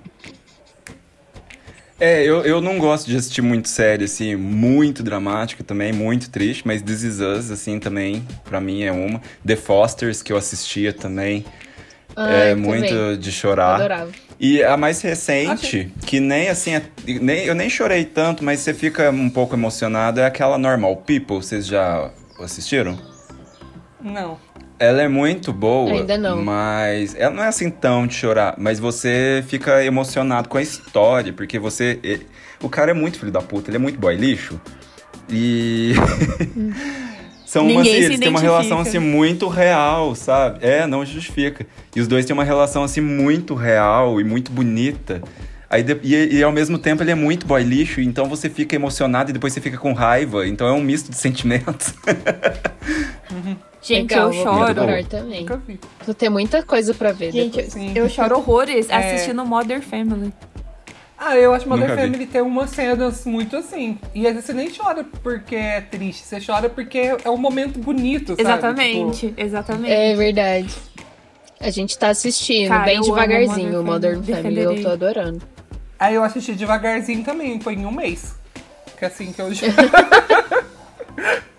É, 2.00 2.24
eu, 2.24 2.44
eu 2.44 2.60
não 2.60 2.80
gosto 2.80 3.06
de 3.08 3.16
assistir 3.16 3.44
muito 3.44 3.70
série, 3.70 4.06
assim, 4.06 4.36
muito 4.36 5.04
dramática 5.04 5.64
também, 5.64 5.94
muito 5.94 6.30
triste, 6.32 6.64
mas 6.66 6.82
This 6.82 7.04
Is 7.04 7.20
Us, 7.20 7.52
assim, 7.52 7.80
também, 7.80 8.28
pra 8.44 8.60
mim 8.60 8.82
é 8.82 8.92
uma. 8.92 9.22
The 9.46 9.56
Fosters, 9.56 10.24
que 10.24 10.34
eu 10.34 10.38
assistia 10.38 10.92
também, 10.92 11.46
Ai, 12.16 12.34
é 12.34 12.56
também. 12.56 12.66
muito 12.66 13.18
de 13.18 13.32
chorar. 13.32 13.76
Adorava. 13.76 14.12
E 14.40 14.64
a 14.64 14.76
mais 14.76 15.00
recente, 15.02 15.94
que 16.08 16.20
nem 16.20 16.50
assim, 16.50 16.74
é- 16.74 16.84
nem, 17.06 17.46
eu 17.46 17.54
nem 17.54 17.70
chorei 17.70 18.04
tanto, 18.04 18.44
mas 18.44 18.60
você 18.62 18.74
fica 18.74 19.12
um 19.12 19.30
pouco 19.30 19.56
emocionado, 19.56 20.20
é 20.20 20.26
aquela 20.26 20.58
Normal 20.58 20.98
People, 20.98 21.38
vocês 21.38 21.68
já 21.68 22.12
assistiram? 22.40 22.98
Não. 24.02 24.38
Ela 24.80 25.04
é 25.04 25.08
muito 25.08 25.54
boa, 25.54 25.92
Ainda 25.92 26.18
não. 26.18 26.42
mas 26.44 27.16
ela 27.16 27.34
não 27.34 27.44
é 27.44 27.48
assim 27.48 27.70
tão 27.70 28.06
de 28.08 28.16
chorar, 28.16 28.56
mas 28.58 28.80
você 28.80 29.44
fica 29.48 29.84
emocionado 29.86 30.50
com 30.50 30.58
a 30.58 30.62
história, 30.62 31.32
porque 31.32 31.58
você. 31.60 32.00
e- 32.04 32.22
O 32.62 32.70
cara 32.70 32.92
é 32.92 32.94
muito 32.94 33.20
filho 33.20 33.32
da 33.32 33.42
puta, 33.42 33.70
ele 33.70 33.78
é 33.78 33.80
muito 33.80 34.00
boy 34.00 34.16
lixo. 34.16 34.60
E. 35.30 35.94
São 37.46 37.64
umas, 37.68 37.84
Ninguém 37.86 38.00
se 38.02 38.06
eles 38.06 38.20
têm 38.20 38.30
uma 38.30 38.40
relação 38.40 38.80
assim 38.80 38.98
muito 38.98 39.48
real, 39.48 40.16
sabe? 40.16 40.66
É, 40.66 40.88
não 40.88 41.06
justifica. 41.06 41.66
E 41.96 42.02
os 42.02 42.08
dois 42.08 42.26
têm 42.26 42.34
uma 42.34 42.44
relação 42.44 42.84
assim 42.84 43.00
muito 43.00 43.54
real 43.54 44.20
e 44.20 44.24
muito 44.24 44.52
bonita. 44.52 45.22
Aí 45.70 45.86
e, 46.04 46.38
e 46.38 46.44
ao 46.44 46.52
mesmo 46.52 46.80
tempo 46.80 47.04
ele 47.04 47.12
é 47.12 47.16
muito 47.16 47.46
boy 47.46 47.62
lixo, 47.64 48.02
então 48.02 48.26
você 48.28 48.50
fica 48.50 48.76
emocionado 48.76 49.30
e 49.30 49.34
depois 49.34 49.54
você 49.54 49.62
fica 49.62 49.78
com 49.78 49.94
raiva. 49.94 50.48
Então 50.48 50.68
é 50.68 50.72
um 50.72 50.82
misto 50.82 51.12
de 51.12 51.18
sentimentos. 51.18 51.94
Gente, 53.84 54.12
Legal, 54.14 54.34
eu 54.34 54.44
choro. 54.44 54.74
procurar 54.74 55.04
também. 55.06 55.42
Nunca 55.42 55.58
vi. 55.58 55.80
Vou 56.06 56.16
ter 56.16 56.30
muita 56.30 56.64
coisa 56.64 56.94
pra 56.94 57.12
ver 57.12 57.32
Gente, 57.32 57.62
depois. 57.62 57.96
Eu 57.96 58.08
choro 58.10 58.38
horrores 58.38 58.90
É. 58.90 58.96
assistindo 58.96 59.46
Modern 59.46 59.82
Family. 59.82 60.34
Ah, 61.18 61.38
eu 61.38 61.54
acho 61.54 61.64
que 61.64 61.70
Mother 61.70 61.90
Nunca 61.90 62.02
vi. 62.02 62.08
Family 62.08 62.26
tem 62.28 62.42
umas 62.42 62.70
cenas 62.72 63.26
muito 63.26 63.56
assim. 63.58 63.98
E 64.16 64.26
às 64.28 64.34
vezes 64.34 64.46
você 64.46 64.54
nem 64.54 64.70
chora 64.72 65.06
porque 65.22 65.56
é 65.56 65.80
triste, 65.82 66.24
você 66.26 66.40
chora 66.42 66.70
porque 66.70 66.98
é 67.24 67.30
um 67.30 67.38
momento 67.38 67.78
bonito, 67.80 68.30
sabe? 68.30 68.42
Exatamente, 68.42 69.28
Tipo, 69.28 69.42
exatamente. 69.42 69.92
É 69.94 70.16
verdade. 70.16 70.74
A 71.62 71.70
gente 71.70 71.98
tá 71.98 72.10
assistindo 72.10 72.68
Cara, 72.70 72.84
bem 72.86 72.98
eu 72.98 73.04
devagarzinho 73.04 73.80
o 73.80 73.84
Modern 73.86 74.18
Modern 74.18 74.24
Family, 74.44 74.64
Family, 74.64 74.80
eu 74.80 74.84
tô 74.84 74.90
adorando. 74.90 75.42
aí 75.98 76.16
eu 76.16 76.24
assisti 76.24 76.54
devagarzinho 76.54 77.24
também, 77.24 77.60
foi 77.62 77.74
em 77.76 77.86
um 77.86 77.92
mês. 77.92 78.36
Que 78.98 79.06
é 79.06 79.08
assim 79.08 79.32
que 79.32 79.42
eu 79.42 79.48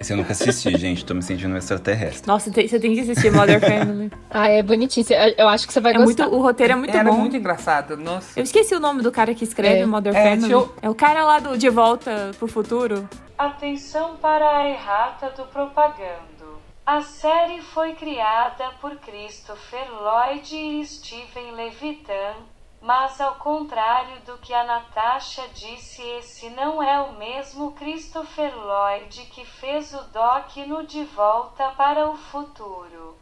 Esse 0.00 0.12
eu 0.12 0.16
nunca 0.16 0.32
assisti, 0.32 0.76
gente. 0.78 1.04
Tô 1.04 1.12
me 1.14 1.22
sentindo 1.22 1.52
um 1.54 1.56
extraterrestre. 1.56 2.26
Nossa, 2.26 2.50
tem- 2.50 2.68
você 2.68 2.78
tem 2.78 2.94
que 2.94 3.00
assistir 3.00 3.32
Modern 3.32 3.60
Family. 3.60 4.12
Ah, 4.30 4.48
é 4.48 4.62
bonitinho. 4.62 5.04
Eu 5.36 5.48
acho 5.48 5.66
que 5.66 5.72
você 5.72 5.80
vai 5.80 5.92
É 5.94 5.98
muito, 5.98 6.22
gostar. 6.22 6.28
o 6.34 6.40
roteiro 6.40 6.72
é 6.72 6.76
muito 6.76 6.96
Era 6.96 7.10
bom. 7.10 7.16
muito 7.18 7.36
engraçado, 7.36 7.96
nossa. 7.96 8.38
Eu 8.38 8.44
esqueci 8.44 8.74
o 8.74 8.80
nome 8.80 9.02
do 9.02 9.10
cara 9.10 9.34
que 9.34 9.42
escreve 9.44 9.80
É. 9.80 9.86
Modern 9.86 10.16
É, 10.16 10.22
Family. 10.22 10.40
deixa 10.42 10.54
eu- 10.54 10.74
É 10.82 10.88
o 10.88 10.94
cara 10.94 11.24
lá 11.24 11.38
do 11.40 11.58
De 11.58 11.68
Volta 11.68 12.30
pro 12.38 12.46
Futuro. 12.46 13.08
Atenção 13.36 14.16
para 14.16 14.58
a 14.58 14.68
errata 14.68 15.30
do 15.36 15.44
propagando. 15.44 16.58
A 16.86 17.02
série 17.02 17.60
foi 17.60 17.92
criada 17.92 18.64
por 18.80 18.96
Christopher 18.96 19.86
Lloyd 19.92 20.54
e 20.56 20.84
Steven 20.86 21.52
Levitan, 21.54 22.34
mas 22.80 23.20
ao 23.20 23.34
contrário 23.36 24.20
do 24.24 24.38
que 24.38 24.54
a 24.54 24.64
Natasha 24.64 25.42
disse, 25.54 26.02
esse 26.18 26.50
não 26.50 26.82
é 26.82 27.00
o 27.00 27.18
mesmo 27.18 27.72
Christopher 27.72 28.54
Lloyd 28.56 29.20
que 29.32 29.44
fez 29.44 29.92
o 29.92 30.02
Doc 30.12 30.56
no 30.66 30.86
De 30.86 31.04
Volta 31.04 31.70
para 31.76 32.08
o 32.08 32.16
Futuro. 32.16 33.16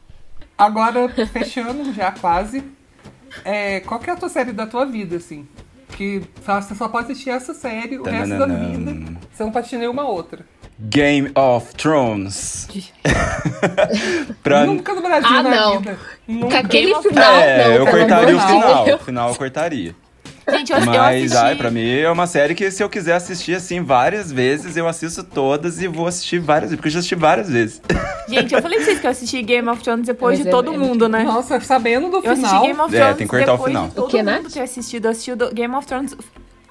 Agora, 0.58 1.08
fechando 1.26 1.92
já 1.94 2.12
quase. 2.12 2.64
É, 3.44 3.80
qual 3.80 4.00
que 4.00 4.10
é 4.10 4.12
a 4.12 4.16
tua 4.16 4.28
série 4.28 4.52
da 4.52 4.66
tua 4.66 4.86
vida, 4.86 5.16
assim? 5.16 5.48
Que 5.88 6.22
você 6.40 6.74
só 6.74 6.88
pode 6.88 7.10
assistir 7.10 7.30
essa 7.30 7.54
série 7.54 7.98
o 7.98 8.04
resto 8.04 8.38
da 8.38 8.46
vida. 8.46 9.18
Você 9.32 9.44
não 9.44 9.50
pode 9.50 9.64
assistir 9.64 9.78
nenhuma 9.78 10.06
outra. 10.06 10.44
Game 10.78 11.30
of 11.34 11.74
Thrones. 11.74 12.68
pra... 14.42 14.66
Nunca 14.66 14.94
no 14.94 15.00
Brasil 15.02 15.28
Ah, 15.30 15.42
na 15.42 15.50
não. 15.50 15.78
vida. 15.78 15.98
Nunca. 16.28 16.58
aquele 16.58 16.92
of 16.94 17.08
final, 17.08 17.34
É, 17.36 17.64
não, 17.68 17.74
eu 17.74 17.86
cortaria 17.86 18.36
o 18.36 18.40
final. 18.40 18.94
O 18.94 18.98
final 18.98 19.28
eu 19.30 19.34
cortaria. 19.36 19.94
Gente, 20.48 20.72
eu, 20.72 20.78
eu 20.78 20.84
Mas, 20.86 21.16
assisti... 21.32 21.36
ai, 21.38 21.56
pra 21.56 21.70
mim 21.72 21.98
é 21.98 22.08
uma 22.08 22.26
série 22.28 22.54
que 22.54 22.70
se 22.70 22.80
eu 22.80 22.88
quiser 22.88 23.14
assistir 23.14 23.54
assim 23.56 23.82
várias 23.82 24.30
vezes, 24.30 24.76
eu 24.76 24.86
assisto 24.86 25.24
todas 25.24 25.82
e 25.82 25.88
vou 25.88 26.06
assistir 26.06 26.38
várias 26.38 26.70
vezes, 26.70 26.76
porque 26.76 26.88
eu 26.88 26.92
já 26.92 26.98
assisti 27.00 27.14
várias 27.16 27.48
vezes. 27.50 27.82
Gente, 28.28 28.54
eu 28.54 28.62
falei 28.62 28.78
pra 28.78 28.86
vocês 28.86 29.00
que 29.00 29.06
eu 29.06 29.10
assisti 29.10 29.42
Game 29.42 29.68
of 29.68 29.82
Thrones 29.82 30.06
depois 30.06 30.38
Mas 30.38 30.44
de 30.44 30.48
é- 30.48 30.52
todo 30.52 30.72
é 30.72 30.76
mundo, 30.78 31.08
né? 31.08 31.24
Nossa, 31.24 31.58
sabendo 31.60 32.10
do 32.10 32.18
Eu 32.24 32.30
assisti 32.32 32.48
final. 32.48 32.62
Game 32.66 32.80
of 32.80 32.94
É, 32.94 32.98
Thrones 32.98 33.16
tem 33.16 33.26
que 33.26 33.30
cortar 33.36 33.54
o 33.54 33.58
final. 33.64 33.88
de 33.88 33.94
todo 33.94 34.04
O 34.04 34.08
que, 34.08 34.16
mundo 34.18 34.26
Nath? 34.26 34.52
ter 34.52 34.60
assistido. 34.60 35.04
Eu 35.06 35.10
assisti 35.10 35.32
Game 35.52 35.74
of 35.74 35.86
Thrones 35.86 36.16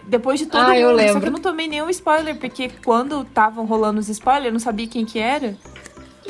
depois 0.07 0.39
de 0.39 0.45
todo 0.45 0.61
Ah, 0.61 0.67
mundo. 0.69 0.77
eu 0.77 0.89
Só 0.89 0.95
lembro. 0.95 1.21
que 1.21 1.27
eu 1.27 1.31
não 1.31 1.39
tomei 1.39 1.67
nenhum 1.67 1.89
spoiler, 1.89 2.35
porque 2.37 2.69
quando 2.83 3.21
estavam 3.21 3.65
rolando 3.65 3.99
os 3.99 4.09
spoilers, 4.09 4.47
eu 4.47 4.51
não 4.53 4.59
sabia 4.59 4.87
quem 4.87 5.05
que 5.05 5.19
era. 5.19 5.55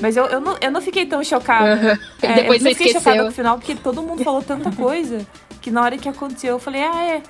Mas 0.02 0.18
eu, 0.18 0.26
eu, 0.26 0.42
não, 0.42 0.58
eu 0.62 0.72
não 0.72 0.82
fiquei 0.82 1.06
tão 1.06 1.24
chocada. 1.24 1.98
É, 2.22 2.34
Depois 2.36 2.62
eu 2.62 2.66
não 2.70 2.76
fiquei 2.76 2.88
chocada 2.94 3.18
esqueceu. 3.18 3.24
com 3.24 3.30
o 3.30 3.32
final, 3.32 3.58
porque 3.58 3.76
todo 3.76 4.02
mundo 4.04 4.24
falou 4.24 4.42
tanta 4.42 4.72
coisa 4.72 5.26
que 5.62 5.72
na 5.72 5.82
hora 5.82 5.98
que 5.98 6.10
aconteceu 6.10 6.52
eu 6.56 6.60
falei, 6.60 6.82
ah, 6.84 7.04
é. 7.04 7.22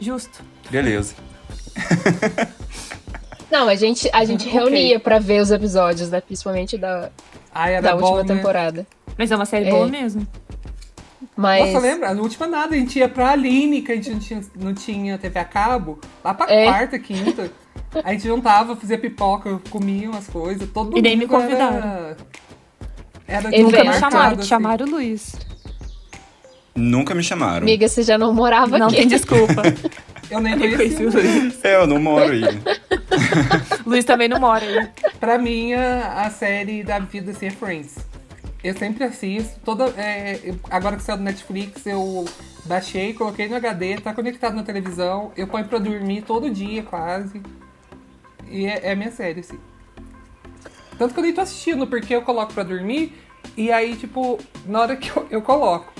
Justo. 0.00 0.42
Beleza. 0.70 1.14
Não, 3.50 3.68
a 3.68 3.74
gente, 3.76 4.08
a 4.12 4.24
gente 4.24 4.48
Ok. 4.48 4.52
reunia 4.60 4.98
pra 4.98 5.18
ver 5.18 5.40
os 5.40 5.50
episódios, 5.50 6.10
né? 6.10 6.20
Principalmente 6.20 6.76
da, 6.76 7.10
Ai, 7.54 7.74
era 7.74 7.82
da 7.90 7.96
bom, 7.96 8.02
última 8.16 8.22
né? 8.24 8.34
temporada. 8.34 8.86
Mas 9.16 9.30
é 9.30 9.36
uma 9.36 9.44
série 9.46 9.66
É. 9.66 9.70
boa 9.70 9.86
mesmo. 9.86 10.26
Mas. 11.36 11.72
Nossa, 11.72 11.86
lembra? 11.86 12.14
Na 12.14 12.22
última 12.22 12.46
nada, 12.46 12.74
a 12.74 12.78
gente 12.78 12.98
ia 12.98 13.08
pra 13.08 13.30
Aline, 13.32 13.82
que 13.82 13.92
a 13.92 13.96
gente 13.96 14.10
não 14.10 14.18
tinha, 14.18 14.40
não 14.58 14.74
tinha 14.74 15.18
TV 15.18 15.38
a 15.38 15.44
cabo, 15.44 15.98
lá 16.24 16.32
pra 16.32 16.50
É. 16.52 16.64
quarta, 16.64 16.98
quinta. 16.98 17.50
A 18.04 18.12
gente 18.12 18.24
juntava, 18.26 18.74
fazia 18.76 18.98
pipoca, 18.98 19.60
comia 19.70 20.08
umas 20.10 20.26
coisas, 20.26 20.68
todo 20.72 20.96
E 20.96 21.02
nem 21.02 21.16
me 21.16 21.26
convidaram. 21.26 21.76
Era, 23.26 23.48
era. 23.48 23.50
Nunca 23.62 23.84
me 23.84 23.92
chamaram, 23.94 24.38
assim. 24.38 24.48
chamaram 24.48 24.86
o 24.86 24.90
Luiz. 24.90 25.36
Nunca 26.74 27.14
me 27.14 27.22
chamaram. 27.22 27.62
Amiga, 27.62 27.88
você 27.88 28.02
já 28.02 28.18
não 28.18 28.34
morava 28.34 28.78
Não 28.78 28.86
aqui. 28.88 28.96
tem 28.96 29.06
desculpa. 29.08 29.62
Eu 30.28 30.40
nem 30.40 30.54
Eu 30.54 30.58
nem 30.58 30.76
conheci 30.76 30.96
conhecia. 30.96 31.20
o 31.20 31.40
Luiz. 31.42 31.64
É, 31.64 31.76
eu 31.76 31.86
não 31.86 32.00
moro 32.00 32.32
aí. 32.32 32.42
Luiz 33.86 34.04
também 34.04 34.28
não 34.28 34.40
mora 34.40 34.64
aí. 34.64 34.88
Pra 35.20 35.38
mim, 35.38 35.72
a, 35.72 36.22
a 36.26 36.30
série 36.30 36.82
da 36.82 36.98
vida 36.98 37.30
assim, 37.30 37.46
é 37.46 37.50
Friends. 37.50 37.94
Eu 38.62 38.76
sempre 38.76 39.04
assisto. 39.04 39.60
Toda, 39.64 39.86
é, 39.90 40.54
agora 40.70 40.96
que 40.96 41.02
saiu 41.02 41.18
do 41.18 41.24
Netflix, 41.24 41.86
eu 41.86 42.24
baixei, 42.64 43.14
coloquei 43.14 43.48
no 43.48 43.56
HD, 43.56 44.00
tá 44.00 44.12
conectado 44.12 44.56
na 44.56 44.62
televisão. 44.62 45.32
Eu 45.36 45.46
ponho 45.46 45.66
pra 45.66 45.78
dormir 45.78 46.22
todo 46.22 46.50
dia, 46.50 46.82
quase. 46.82 47.40
E 48.48 48.66
é, 48.66 48.92
é 48.92 48.94
minha 48.94 49.10
série, 49.10 49.40
assim. 49.40 49.58
Tanto 50.98 51.12
que 51.12 51.20
eu 51.20 51.24
nem 51.24 51.32
tô 51.32 51.40
assistindo, 51.40 51.86
porque 51.86 52.14
eu 52.14 52.22
coloco 52.22 52.52
pra 52.54 52.62
dormir. 52.62 53.12
E 53.56 53.70
aí, 53.70 53.96
tipo, 53.96 54.38
na 54.66 54.80
hora 54.80 54.96
que 54.96 55.10
eu, 55.10 55.26
eu 55.30 55.42
coloco. 55.42 55.92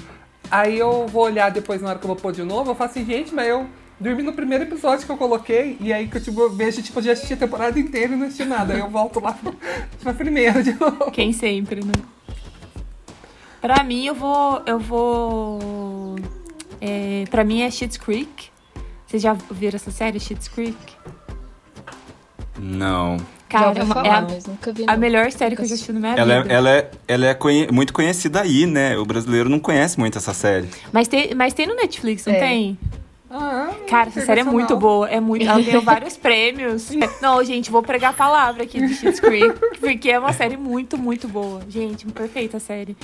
Aí 0.51 0.79
eu 0.79 1.07
vou 1.07 1.25
olhar 1.25 1.51
depois, 1.51 1.83
na 1.83 1.91
hora 1.91 1.99
que 1.99 2.05
eu 2.05 2.09
vou 2.09 2.17
pôr 2.17 2.33
de 2.33 2.43
novo, 2.43 2.71
eu 2.71 2.75
falo 2.75 2.91
assim, 2.91 3.05
gente, 3.05 3.35
mas 3.35 3.49
eu 3.49 3.67
dormi 3.99 4.23
no 4.23 4.33
primeiro 4.33 4.65
episódio 4.65 5.05
que 5.05 5.13
eu 5.13 5.17
coloquei. 5.17 5.77
E 5.81 5.93
aí 5.93 6.09
que 6.09 6.17
eu 6.17 6.23
tipo, 6.23 6.49
vejo, 6.51 6.83
tipo, 6.83 7.01
já 7.03 7.13
assisti 7.13 7.35
a 7.35 7.37
temporada 7.37 7.79
inteira 7.79 8.15
e 8.15 8.17
não 8.17 8.27
assisti 8.27 8.45
nada. 8.45 8.75
Aí 8.75 8.81
eu 8.81 8.89
volto 8.89 9.21
lá 9.21 9.33
pra, 9.33 9.53
pra 10.03 10.15
primeira 10.15 10.63
de 10.63 10.73
novo. 10.73 11.11
Quem 11.11 11.33
sempre, 11.33 11.85
né? 11.85 11.93
Pra 13.67 13.83
mim, 13.83 14.07
eu 14.07 14.15
vou. 14.15 14.63
Eu 14.65 14.79
vou. 14.79 16.15
É, 16.81 17.25
pra 17.31 17.43
mim 17.43 17.63
é 17.63 17.71
Schitt's 17.71 17.97
Creek. 17.97 18.49
Vocês 19.07 19.21
já 19.21 19.33
viram 19.51 19.75
essa 19.75 19.91
série, 19.91 20.21
Schitt's 20.21 20.47
Creek? 20.47 20.77
Não. 22.59 23.17
Cara, 23.49 23.79
é 23.79 23.83
a- 23.83 23.87
falar, 23.87 24.07
é 24.07 24.11
a, 24.11 24.21
mas 24.23 24.47
nunca 24.47 24.73
vi. 24.73 24.85
a 24.87 24.97
melhor 24.97 25.31
série 25.33 25.55
que 25.57 25.63
eu 25.63 25.67
já 25.67 25.75
assisti 25.75 25.93
na 25.93 25.99
minha 26.01 26.13
Ela 26.15 26.43
vida. 26.43 26.53
é, 26.53 26.57
ela 26.57 26.71
é, 26.71 26.91
ela 27.09 27.27
é 27.27 27.35
conhe- 27.35 27.69
muito 27.73 27.93
conhecida 27.93 28.41
aí, 28.41 28.67
né? 28.67 28.97
O 28.99 29.05
brasileiro 29.05 29.49
não 29.49 29.59
conhece 29.59 29.99
muito 29.99 30.17
essa 30.19 30.33
série. 30.33 30.69
Mas, 30.93 31.07
tem, 31.09 31.35
mas 31.35 31.53
tem 31.53 31.67
no 31.67 31.75
Netflix, 31.75 32.25
não 32.27 32.35
É. 32.35 32.39
tem? 32.39 32.79
Ah, 33.31 33.71
Cara, 33.89 34.09
essa 34.11 34.21
série 34.25 34.41
é 34.41 34.45
muito 34.45 34.77
boa. 34.77 35.09
É 35.09 35.21
muito. 35.21 35.45
Ela 35.45 35.61
ganhou 35.61 35.83
vários 35.83 36.17
prêmios. 36.19 36.89
Não, 37.21 37.43
gente, 37.45 37.71
vou 37.71 37.83
pregar 37.83 38.11
a 38.11 38.15
palavra 38.15 38.63
aqui 38.63 38.79
de 38.85 38.95
Schitt's 38.95 39.19
Creek. 39.21 39.53
Porque 39.81 40.09
é 40.11 40.19
uma 40.19 40.33
série 40.33 40.57
muito, 40.57 40.97
muito 40.97 41.27
boa. 41.27 41.61
Gente, 41.69 42.07
perfeita 42.07 42.57
a 42.59 42.61
série. 42.61 42.97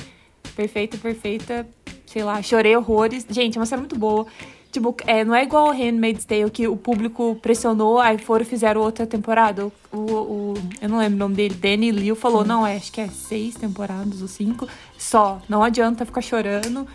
Perfeita, 0.56 0.96
perfeita. 0.98 1.66
Sei 2.06 2.22
lá, 2.22 2.42
chorei 2.42 2.76
horrores. 2.76 3.26
Gente, 3.28 3.56
é 3.56 3.60
uma 3.60 3.66
série 3.66 3.80
muito 3.80 3.98
boa. 3.98 4.26
Tipo, 4.70 4.94
é, 5.06 5.22
não 5.24 5.34
é 5.34 5.42
igual 5.42 5.66
ao 5.66 5.72
Handmaid's 5.74 6.24
Tale, 6.24 6.50
que 6.50 6.66
o 6.66 6.76
público 6.76 7.36
pressionou, 7.42 7.98
aí 7.98 8.16
foram 8.16 8.42
fizeram 8.44 8.80
outra 8.80 9.06
temporada. 9.06 9.66
O, 9.66 9.72
o, 9.92 10.00
o- 10.00 10.54
eu 10.80 10.88
não 10.88 10.98
lembro 10.98 11.16
o 11.16 11.18
nome 11.18 11.34
dele, 11.34 11.54
Danny 11.54 11.90
Liu, 11.90 12.16
falou, 12.16 12.42
não, 12.42 12.66
é, 12.66 12.76
acho 12.76 12.90
que 12.90 13.00
é 13.00 13.08
seis 13.08 13.54
temporadas 13.54 14.22
ou 14.22 14.28
cinco, 14.28 14.66
só. 14.96 15.40
Não 15.46 15.62
adianta 15.62 16.06
ficar 16.06 16.22
chorando. 16.22 16.86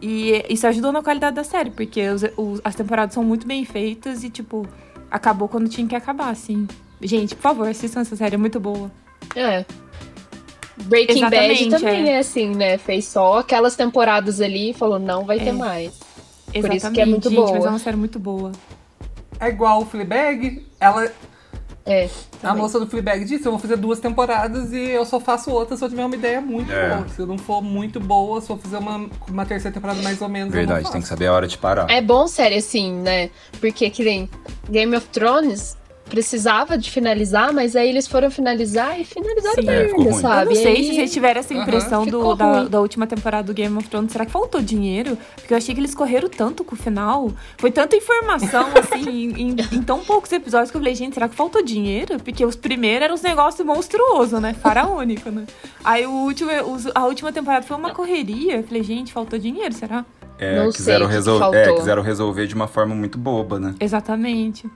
E 0.00 0.42
isso 0.48 0.66
ajudou 0.66 0.90
na 0.92 1.02
qualidade 1.02 1.36
da 1.36 1.44
série, 1.44 1.70
porque 1.70 2.08
os- 2.08 2.22
os- 2.36 2.60
as 2.64 2.74
temporadas 2.74 3.12
são 3.14 3.22
muito 3.22 3.46
bem 3.46 3.62
feitas 3.64 4.24
e, 4.24 4.30
tipo, 4.30 4.66
acabou 5.10 5.48
quando 5.48 5.68
tinha 5.68 5.86
que 5.86 5.96
acabar, 5.96 6.30
assim. 6.30 6.66
Gente, 7.02 7.34
por 7.34 7.42
favor, 7.42 7.68
assistam 7.68 8.00
essa 8.00 8.16
série, 8.16 8.36
é 8.36 8.38
muito 8.38 8.58
boa. 8.58 8.90
É. 9.36 9.66
Breaking 10.84 11.20
Bad 11.20 11.34
Exatamente, 11.36 11.70
também 11.70 12.08
é. 12.08 12.12
é. 12.12 12.18
assim, 12.18 12.48
né? 12.54 12.78
Fez 12.78 13.06
só 13.06 13.38
aquelas 13.38 13.76
temporadas 13.76 14.40
ali 14.40 14.70
e 14.70 14.74
falou, 14.74 14.98
não 14.98 15.24
vai 15.24 15.38
ter 15.38 15.48
É. 15.48 15.52
mais. 15.52 15.92
Por 16.46 16.56
Exatamente, 16.56 16.76
isso 16.78 16.90
que 16.92 17.00
é 17.00 17.06
muito 17.06 17.28
gente, 17.30 17.40
mas 17.40 17.50
boa. 17.52 17.66
é 17.66 17.70
uma 17.70 17.78
série 17.78 17.96
muito 17.96 18.18
boa. 18.18 18.52
É 19.40 19.48
igual 19.48 19.82
o 19.82 19.84
Fleabag, 19.86 20.66
ela, 20.80 21.10
É. 21.86 22.08
a 22.42 22.54
moça 22.54 22.80
do 22.80 22.86
Fleabag 22.86 23.24
disse, 23.24 23.46
eu 23.46 23.52
vou 23.52 23.58
fazer 23.60 23.76
duas 23.76 24.00
temporadas 24.00 24.72
e 24.72 24.90
eu 24.90 25.04
só 25.04 25.20
faço 25.20 25.50
outra 25.50 25.76
se 25.76 25.84
eu 25.84 25.88
tiver 25.88 26.04
uma 26.04 26.14
ideia 26.14 26.40
muito 26.40 26.72
É. 26.72 26.88
boa. 26.96 27.08
Se 27.08 27.20
eu 27.20 27.26
não 27.26 27.38
for 27.38 27.62
muito 27.62 28.00
boa, 28.00 28.40
se 28.40 28.50
eu 28.50 28.56
fizer 28.58 28.78
uma, 28.78 29.08
uma 29.28 29.46
terceira 29.46 29.72
temporada 29.74 30.00
mais 30.02 30.20
ou 30.20 30.28
menos, 30.28 30.52
eu 30.52 30.58
Verdade, 30.60 30.90
tem 30.90 31.00
que 31.00 31.06
saber 31.08 31.26
a 31.26 31.32
hora 31.34 31.46
de 31.46 31.56
parar. 31.56 31.88
É 31.90 32.00
bom 32.00 32.26
série 32.26 32.56
assim, 32.56 32.92
né? 32.92 33.30
Porque 33.60 33.88
que 33.90 34.02
nem 34.02 34.28
Game 34.70 34.96
of 34.96 35.06
Thrones 35.08 35.76
precisava 36.08 36.76
de 36.76 36.90
finalizar, 36.90 37.52
mas 37.52 37.76
aí 37.76 37.88
eles 37.88 38.06
foram 38.08 38.30
finalizar 38.30 38.98
e 39.00 39.04
finalizaram 39.04 39.62
Sim. 39.62 39.68
É, 39.68 39.82
merda, 39.84 39.96
ruim. 40.02 40.12
sabe? 40.14 40.42
Eu 40.42 40.54
não 40.56 40.62
sei 40.62 40.72
E 40.72 40.76
se 40.84 40.90
aí- 40.90 40.94
vocês 40.96 41.12
tiveram 41.12 41.40
essa 41.40 41.54
impressão 41.54 42.06
do- 42.06 42.34
da, 42.34 42.64
da 42.64 42.80
última 42.80 43.06
temporada 43.06 43.46
do 43.46 43.54
Game 43.54 43.76
of 43.76 43.88
Thrones. 43.88 44.10
Será 44.12 44.24
que 44.26 44.32
faltou 44.32 44.60
dinheiro? 44.60 45.16
Porque 45.36 45.52
eu 45.52 45.58
achei 45.58 45.74
que 45.74 45.80
eles 45.80 45.94
correram 45.94 46.28
tanto 46.28 46.64
com 46.64 46.74
o 46.74 46.78
final. 46.78 47.30
Foi 47.56 47.70
tanta 47.70 47.94
informação, 47.96 48.66
assim, 48.76 49.08
em, 49.08 49.50
em- 49.50 49.56
em 49.72 49.82
tão 49.82 50.00
poucos 50.00 50.32
episódios 50.32 50.70
que 50.70 50.76
eu 50.76 50.80
falei, 50.80 50.94
gente, 50.94 51.14
será 51.14 51.28
que 51.28 51.34
faltou 51.36 51.62
dinheiro? 51.62 52.18
Porque 52.18 52.44
os 52.44 52.56
primeiros 52.56 53.04
eram 53.04 53.14
uns 53.14 53.22
negócios 53.22 53.64
monstruosos, 53.66 54.40
né? 54.40 54.54
Faraônico, 54.54 55.30
né? 55.30 55.44
Aí 55.84 56.06
o 56.06 56.10
último, 56.10 56.50
a 56.94 57.04
última 57.06 57.32
temporada 57.32 57.64
foi 57.64 57.76
uma 57.76 57.90
correria. 57.92 58.56
Eu 58.56 58.62
falei, 58.64 58.82
gente, 58.82 59.12
faltou 59.12 59.38
dinheiro, 59.38 59.72
será? 59.74 60.04
É, 60.40 60.62
Não 60.62 60.70
quiseram, 60.70 60.98
sei 60.98 61.06
o 61.06 61.08
que 61.08 61.14
resol- 61.14 61.38
faltou. 61.40 61.58
é, 61.60 61.72
quiseram 61.74 62.02
resolver 62.02 62.46
de 62.46 62.54
uma 62.54 62.68
forma 62.68 62.94
muito 62.94 63.18
boba, 63.18 63.58
né? 63.58 63.74
Exatamente. 63.80 64.70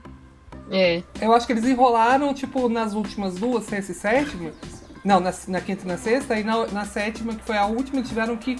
É. 0.71 1.03
Eu 1.21 1.33
acho 1.33 1.45
que 1.45 1.53
eles 1.53 1.65
enrolaram, 1.65 2.33
tipo, 2.33 2.67
nas 2.69 2.93
últimas 2.93 3.35
duas, 3.35 3.65
sexta 3.65 3.91
e 3.91 3.95
sétima. 3.95 4.51
Não, 5.03 5.19
na, 5.19 5.33
na 5.47 5.59
quinta 5.61 5.83
e 5.83 5.87
na 5.87 5.97
sexta, 5.97 6.39
e 6.39 6.43
na, 6.43 6.65
na 6.67 6.85
sétima, 6.85 7.33
que 7.35 7.43
foi 7.43 7.57
a 7.57 7.65
última, 7.65 8.01
tiveram 8.01 8.37
que, 8.37 8.57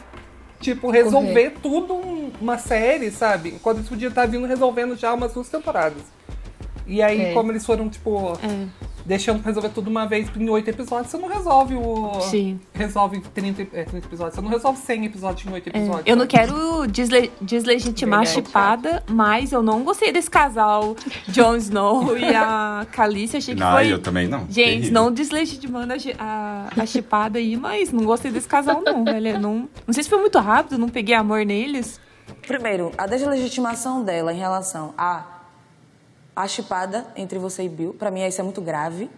tipo, 0.59 0.91
resolver 0.91 1.51
tudo 1.61 1.93
um- 1.93 2.31
uma 2.41 2.57
série, 2.57 3.09
sabe? 3.11 3.51
Quando 3.63 3.77
eles 3.77 3.89
podiam 3.89 4.09
estar 4.09 4.25
vindo 4.25 4.45
resolvendo 4.45 4.95
já 4.97 5.13
umas 5.13 5.33
duas 5.33 5.47
temporadas. 5.49 6.03
E 6.85 7.01
aí, 7.01 7.21
É. 7.27 7.33
como 7.33 7.51
eles 7.51 7.65
foram, 7.65 7.87
tipo, 7.89 8.33
É, 8.43 8.67
deixando 9.05 9.39
pra 9.41 9.47
resolver 9.49 9.69
tudo 9.69 9.89
uma 9.89 10.05
vez 10.05 10.29
em 10.35 10.49
oito 10.49 10.69
episódios, 10.69 11.11
você 11.11 11.17
não 11.17 11.27
resolve 11.29 11.75
o. 11.75 12.19
sim. 12.21 12.59
Resolve 12.73 13.19
30, 13.33 13.61
é, 13.73 13.83
30 13.83 14.07
episódios. 14.07 14.35
Você 14.35 14.41
não 14.41 14.49
resolve 14.49 14.79
100 14.79 15.05
episódios 15.05 15.45
em 15.47 15.53
oito 15.53 15.67
É, 15.73 15.77
episódios. 15.77 16.03
eu 16.07 16.15
não 16.15 16.25
quero 16.27 16.87
desle- 16.87 17.31
deslegitimar 17.41 18.21
a 18.21 18.25
chipada, 18.25 19.03
mas 19.09 19.51
eu 19.51 19.61
não 19.61 19.83
gostei 19.83 20.11
desse 20.11 20.29
casal 20.29 20.95
Jon 21.27 21.55
Snow 21.57 22.15
e 22.17 22.25
a 22.35 22.85
Khaleesi. 22.91 23.37
Achei 23.37 23.53
que 23.55 23.59
Não, 23.59 23.71
foi... 23.73 23.91
eu 23.91 23.99
também 24.01 24.27
não. 24.27 24.39
Gente, 24.49 24.53
Terrível. 24.55 24.91
não 24.93 25.11
deslegitimando 25.11 25.93
a, 25.93 25.99
chi- 25.99 26.15
a, 26.17 26.67
a 26.77 26.85
chipada 26.85 27.39
aí, 27.39 27.55
mas 27.57 27.91
não 27.91 28.03
gostei 28.05 28.31
desse 28.31 28.47
casal 28.47 28.81
não, 28.81 29.03
velho. 29.05 29.39
Não, 29.39 29.67
não 29.85 29.93
sei 29.93 30.03
se 30.03 30.09
foi 30.09 30.19
muito 30.19 30.37
rápido, 30.39 30.77
não 30.77 30.89
peguei 30.89 31.15
amor 31.15 31.45
neles. 31.45 31.99
Primeiro, 32.47 32.91
a 32.97 33.05
deslegitimação 33.05 34.03
dela 34.03 34.33
em 34.33 34.37
relação 34.37 34.93
à 34.97 35.32
a 36.35 36.47
chipada 36.47 37.05
entre 37.15 37.37
você 37.39 37.63
e 37.63 37.69
Bill, 37.69 37.93
pra 37.93 38.09
mim 38.11 38.25
isso 38.25 38.41
é 38.41 38.43
muito 38.43 38.61
grave. 38.61 39.09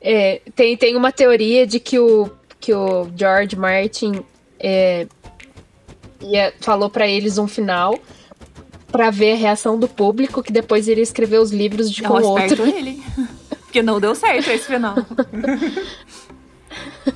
É, 0.00 0.40
tem, 0.54 0.76
tem 0.76 0.96
uma 0.96 1.10
teoria 1.12 1.66
de 1.66 1.80
que 1.80 1.98
o, 1.98 2.30
que 2.60 2.72
o 2.74 3.08
George 3.16 3.56
Martin 3.56 4.22
é, 4.58 5.06
ia- 6.20 6.52
falou 6.60 6.90
pra 6.90 7.06
eles 7.08 7.38
um 7.38 7.48
final 7.48 7.98
pra 8.92 9.10
ver 9.10 9.32
a 9.32 9.36
reação 9.36 9.78
do 9.78 9.88
público, 9.88 10.42
que 10.42 10.52
depois 10.52 10.86
iria 10.88 11.02
escrever 11.02 11.38
os 11.38 11.50
livros 11.50 11.90
de 11.90 12.02
com 12.02 12.14
um 12.14 12.20
o 12.22 12.24
outro. 12.24 12.44
esperto 12.46 12.62
ele. 12.66 13.02
Porque 13.66 13.82
não 13.82 14.00
deu 14.00 14.14
certo 14.14 14.48
esse 14.50 14.66
final. 14.66 14.94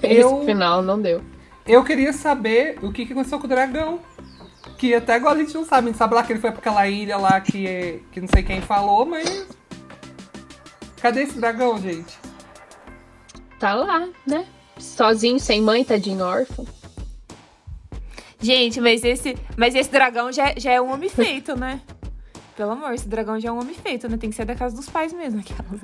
Eu- 0.03 0.36
Esse 0.36 0.44
final 0.46 0.82
não 0.82 1.01
deu. 1.01 1.22
Eu 1.66 1.84
queria 1.84 2.12
saber 2.12 2.78
o 2.82 2.90
que, 2.92 3.05
que 3.07 3.12
aconteceu 3.12 3.38
com 3.38 3.44
o 3.44 3.48
dragão. 3.48 4.01
Que 4.78 4.94
até 4.94 5.14
agora 5.14 5.38
a 5.38 5.42
gente 5.42 5.54
não 5.54 5.64
sabe. 5.64 5.88
A 5.88 5.90
gente 5.90 5.98
sabe 5.98 6.14
lá 6.14 6.22
que 6.22 6.32
ele 6.32 6.40
foi 6.40 6.50
pra 6.50 6.61
aquela 6.61 6.86
ilha 6.88 7.16
lá 7.16 7.40
que, 7.40 8.02
que 8.12 8.20
não 8.20 8.28
sei 8.28 8.42
quem 8.42 8.61
falou, 8.61 9.06
mas. 9.06 9.46
Cadê 11.00 11.22
esse 11.22 11.38
dragão, 11.38 11.80
gente? 11.80 12.18
Tá 13.58 13.74
lá, 13.74 14.08
né? 14.26 14.46
Sozinho, 14.78 15.38
sem 15.38 15.61
mãe, 15.61 15.84
tadinho 15.84 16.24
órfão. 16.24 16.66
Gente, 18.40 18.80
mas 18.80 19.04
esse, 19.04 19.36
mas 19.56 19.74
esse 19.74 19.90
dragão 19.90 20.32
já, 20.32 20.54
já 20.56 20.72
é 20.72 20.80
um 20.80 20.90
homem 20.92 21.11
feito, 21.11 21.54
né? 21.54 21.80
Pelo 22.56 22.72
amor, 22.72 22.94
esse 22.94 23.06
dragão 23.08 23.38
já 23.38 23.50
é 23.50 23.52
um 23.52 23.61
homem 23.61 23.74
feito, 23.74 24.08
né? 24.08 24.16
Tem 24.16 24.30
que 24.30 24.36
ser 24.36 24.46
da 24.46 24.54
casa 24.54 24.74
dos 24.76 24.88
pais 24.88 25.12
mesmo, 25.12 25.40
aquelas. 25.40 25.80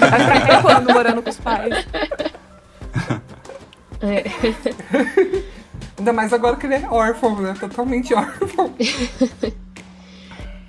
Vai 0.00 0.20
ficar 0.20 0.36
até 0.36 0.62
quando 0.62 0.92
morando 0.92 1.22
com 1.22 1.30
os 1.30 1.38
pais? 1.38 1.86
Ainda 6.06 6.12
mais 6.12 6.32
agora 6.32 6.54
que 6.54 6.66
ele 6.66 6.76
é 6.76 6.88
órfão, 6.88 7.40
né? 7.40 7.52
Totalmente 7.58 8.14
órfão. 8.14 8.72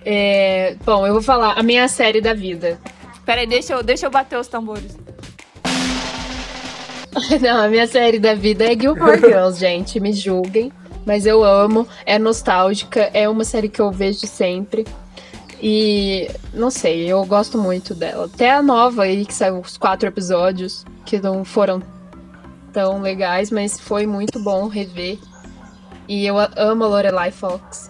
É, 0.09 0.77
bom, 0.85 1.05
eu 1.05 1.11
vou 1.11 1.21
falar 1.21 1.59
a 1.59 1.63
minha 1.63 1.85
série 1.89 2.21
da 2.21 2.33
vida. 2.33 2.79
Peraí, 3.25 3.45
deixa 3.45 3.73
eu, 3.73 3.83
deixa 3.83 4.05
eu 4.05 4.09
bater 4.09 4.39
os 4.39 4.47
tambores. 4.47 4.97
Não, 7.41 7.65
a 7.65 7.67
minha 7.67 7.85
série 7.85 8.17
da 8.17 8.33
vida 8.33 8.63
é 8.63 8.69
Gilmore 8.69 9.19
Girls, 9.19 9.59
gente. 9.59 9.99
Me 9.99 10.13
julguem. 10.13 10.71
Mas 11.05 11.25
eu 11.25 11.43
amo. 11.43 11.85
É 12.05 12.17
nostálgica. 12.17 13.01
É 13.13 13.27
uma 13.27 13.43
série 13.43 13.67
que 13.67 13.81
eu 13.81 13.91
vejo 13.91 14.25
sempre. 14.25 14.88
E 15.61 16.31
não 16.53 16.71
sei, 16.71 17.11
eu 17.11 17.25
gosto 17.25 17.57
muito 17.57 17.93
dela. 17.93 18.29
Até 18.33 18.53
a 18.53 18.63
nova 18.63 19.03
aí, 19.03 19.25
que 19.25 19.33
saiu 19.33 19.59
os 19.59 19.77
quatro 19.77 20.07
episódios, 20.07 20.85
que 21.05 21.19
não 21.19 21.43
foram 21.43 21.83
tão 22.78 23.01
legais, 23.01 23.49
mas 23.49 23.80
foi 23.80 24.05
muito 24.05 24.39
bom 24.39 24.67
rever. 24.67 25.17
E 26.07 26.28
eu 26.28 26.38
a- 26.38 26.51
amo 26.55 26.84
a 26.84 26.88
Lorelai 26.88 27.32
Fox. 27.32 27.89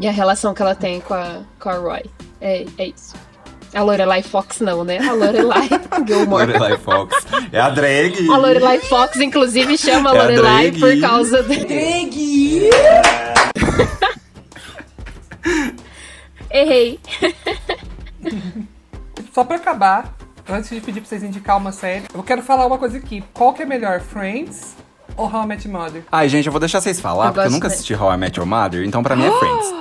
E 0.00 0.08
a 0.08 0.10
relação 0.10 0.54
que 0.54 0.62
ela 0.62 0.74
tem 0.74 1.02
com 1.02 1.12
a, 1.12 1.42
com 1.60 1.68
a 1.68 1.74
Roy. 1.74 2.04
É, 2.40 2.64
é 2.78 2.86
isso. 2.86 3.14
A 3.74 3.82
Lorelai 3.82 4.22
Fox 4.22 4.60
não, 4.60 4.84
né? 4.84 4.98
A 5.06 5.12
Lorelai 5.12 5.68
Gilmore. 6.08 6.46
Lorelai 6.46 6.78
Fox. 6.78 7.14
É 7.52 7.60
a 7.60 7.68
drag. 7.68 8.26
A 8.30 8.38
Lorelai 8.38 8.78
Fox, 8.80 9.16
inclusive, 9.16 9.76
chama 9.76 10.12
a 10.12 10.14
É 10.14 10.18
a 10.18 10.22
Lorelai 10.22 10.70
drag. 10.70 10.80
por 10.80 10.98
causa 11.06 11.42
do. 11.42 11.52
Errei. 16.50 16.98
Só 19.34 19.44
pra 19.44 19.56
acabar, 19.56 20.14
antes 20.52 20.70
de 20.70 20.80
pedir 20.80 21.00
pra 21.00 21.08
vocês 21.08 21.22
indicar 21.22 21.56
uma 21.56 21.72
série, 21.72 22.04
eu 22.14 22.22
quero 22.22 22.42
falar 22.42 22.66
uma 22.66 22.78
coisa 22.78 22.98
aqui. 22.98 23.22
Qual 23.32 23.52
que 23.52 23.62
é 23.62 23.66
melhor, 23.66 24.00
Friends 24.00 24.74
ou 25.16 25.26
How 25.26 25.42
I 25.44 25.46
Met 25.46 25.68
Your 25.68 25.76
Mother? 25.78 26.02
Ai, 26.10 26.28
gente, 26.28 26.46
eu 26.46 26.52
vou 26.52 26.60
deixar 26.60 26.80
vocês 26.80 27.00
falar, 27.00 27.26
Eu 27.28 27.32
porque 27.32 27.46
eu 27.48 27.50
nunca 27.52 27.68
de- 27.68 27.74
assisti 27.74 27.94
How 27.94 28.12
I 28.12 28.16
Met 28.16 28.38
Your 28.38 28.46
Mother, 28.48 28.84
então 28.84 29.02
pra 29.02 29.14
mim 29.16 29.24
é 29.26 29.30
Friends. 29.38 29.74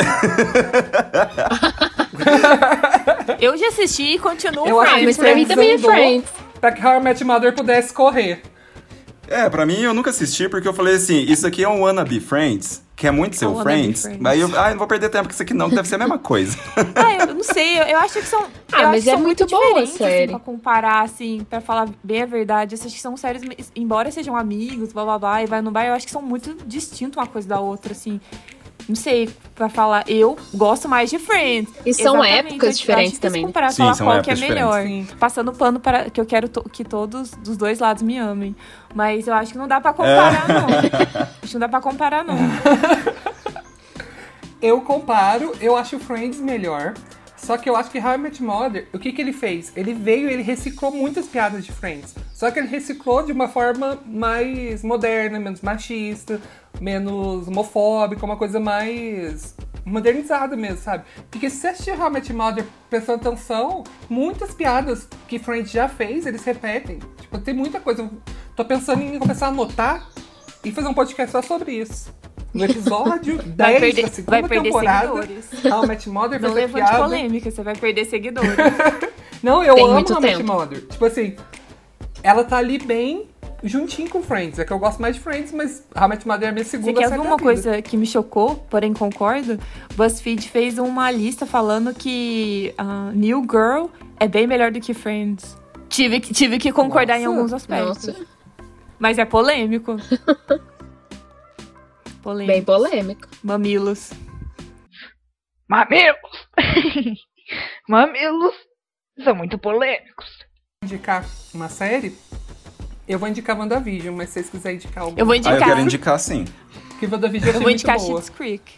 Eu 3.40 3.58
já 3.58 3.68
assisti 3.70 4.16
e 4.16 4.20
continuo 4.20 4.68
Eu 4.68 4.82
que 4.84 5.06
mas 5.06 5.18
pra 5.18 5.34
mim 5.36 5.46
também 5.46 5.72
é 5.74 5.78
Friends. 5.78 6.30
Pra 6.60 6.72
que 6.72 6.86
How 6.86 6.98
I 6.98 7.00
Met 7.02 7.22
Your 7.24 7.34
Mother 7.34 7.54
pudesse 7.56 7.94
correr. 7.94 8.42
É, 9.30 9.48
pra 9.50 9.66
mim 9.66 9.80
eu 9.82 9.94
nunca 9.94 10.10
assisti 10.10 10.50
porque 10.50 10.68
eu 10.68 10.74
falei 10.74 10.96
assim, 10.96 11.20
isso 11.20 11.46
aqui 11.46 11.64
é 11.64 11.70
um 11.70 11.82
wannabe 11.82 12.20
Friends, 12.20 12.84
que 12.96 13.06
é 13.06 13.12
muito 13.12 13.36
seu 13.36 13.50
um 13.50 13.54
wannabe 13.54 13.70
Friends. 13.70 14.02
Friends. 14.02 14.26
Aí 14.26 14.40
eu, 14.42 14.50
ah, 14.58 14.68
eu 14.68 14.72
não 14.72 14.80
vou 14.80 14.88
perder 14.88 15.10
tempo 15.10 15.26
com 15.26 15.32
isso 15.32 15.44
aqui 15.44 15.54
não, 15.54 15.70
que 15.70 15.76
deve 15.76 15.88
ser 15.88 15.96
a 15.96 16.00
mesma 16.00 16.18
coisa. 16.18 16.58
Ah, 16.96 17.14
eu 17.30 17.36
não 17.36 17.44
sei, 17.44 17.80
eu, 17.80 17.84
eu 17.84 18.00
acho 18.00 18.14
que 18.16 18.26
são. 18.26 18.48
Ah, 18.72 18.82
eu 18.82 18.88
mas 18.88 18.96
acho 18.96 19.04
que 19.04 19.10
é 19.10 19.14
são 19.14 19.22
muito 19.22 19.46
boa 19.46 19.62
a 19.62 19.68
diferentes, 19.68 19.98
série. 19.98 20.24
Assim, 20.24 20.28
pra 20.30 20.40
comparar, 20.40 21.02
assim, 21.04 21.46
pra 21.48 21.62
falar 21.62 21.90
bem 22.04 22.24
a 22.24 22.26
verdade. 22.26 22.76
Acho 22.76 22.86
que 22.86 23.00
são 23.00 23.16
séries, 23.16 23.44
embora 23.76 24.10
sejam 24.12 24.36
amigos, 24.36 24.92
blá 24.92 25.06
blá 25.06 25.20
blá, 25.20 25.44
e 25.44 25.46
vai 25.46 25.62
no 25.62 25.70
bar, 25.70 25.86
eu 25.86 25.94
acho 25.94 26.06
que 26.06 26.12
são 26.12 26.22
muito 26.22 26.58
distintos 26.66 27.18
uma 27.18 27.28
coisa 27.28 27.48
da 27.48 27.60
outra, 27.60 27.92
assim. 27.92 28.20
Não 28.90 28.96
sei, 28.96 29.30
pra 29.54 29.70
falar, 29.70 30.04
eu 30.10 30.36
gosto 30.54 30.90
mais 30.90 31.12
de 31.12 31.20
Friends. 31.20 31.72
E 31.86 31.94
são 31.94 32.16
Exatamente, 32.26 32.48
épocas 32.48 32.64
eu 32.64 32.70
acho 32.70 32.80
diferentes 32.80 33.20
também. 33.20 33.46
comparar, 33.46 33.70
Sim, 33.72 33.78
falar 33.84 33.94
são 33.94 34.08
qual 34.08 34.22
que 34.24 34.32
é 34.32 34.36
melhor. 34.36 34.82
diferentes. 34.82 35.14
Passando 35.14 35.54
pano 35.54 35.80
para 35.80 36.10
que 36.10 36.20
eu 36.20 36.26
quero 36.26 36.50
to- 36.50 36.68
que 36.68 36.84
todos 36.84 37.30
dos 37.32 37.56
dois 37.56 37.78
lados 37.78 38.02
me 38.02 38.18
amem. 38.18 38.56
Mas 38.96 39.28
eu 39.28 39.34
acho 39.36 39.52
que 39.52 39.58
não 39.60 39.68
dá 39.68 39.80
pra 39.80 39.94
comparar, 39.94 40.50
É. 40.50 40.54
não. 40.54 40.68
Acho 41.44 41.48
que 41.48 41.54
não 41.54 41.60
dá 41.60 41.70
pra 41.70 41.80
comparar, 41.82 42.24
não. 42.26 42.36
Eu 44.62 44.82
comparo, 44.82 45.54
eu 45.62 45.78
acho 45.78 45.98
Friends 46.00 46.38
melhor. 46.40 46.94
Só 47.50 47.58
que 47.58 47.68
eu 47.68 47.76
acho 47.76 47.90
que 47.90 47.98
How 47.98 48.14
I 48.14 48.18
Met 48.20 48.44
Mother, 48.44 48.88
o 48.94 49.00
que, 49.00 49.12
que 49.12 49.20
ele 49.20 49.34
fez? 49.34 49.74
Ele 49.76 49.92
veio 49.92 50.30
ele 50.30 50.44
reciclou 50.44 50.92
muitas 50.92 51.26
piadas 51.26 51.66
de 51.66 51.72
Friends. 51.72 52.14
Só 52.32 52.52
que 52.52 52.60
ele 52.60 52.68
reciclou 52.68 53.26
de 53.26 53.32
uma 53.32 53.48
forma 53.48 53.98
mais 54.06 54.84
moderna, 54.84 55.40
menos 55.40 55.62
machista, 55.62 56.40
menos 56.80 57.48
homofóbica, 57.48 58.24
uma 58.24 58.38
coisa 58.38 58.60
mais 58.60 59.56
modernizada 59.84 60.56
mesmo, 60.56 60.78
sabe? 60.78 61.06
Porque 61.32 61.50
se 61.50 61.58
você 61.58 61.70
assistir 61.70 62.00
How 62.00 62.10
I 62.10 62.12
Met 62.12 62.32
Mother 62.32 62.66
prestando 62.88 63.28
atenção, 63.28 63.84
muitas 64.08 64.54
piadas 64.54 65.08
que 65.28 65.40
Friends 65.40 65.72
já 65.72 65.90
fez, 65.90 66.28
eles 66.28 66.44
repetem. 66.44 67.00
Tipo, 67.20 67.40
tem 67.40 67.56
muita 67.56 67.80
coisa. 67.80 68.04
Eu 68.04 68.12
tô 68.56 68.64
pensando 68.64 69.02
em 69.02 69.18
começar 69.18 69.48
a 69.48 69.50
anotar 69.50 70.08
e 70.64 70.72
fazer 70.72 70.88
um 70.88 70.94
podcast 70.94 71.32
só 71.32 71.42
sobre 71.42 71.72
isso. 71.72 72.14
No 72.54 72.66
episódio 72.66 73.38
10 73.44 73.56
Vai 73.56 73.80
perder- 73.80 74.02
da 74.02 74.08
segunda 74.10 74.40
vai 74.42 74.50
perder 74.50 74.64
temporada, 74.64 75.22
seguidores. 75.22 75.66
How 75.66 75.88
Met 75.88 76.10
Mother 76.10 76.42
Não 76.42 76.54
levante 76.54 76.96
polêmica, 76.96 77.52
você 77.52 77.62
vai 77.62 77.76
perder 77.76 78.06
seguidores. 78.06 78.50
Não, 79.44 79.64
eu 79.64 79.76
Tem 79.76 79.84
amo 79.86 79.94
How 79.94 80.20
Met 80.22 80.38
tempo. 80.38 80.52
Mother. 80.54 80.82
Tipo 80.88 81.06
assim, 81.06 81.36
ela 82.24 82.44
tá 82.44 82.58
ali 82.58 82.78
bem 82.80 83.28
juntinho 83.64 84.10
com 84.10 84.22
Friends. 84.24 84.58
É 84.60 84.66
que 84.66 84.74
eu 84.74 84.80
gosto 84.80 85.00
mais 85.02 85.16
de 85.16 85.22
Friends, 85.22 85.52
mas 85.54 85.84
Met 86.10 86.28
Mother 86.28 86.48
é 86.48 86.50
a 86.50 86.52
minha 86.54 86.64
Você 86.64 86.72
segunda 86.72 86.94
quer 87.00 87.08
série 87.10 87.22
ver 87.22 87.24
da 87.28 87.30
uma 87.36 87.38
coisa 87.38 87.82
que 87.82 87.96
me 87.96 88.06
chocou, 88.08 88.56
porém 88.70 88.94
concordo? 88.94 89.60
BuzzFeed 89.96 90.50
fez 90.50 90.78
uma 90.80 91.12
lista 91.12 91.46
falando 91.46 91.94
que 91.94 92.74
ah, 92.78 93.12
New 93.14 93.42
Girl 93.44 93.88
é 94.20 94.28
bem 94.28 94.48
melhor 94.48 94.72
do 94.72 94.80
que 94.82 94.94
Friends. 94.94 95.56
Tive, 95.88 96.20
que- 96.20 96.34
tive 96.34 96.58
que 96.58 96.72
concordar 96.72 97.18
em 97.20 97.26
Nossa, 97.26 97.38
alguns 97.38 97.54
aspectos. 97.54 98.08
Nossa, 98.08 98.26
Mas 98.98 99.18
é 99.18 99.26
polêmico. 99.26 99.96
polêmico. 102.20 102.54
bem 102.54 102.64
polêmico. 102.64 103.28
Mamilos. 103.44 104.12
Mamilos! 105.68 106.48
Mamilos 107.88 108.54
são 109.24 109.36
muito 109.36 109.58
polêmicos. 109.58 110.28
indicar 110.84 111.26
uma 111.54 111.68
série, 111.70 112.16
eu 113.08 113.20
vou 113.20 113.28
indicar 113.28 113.58
WandaVision, 113.58 114.16
mas 114.16 114.30
se 114.30 114.34
vocês 114.36 114.50
quiserem 114.50 114.78
indicar 114.78 115.04
alguma 115.04 115.20
Eu 115.20 115.26
vou 115.26 115.34
Ah, 115.34 115.38
indicar. 115.38 115.60
eu 115.60 115.66
quero 115.66 115.80
indicar 115.82 116.20
sim. 116.20 116.46
que 117.00 117.06
WandaVision 117.08 117.48
eu 117.50 117.54
vou 117.54 117.62
muito 117.64 117.76
indicar 117.76 117.98
boa. 117.98 118.22
Schitt's 118.22 118.30
Creek. 118.30 118.78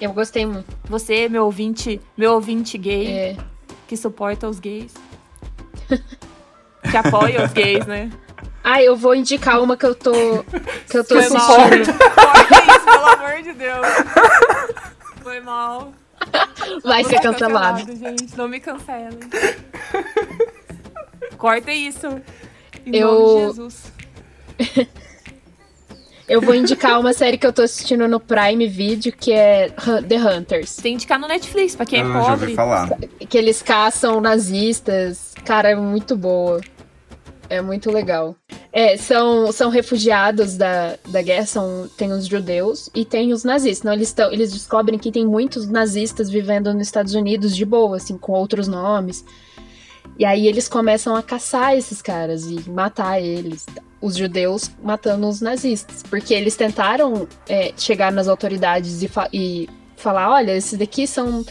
Eu 0.00 0.12
gostei 0.12 0.44
muito. 0.46 0.66
Você, 0.84 1.28
meu 1.28 1.44
ouvinte, 1.44 2.00
meu 2.16 2.32
ouvinte 2.34 2.76
gay, 2.78 3.06
É, 3.08 3.36
que 3.88 3.96
suporta 3.96 4.46
os 4.48 4.58
gays. 4.60 4.92
que 6.90 6.96
apoia 6.96 7.44
os 7.44 7.52
gays, 7.52 7.86
né? 7.86 8.10
Ah, 8.68 8.82
eu 8.82 8.96
vou 8.96 9.14
indicar 9.14 9.62
uma 9.62 9.76
que 9.76 9.86
eu 9.86 9.94
tô. 9.94 10.12
Que 10.90 10.98
eu 10.98 11.04
tô 11.04 11.22
Foi 11.22 11.28
mal. 11.28 11.56
assistindo. 11.60 11.98
Corta 11.98 12.72
isso, 12.72 12.84
pelo 12.84 13.06
amor 13.06 13.42
de 13.42 13.52
Deus. 13.52 13.86
Foi 15.22 15.40
mal. 15.40 15.92
Vai 16.82 17.04
ser 17.04 17.20
cancelado. 17.20 17.78
gente. 17.96 18.36
Não 18.36 18.48
me 18.48 18.58
cancelem. 18.58 19.20
Corta 21.38 21.70
isso. 21.72 22.06
Em 22.84 22.96
Eu- 22.96 23.06
nome 23.12 23.34
de 23.40 23.46
Jesus. 23.46 23.92
Eu 26.28 26.40
vou 26.40 26.56
indicar 26.56 26.98
uma 26.98 27.12
série 27.12 27.38
que 27.38 27.46
eu 27.46 27.52
tô 27.52 27.62
assistindo 27.62 28.08
no 28.08 28.18
Prime 28.18 28.66
Video, 28.66 29.12
que 29.12 29.32
é 29.32 29.68
The 30.08 30.16
Hunters. 30.16 30.74
Tem 30.74 30.82
que 30.82 30.94
indicar 31.04 31.20
no 31.20 31.28
Netflix, 31.28 31.76
pra 31.76 31.86
quem 31.86 32.00
é 32.00 32.02
ah, 32.02 32.06
já 32.08 32.18
ouvi 32.18 32.28
pobre. 32.38 32.54
falar. 32.56 32.88
Que 33.28 33.38
eles 33.38 33.62
caçam 33.62 34.20
nazistas. 34.20 35.34
Cara, 35.44 35.70
é 35.70 35.76
muito 35.76 36.16
boa. 36.16 36.60
É 37.48 37.60
muito 37.60 37.90
legal. 37.90 38.34
É, 38.72 38.96
são, 38.96 39.50
são 39.52 39.70
refugiados 39.70 40.56
da, 40.56 40.96
da 41.08 41.22
guerra, 41.22 41.46
são, 41.46 41.88
tem 41.96 42.12
os 42.12 42.26
judeus 42.26 42.90
e 42.94 43.04
tem 43.04 43.32
os 43.32 43.44
nazistas. 43.44 43.80
Então, 43.80 43.92
eles, 43.92 44.12
tão, 44.12 44.32
eles 44.32 44.52
descobrem 44.52 44.98
que 44.98 45.12
tem 45.12 45.24
muitos 45.24 45.68
nazistas 45.68 46.28
vivendo 46.28 46.72
nos 46.74 46.86
Estados 46.86 47.14
Unidos 47.14 47.54
de 47.56 47.64
boa, 47.64 47.96
assim, 47.96 48.18
com 48.18 48.32
outros 48.32 48.66
nomes. 48.68 49.24
E 50.18 50.24
aí 50.24 50.46
eles 50.46 50.68
começam 50.68 51.14
a 51.14 51.22
caçar 51.22 51.74
esses 51.76 52.02
caras 52.02 52.46
e 52.46 52.68
matar 52.68 53.20
eles. 53.20 53.66
Os 54.00 54.16
judeus 54.16 54.70
matando 54.82 55.28
os 55.28 55.40
nazistas. 55.40 56.02
Porque 56.02 56.34
eles 56.34 56.56
tentaram 56.56 57.28
é, 57.48 57.72
chegar 57.76 58.10
nas 58.12 58.28
autoridades 58.28 59.02
e, 59.02 59.08
fa- 59.08 59.28
e 59.32 59.68
falar: 59.96 60.30
olha, 60.30 60.56
esses 60.56 60.78
daqui 60.78 61.06
são 61.06 61.44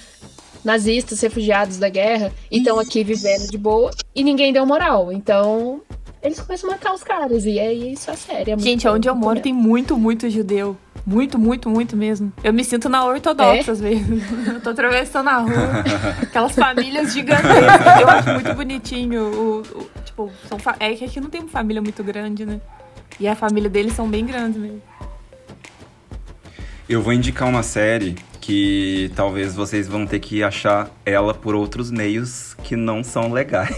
nazistas, 0.64 1.22
refugiados 1.22 1.78
da 1.78 1.89
guerra, 1.89 2.34
e 2.50 2.58
estão 2.58 2.80
aqui 2.80 3.04
vivendo 3.04 3.48
de 3.52 3.58
boa, 3.58 3.91
e 4.16 4.24
ninguém 4.24 4.52
deu 4.52 4.66
moral. 4.66 5.12
Então, 5.12 5.80
eles 6.26 6.39
começam 6.39 6.69
a 6.69 6.73
matar 6.73 6.93
os 6.93 7.03
caras, 7.03 7.45
e 7.45 7.57
é 7.59 7.71
isso 7.73 8.09
a 8.11 8.15
série. 8.15 8.51
É 8.51 8.55
muito 8.55 8.63
Gente, 8.65 8.88
onde 8.88 9.07
eu 9.07 9.15
moro 9.15 9.39
tem 9.39 9.53
muito, 9.53 9.97
muito 9.97 10.30
judeu. 10.30 10.76
Muito, 11.07 11.38
muito, 11.38 11.69
muito 11.69 11.95
mesmo. 11.95 12.34
Eu 12.43 12.51
me 12.51 12.63
sinto 12.63 12.89
na 12.89 13.05
ortodoxa 13.05 13.69
É? 13.69 13.71
às 13.71 13.80
vezes. 13.80 14.23
Eu 14.47 14.59
tô 14.61 14.71
atravessando 14.71 15.30
a 15.30 15.38
rua. 15.38 15.84
Aquelas 16.23 16.53
famílias 16.55 17.13
gigantescas. 17.13 18.01
Eu 18.01 18.09
acho 18.09 18.30
muito 18.32 18.53
bonitinho. 18.55 19.21
O, 19.21 19.59
o- 19.61 19.89
tipo, 20.03 20.32
são 20.49 20.57
fa- 20.57 20.76
é 20.80 20.93
que 20.95 21.05
aqui 21.05 21.21
não 21.21 21.30
tem 21.30 21.41
uma 21.41 21.49
família 21.49 21.80
muito 21.82 22.03
grande, 22.03 22.43
né? 22.43 22.59
E 23.19 23.28
a 23.28 23.36
família 23.36 23.69
deles 23.69 23.93
são 23.93 24.07
bem 24.09 24.26
grandes 24.26 24.59
mesmo. 24.59 24.82
Eu 26.89 27.01
vou 27.01 27.13
indicar 27.13 27.47
uma 27.47 27.61
série 27.63 28.15
que 28.46 29.12
talvez 29.16 29.56
vocês 29.56 29.88
vão 29.88 30.06
ter 30.06 30.20
que 30.20 30.43
achar 30.43 30.88
ela 31.04 31.34
por 31.34 31.56
outros 31.56 31.89
meios 31.89 32.56
que 32.64 32.76
não 32.76 33.04
são 33.04 33.32
legais. 33.32 33.76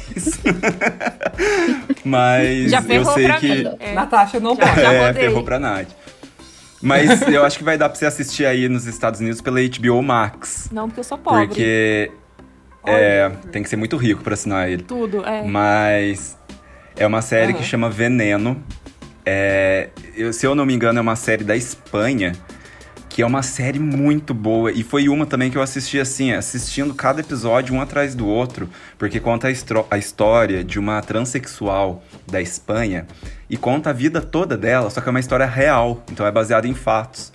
Mas 2.03 2.70
Já 2.72 2.80
eu 2.80 2.84
ferrou 2.84 3.13
sei 3.13 3.24
pra 3.26 3.39
que. 3.39 3.47
mim. 3.63 3.76
É. 3.80 3.93
Natasha 3.93 4.39
não 4.41 4.55
Já- 4.57 4.68
pode. 4.68 4.82
já 4.82 4.91
é, 4.93 5.13
ferrou 5.13 5.43
pra 5.43 5.57
Nath. 5.57 5.88
Mas 6.82 7.22
eu 7.24 7.45
acho 7.45 7.57
que 7.57 7.63
vai 7.63 7.78
dar 7.78 7.88
pra 7.89 7.97
você 7.97 8.05
assistir 8.05 8.45
aí 8.45 8.68
nos 8.68 8.86
Estados 8.86 9.20
Unidos 9.22 9.39
pela 9.41 9.59
HBO 9.61 10.01
Max. 10.03 10.70
Não, 10.72 10.88
porque 10.88 10.99
eu 10.99 11.03
sou 11.05 11.18
pobre. 11.18 11.47
Porque 11.47 12.11
é, 12.86 13.32
tem 13.51 13.63
que 13.63 13.70
ser 13.70 13.78
muito 13.78 13.95
rico 13.95 14.22
pra 14.22 14.34
assinar 14.34 14.70
ele. 14.70 14.84
Tudo, 14.84 15.26
é. 15.26 15.43
Mas 15.43 16.38
é 16.97 17.07
uma 17.07 17.22
série 17.22 17.51
Aham. 17.53 17.61
que 17.61 17.63
chama 17.63 17.89
Veneno. 17.89 18.61
É, 19.26 19.89
eu- 20.15 20.32
se 20.34 20.45
eu 20.45 20.53
não 20.53 20.65
me 20.65 20.74
engano, 20.74 20.99
é 20.99 21.01
uma 21.01 21.15
série 21.15 21.43
da 21.43 21.55
Espanha. 21.55 22.34
Que 23.18 23.24
é 23.24 23.26
uma 23.26 23.41
série 23.41 23.80
muito 23.80 24.32
boa. 24.32 24.72
E 24.72 24.84
foi 24.84 25.09
uma 25.09 25.26
também 25.26 25.49
que 25.49 25.57
eu 25.57 25.61
assisti 25.63 25.99
assim, 25.99 26.34
assistindo 26.34 26.93
cada 26.93 27.20
episódio 27.20 27.74
um 27.74 27.82
atrás 27.82 28.13
do 28.13 28.28
outro. 28.28 28.70
Porque 28.95 29.20
conta 29.20 29.47
a, 29.47 29.51
a 29.89 29.97
história 29.97 30.63
de 30.63 30.78
uma 30.78 31.01
transexual 31.01 32.03
da 32.28 32.39
Espanha. 32.39 33.07
E 33.49 33.57
conta 33.57 33.89
a 33.89 33.93
vida 33.93 34.22
toda 34.22 34.55
dela, 34.55 34.91
só 34.91 35.01
que 35.01 35.09
é 35.09 35.09
uma 35.09 35.20
história 35.20 35.47
real. 35.47 36.03
Então 36.11 36.28
é 36.28 36.32
baseada 36.32 36.68
em 36.68 36.76
fatos. 36.76 37.32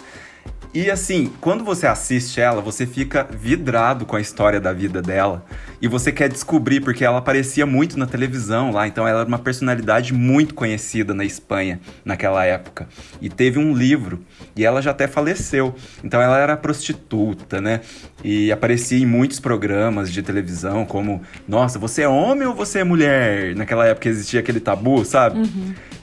E 0.74 0.90
assim, 0.90 1.30
quando 1.38 1.64
você 1.64 1.86
assiste 1.86 2.40
ela, 2.40 2.62
você 2.62 2.86
fica 2.86 3.28
vidrado 3.30 4.06
com 4.06 4.16
a 4.16 4.20
história 4.22 4.58
da 4.58 4.72
vida 4.72 5.02
dela. 5.02 5.44
E 5.82 5.86
você 5.86 6.10
quer 6.10 6.30
descobrir, 6.30 6.80
porque 6.80 7.04
ela 7.04 7.18
aparecia 7.18 7.66
muito 7.66 7.98
na 7.98 8.06
televisão 8.06 8.70
lá, 8.70 8.88
então 8.88 9.06
ela 9.06 9.20
era 9.20 9.28
uma 9.28 9.38
personalidade 9.38 10.14
muito 10.14 10.54
conhecida 10.54 11.12
na 11.12 11.26
Espanha 11.26 11.78
naquela 12.02 12.42
época. 12.46 12.88
E 13.20 13.28
teve 13.28 13.58
um 13.58 13.74
livro, 13.74 14.24
e 14.56 14.64
ela 14.64 14.80
já 14.80 14.92
até 14.92 15.06
faleceu. 15.06 15.74
Então 16.02 16.22
ela 16.22 16.38
era 16.38 16.56
prostituta, 16.56 17.60
né? 17.60 17.82
E 18.24 18.50
aparecia 18.50 18.98
em 18.98 19.06
muitos 19.06 19.38
programas 19.38 20.10
de 20.10 20.22
televisão, 20.22 20.86
como, 20.86 21.20
nossa, 21.46 21.78
você 21.78 22.00
é 22.00 22.08
homem 22.08 22.48
ou 22.48 22.54
você 22.54 22.78
é 22.78 22.84
mulher? 22.84 23.54
Naquela 23.54 23.86
época 23.86 24.08
existia 24.08 24.40
aquele 24.40 24.60
tabu, 24.60 25.04
sabe? 25.04 25.42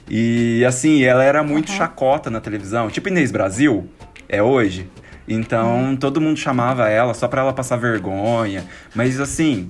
E 0.08 0.64
assim, 0.64 1.02
ela 1.02 1.24
era 1.24 1.42
muito 1.42 1.72
chacota 1.72 2.30
na 2.30 2.40
televisão, 2.40 2.88
tipo 2.88 3.08
Inês 3.08 3.32
Brasil 3.32 3.88
é 4.30 4.42
hoje. 4.42 4.88
Então 5.28 5.96
todo 5.96 6.20
mundo 6.20 6.38
chamava 6.38 6.88
ela 6.88 7.12
só 7.12 7.28
pra 7.28 7.42
ela 7.42 7.52
passar 7.52 7.76
vergonha. 7.76 8.64
Mas 8.94 9.20
assim, 9.20 9.68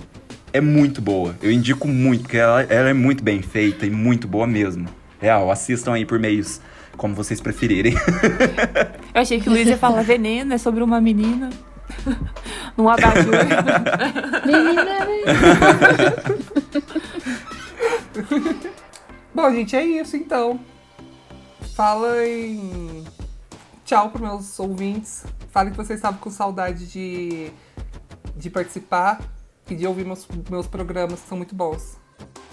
é 0.53 0.61
muito 0.61 1.01
boa. 1.01 1.35
Eu 1.43 1.51
indico 1.51 1.89
muito, 1.89 2.23
porque 2.23 2.37
ela, 2.37 2.63
ela 2.63 2.91
é 2.91 2.95
muito 2.95 3.25
bem 3.25 3.43
feita 3.43 3.87
e 3.87 3.91
muito 3.91 4.29
boa 4.29 4.47
mesmo. 4.47 4.87
Real, 5.19 5.51
assistam 5.51 5.95
aí 5.95 6.05
por 6.05 6.19
meios 6.19 6.61
como 6.97 7.15
vocês 7.15 7.41
preferirem. 7.41 7.95
Eu 9.15 9.23
achei 9.23 9.41
que 9.41 9.49
o 9.49 9.53
Luiz 9.53 9.67
ia 9.67 9.77
falar 9.77 10.03
veneno, 10.03 10.53
é 10.53 10.59
sobre 10.59 10.83
uma 10.83 11.01
menina. 11.01 11.51
Num 12.77 12.89
abajur. 12.89 13.33
Menina, 14.47 14.85
Bom, 19.35 19.51
gente, 19.53 19.75
é 19.77 19.83
isso 19.83 20.17
então. 20.17 20.61
Fala 21.75 22.25
em 22.27 23.05
tchau 23.91 24.09
para 24.11 24.22
meus 24.22 24.59
ouvintes. 24.61 25.24
Falem 25.49 25.72
que 25.72 25.76
vocês 25.76 25.99
estavam 25.99 26.20
com 26.20 26.30
saudade 26.30 26.86
de, 26.86 27.51
de 28.36 28.49
participar 28.49 29.20
e 29.68 29.74
de 29.74 29.84
ouvir 29.84 30.05
meus, 30.05 30.28
meus 30.49 30.68
programas, 30.68 31.20
que 31.20 31.28
são 31.28 31.36
muito 31.36 31.57
bons. 31.57 31.99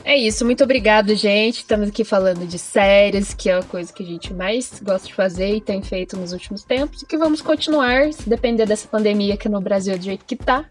É 0.03 0.17
isso, 0.17 0.43
muito 0.45 0.63
obrigado, 0.63 1.13
gente. 1.13 1.57
Estamos 1.57 1.89
aqui 1.89 2.03
falando 2.03 2.47
de 2.47 2.57
séries, 2.57 3.35
que 3.35 3.49
é 3.49 3.59
a 3.59 3.63
coisa 3.63 3.93
que 3.93 4.01
a 4.01 4.05
gente 4.05 4.33
mais 4.33 4.79
gosta 4.81 5.07
de 5.07 5.13
fazer 5.13 5.55
e 5.55 5.61
tem 5.61 5.83
feito 5.83 6.17
nos 6.17 6.33
últimos 6.33 6.63
tempos, 6.63 7.03
e 7.03 7.05
que 7.05 7.17
vamos 7.17 7.41
continuar, 7.41 8.11
se 8.13 8.27
depender 8.27 8.65
dessa 8.65 8.87
pandemia 8.87 9.35
aqui 9.35 9.47
no 9.47 9.61
Brasil 9.61 9.95
do 9.95 10.03
jeito 10.03 10.25
que 10.25 10.35
tá, 10.35 10.65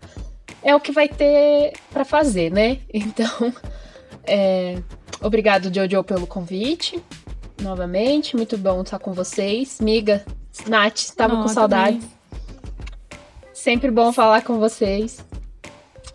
é 0.64 0.74
o 0.74 0.80
que 0.80 0.90
vai 0.90 1.08
ter 1.08 1.74
pra 1.92 2.04
fazer, 2.04 2.50
né? 2.50 2.80
Então, 2.92 3.54
é, 4.24 4.82
obrigado, 5.20 5.72
Jojo, 5.72 6.02
pelo 6.02 6.26
convite. 6.26 7.00
Novamente, 7.60 8.36
muito 8.36 8.56
bom 8.58 8.82
estar 8.82 8.98
com 8.98 9.12
vocês. 9.12 9.78
Miga, 9.80 10.24
Nath, 10.66 10.98
estava 10.98 11.36
com 11.36 11.42
eu 11.42 11.48
saudades. 11.48 12.04
Sempre 13.52 13.90
bom 13.90 14.12
falar 14.12 14.42
com 14.42 14.58
vocês. 14.58 15.24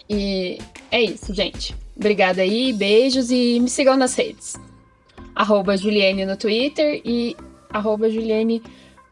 E 0.09 0.59
é 0.91 1.01
isso, 1.01 1.33
gente. 1.33 1.75
Obrigada 1.95 2.41
aí, 2.41 2.73
beijos 2.73 3.31
e 3.31 3.59
me 3.59 3.69
sigam 3.69 3.97
nas 3.97 4.15
redes. 4.15 4.55
Arroba 5.35 5.77
Juliane 5.77 6.25
no 6.25 6.37
Twitter 6.37 7.01
e 7.03 7.35
arroba 7.69 8.09
Juliane 8.09 8.61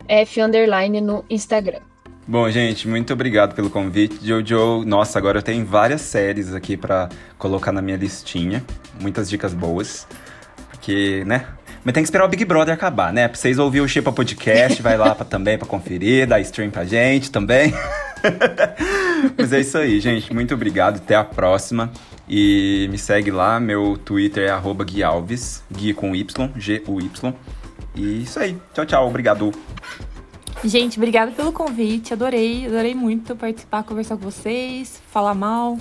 F 0.07 0.41
underline 0.41 1.01
no 1.01 1.23
Instagram. 1.29 1.81
Bom, 2.27 2.49
gente, 2.51 2.87
muito 2.87 3.11
obrigado 3.11 3.55
pelo 3.55 3.69
convite, 3.69 4.19
Jojo. 4.21 4.83
Nossa, 4.85 5.17
agora 5.17 5.39
eu 5.39 5.41
tenho 5.41 5.65
várias 5.65 6.01
séries 6.01 6.53
aqui 6.53 6.77
pra 6.77 7.09
colocar 7.37 7.71
na 7.71 7.81
minha 7.81 7.97
listinha. 7.97 8.63
Muitas 9.01 9.29
dicas 9.29 9.53
boas. 9.53 10.07
Porque, 10.69 11.23
né? 11.25 11.47
Mas 11.83 11.93
tem 11.93 12.03
que 12.03 12.07
esperar 12.07 12.25
o 12.25 12.27
Big 12.27 12.43
Brother 12.45 12.73
acabar, 12.73 13.13
né? 13.13 13.27
Pra 13.27 13.37
vocês 13.37 13.57
ouvirem 13.57 13.85
o 13.85 13.89
Chipa 13.89 14.11
Podcast, 14.11 14.81
vai 14.81 14.97
lá 14.97 15.15
pra, 15.15 15.25
também 15.25 15.57
pra 15.57 15.67
conferir, 15.67 16.27
dar 16.27 16.39
stream 16.41 16.69
pra 16.69 16.83
gente 16.85 17.31
também. 17.31 17.73
Mas 19.37 19.53
é 19.53 19.59
isso 19.59 19.77
aí, 19.77 19.99
gente. 19.99 20.33
Muito 20.33 20.53
obrigado. 20.53 20.97
Até 20.97 21.15
a 21.15 21.23
próxima. 21.23 21.91
E 22.27 22.87
me 22.91 22.97
segue 22.97 23.31
lá. 23.31 23.59
Meu 23.59 23.97
Twitter 23.97 24.47
é 24.47 24.51
arroba 24.51 24.83
Gui 24.83 25.03
Alves. 25.03 25.63
Gui 25.71 25.93
com 25.93 26.15
Y, 26.15 26.49
G-U-Y. 26.55 27.33
E 27.95 28.23
isso 28.23 28.39
aí. 28.39 28.57
Tchau, 28.73 28.85
tchau. 28.85 29.07
Obrigado. 29.07 29.51
Gente, 30.63 30.97
obrigada 30.97 31.31
pelo 31.31 31.53
convite. 31.53 32.13
Adorei, 32.13 32.65
adorei 32.65 32.93
muito 32.93 33.35
participar, 33.35 33.83
conversar 33.83 34.17
com 34.17 34.23
vocês, 34.23 35.01
falar 35.09 35.33
mal, 35.33 35.77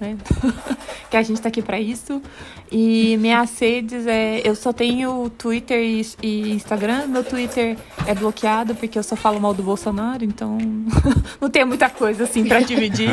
né? 0.00 0.16
que 1.10 1.16
a 1.16 1.22
gente 1.22 1.40
tá 1.40 1.48
aqui 1.48 1.62
pra 1.62 1.80
isso. 1.80 2.22
E 2.70 3.16
minhas 3.18 3.58
redes 3.58 4.06
é. 4.06 4.40
Eu 4.44 4.54
só 4.54 4.72
tenho 4.72 5.30
Twitter 5.30 5.82
e, 5.82 6.06
e 6.22 6.52
Instagram. 6.52 7.06
Meu 7.06 7.24
Twitter 7.24 7.76
é 8.06 8.14
bloqueado 8.14 8.74
porque 8.74 8.98
eu 8.98 9.02
só 9.02 9.16
falo 9.16 9.40
mal 9.40 9.54
do 9.54 9.62
Bolsonaro, 9.62 10.24
então 10.24 10.58
não 11.40 11.48
tem 11.48 11.64
muita 11.64 11.88
coisa 11.88 12.24
assim 12.24 12.44
pra 12.44 12.60
dividir. 12.60 13.10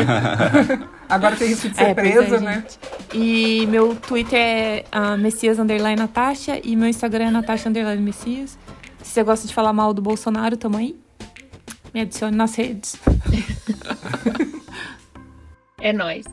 Agora 1.08 1.36
tem 1.36 1.50
risco 1.50 1.70
de 1.70 1.76
ser 1.76 1.84
É, 1.84 1.92
é, 1.92 2.40
né? 2.40 2.54
gente. 2.56 2.80
E 3.14 3.68
meu 3.68 3.96
Twitter 3.96 4.40
é 4.40 4.86
ah, 4.92 5.16
Messias 5.16 5.60
Underline 5.60 5.96
Natasha 5.96 6.60
e 6.64 6.76
meu 6.76 6.90
Instagram 6.90 7.28
é 7.28 7.32
Natasha 7.32 7.70
Underline 7.70 8.02
Messias. 8.02 8.58
Se 9.04 9.12
você 9.12 9.24
gosta 9.24 9.48
de 9.48 9.54
falar 9.54 9.72
mal 9.72 9.94
do 9.94 10.02
Bolsonaro, 10.02 10.58
tamo 10.58 10.78
aí. 10.78 10.96
Me 11.94 12.02
adicione 12.02 12.36
nas 12.36 12.56
redes. 12.56 12.98
É 15.80 15.94
nóis. 15.94 16.26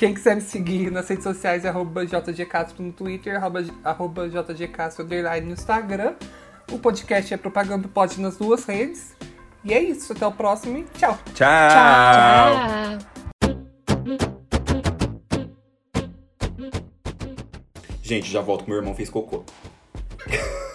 Quem 0.00 0.14
quiser 0.14 0.34
me 0.34 0.40
seguir 0.40 0.90
nas 0.90 1.06
redes 1.06 1.24
sociais 1.24 1.62
é 1.66 1.68
arroba 1.68 2.06
JGCastro 2.06 2.82
no 2.82 2.90
Twitter, 2.90 3.36
arroba, 3.36 3.62
arroba 3.84 4.30
JGCastro 4.30 5.04
underline 5.04 5.46
no 5.46 5.52
Instagram. 5.52 6.14
O 6.72 6.78
podcast 6.78 7.34
é 7.34 7.36
Propagando 7.36 7.86
Pod 7.86 8.18
nas 8.18 8.38
duas 8.38 8.64
redes. 8.64 9.14
E 9.62 9.74
é 9.74 9.82
isso. 9.82 10.14
Até 10.14 10.26
o 10.26 10.32
próximo 10.32 10.78
e 10.78 10.84
tchau. 10.98 11.18
Tchau. 11.34 11.68
Tchau. 11.68 12.98
Gente, 18.02 18.30
já 18.30 18.40
volto 18.40 18.64
que 18.64 18.70
meu 18.70 18.78
irmão 18.78 18.94
fez 18.94 19.10
cocô. 19.10 19.44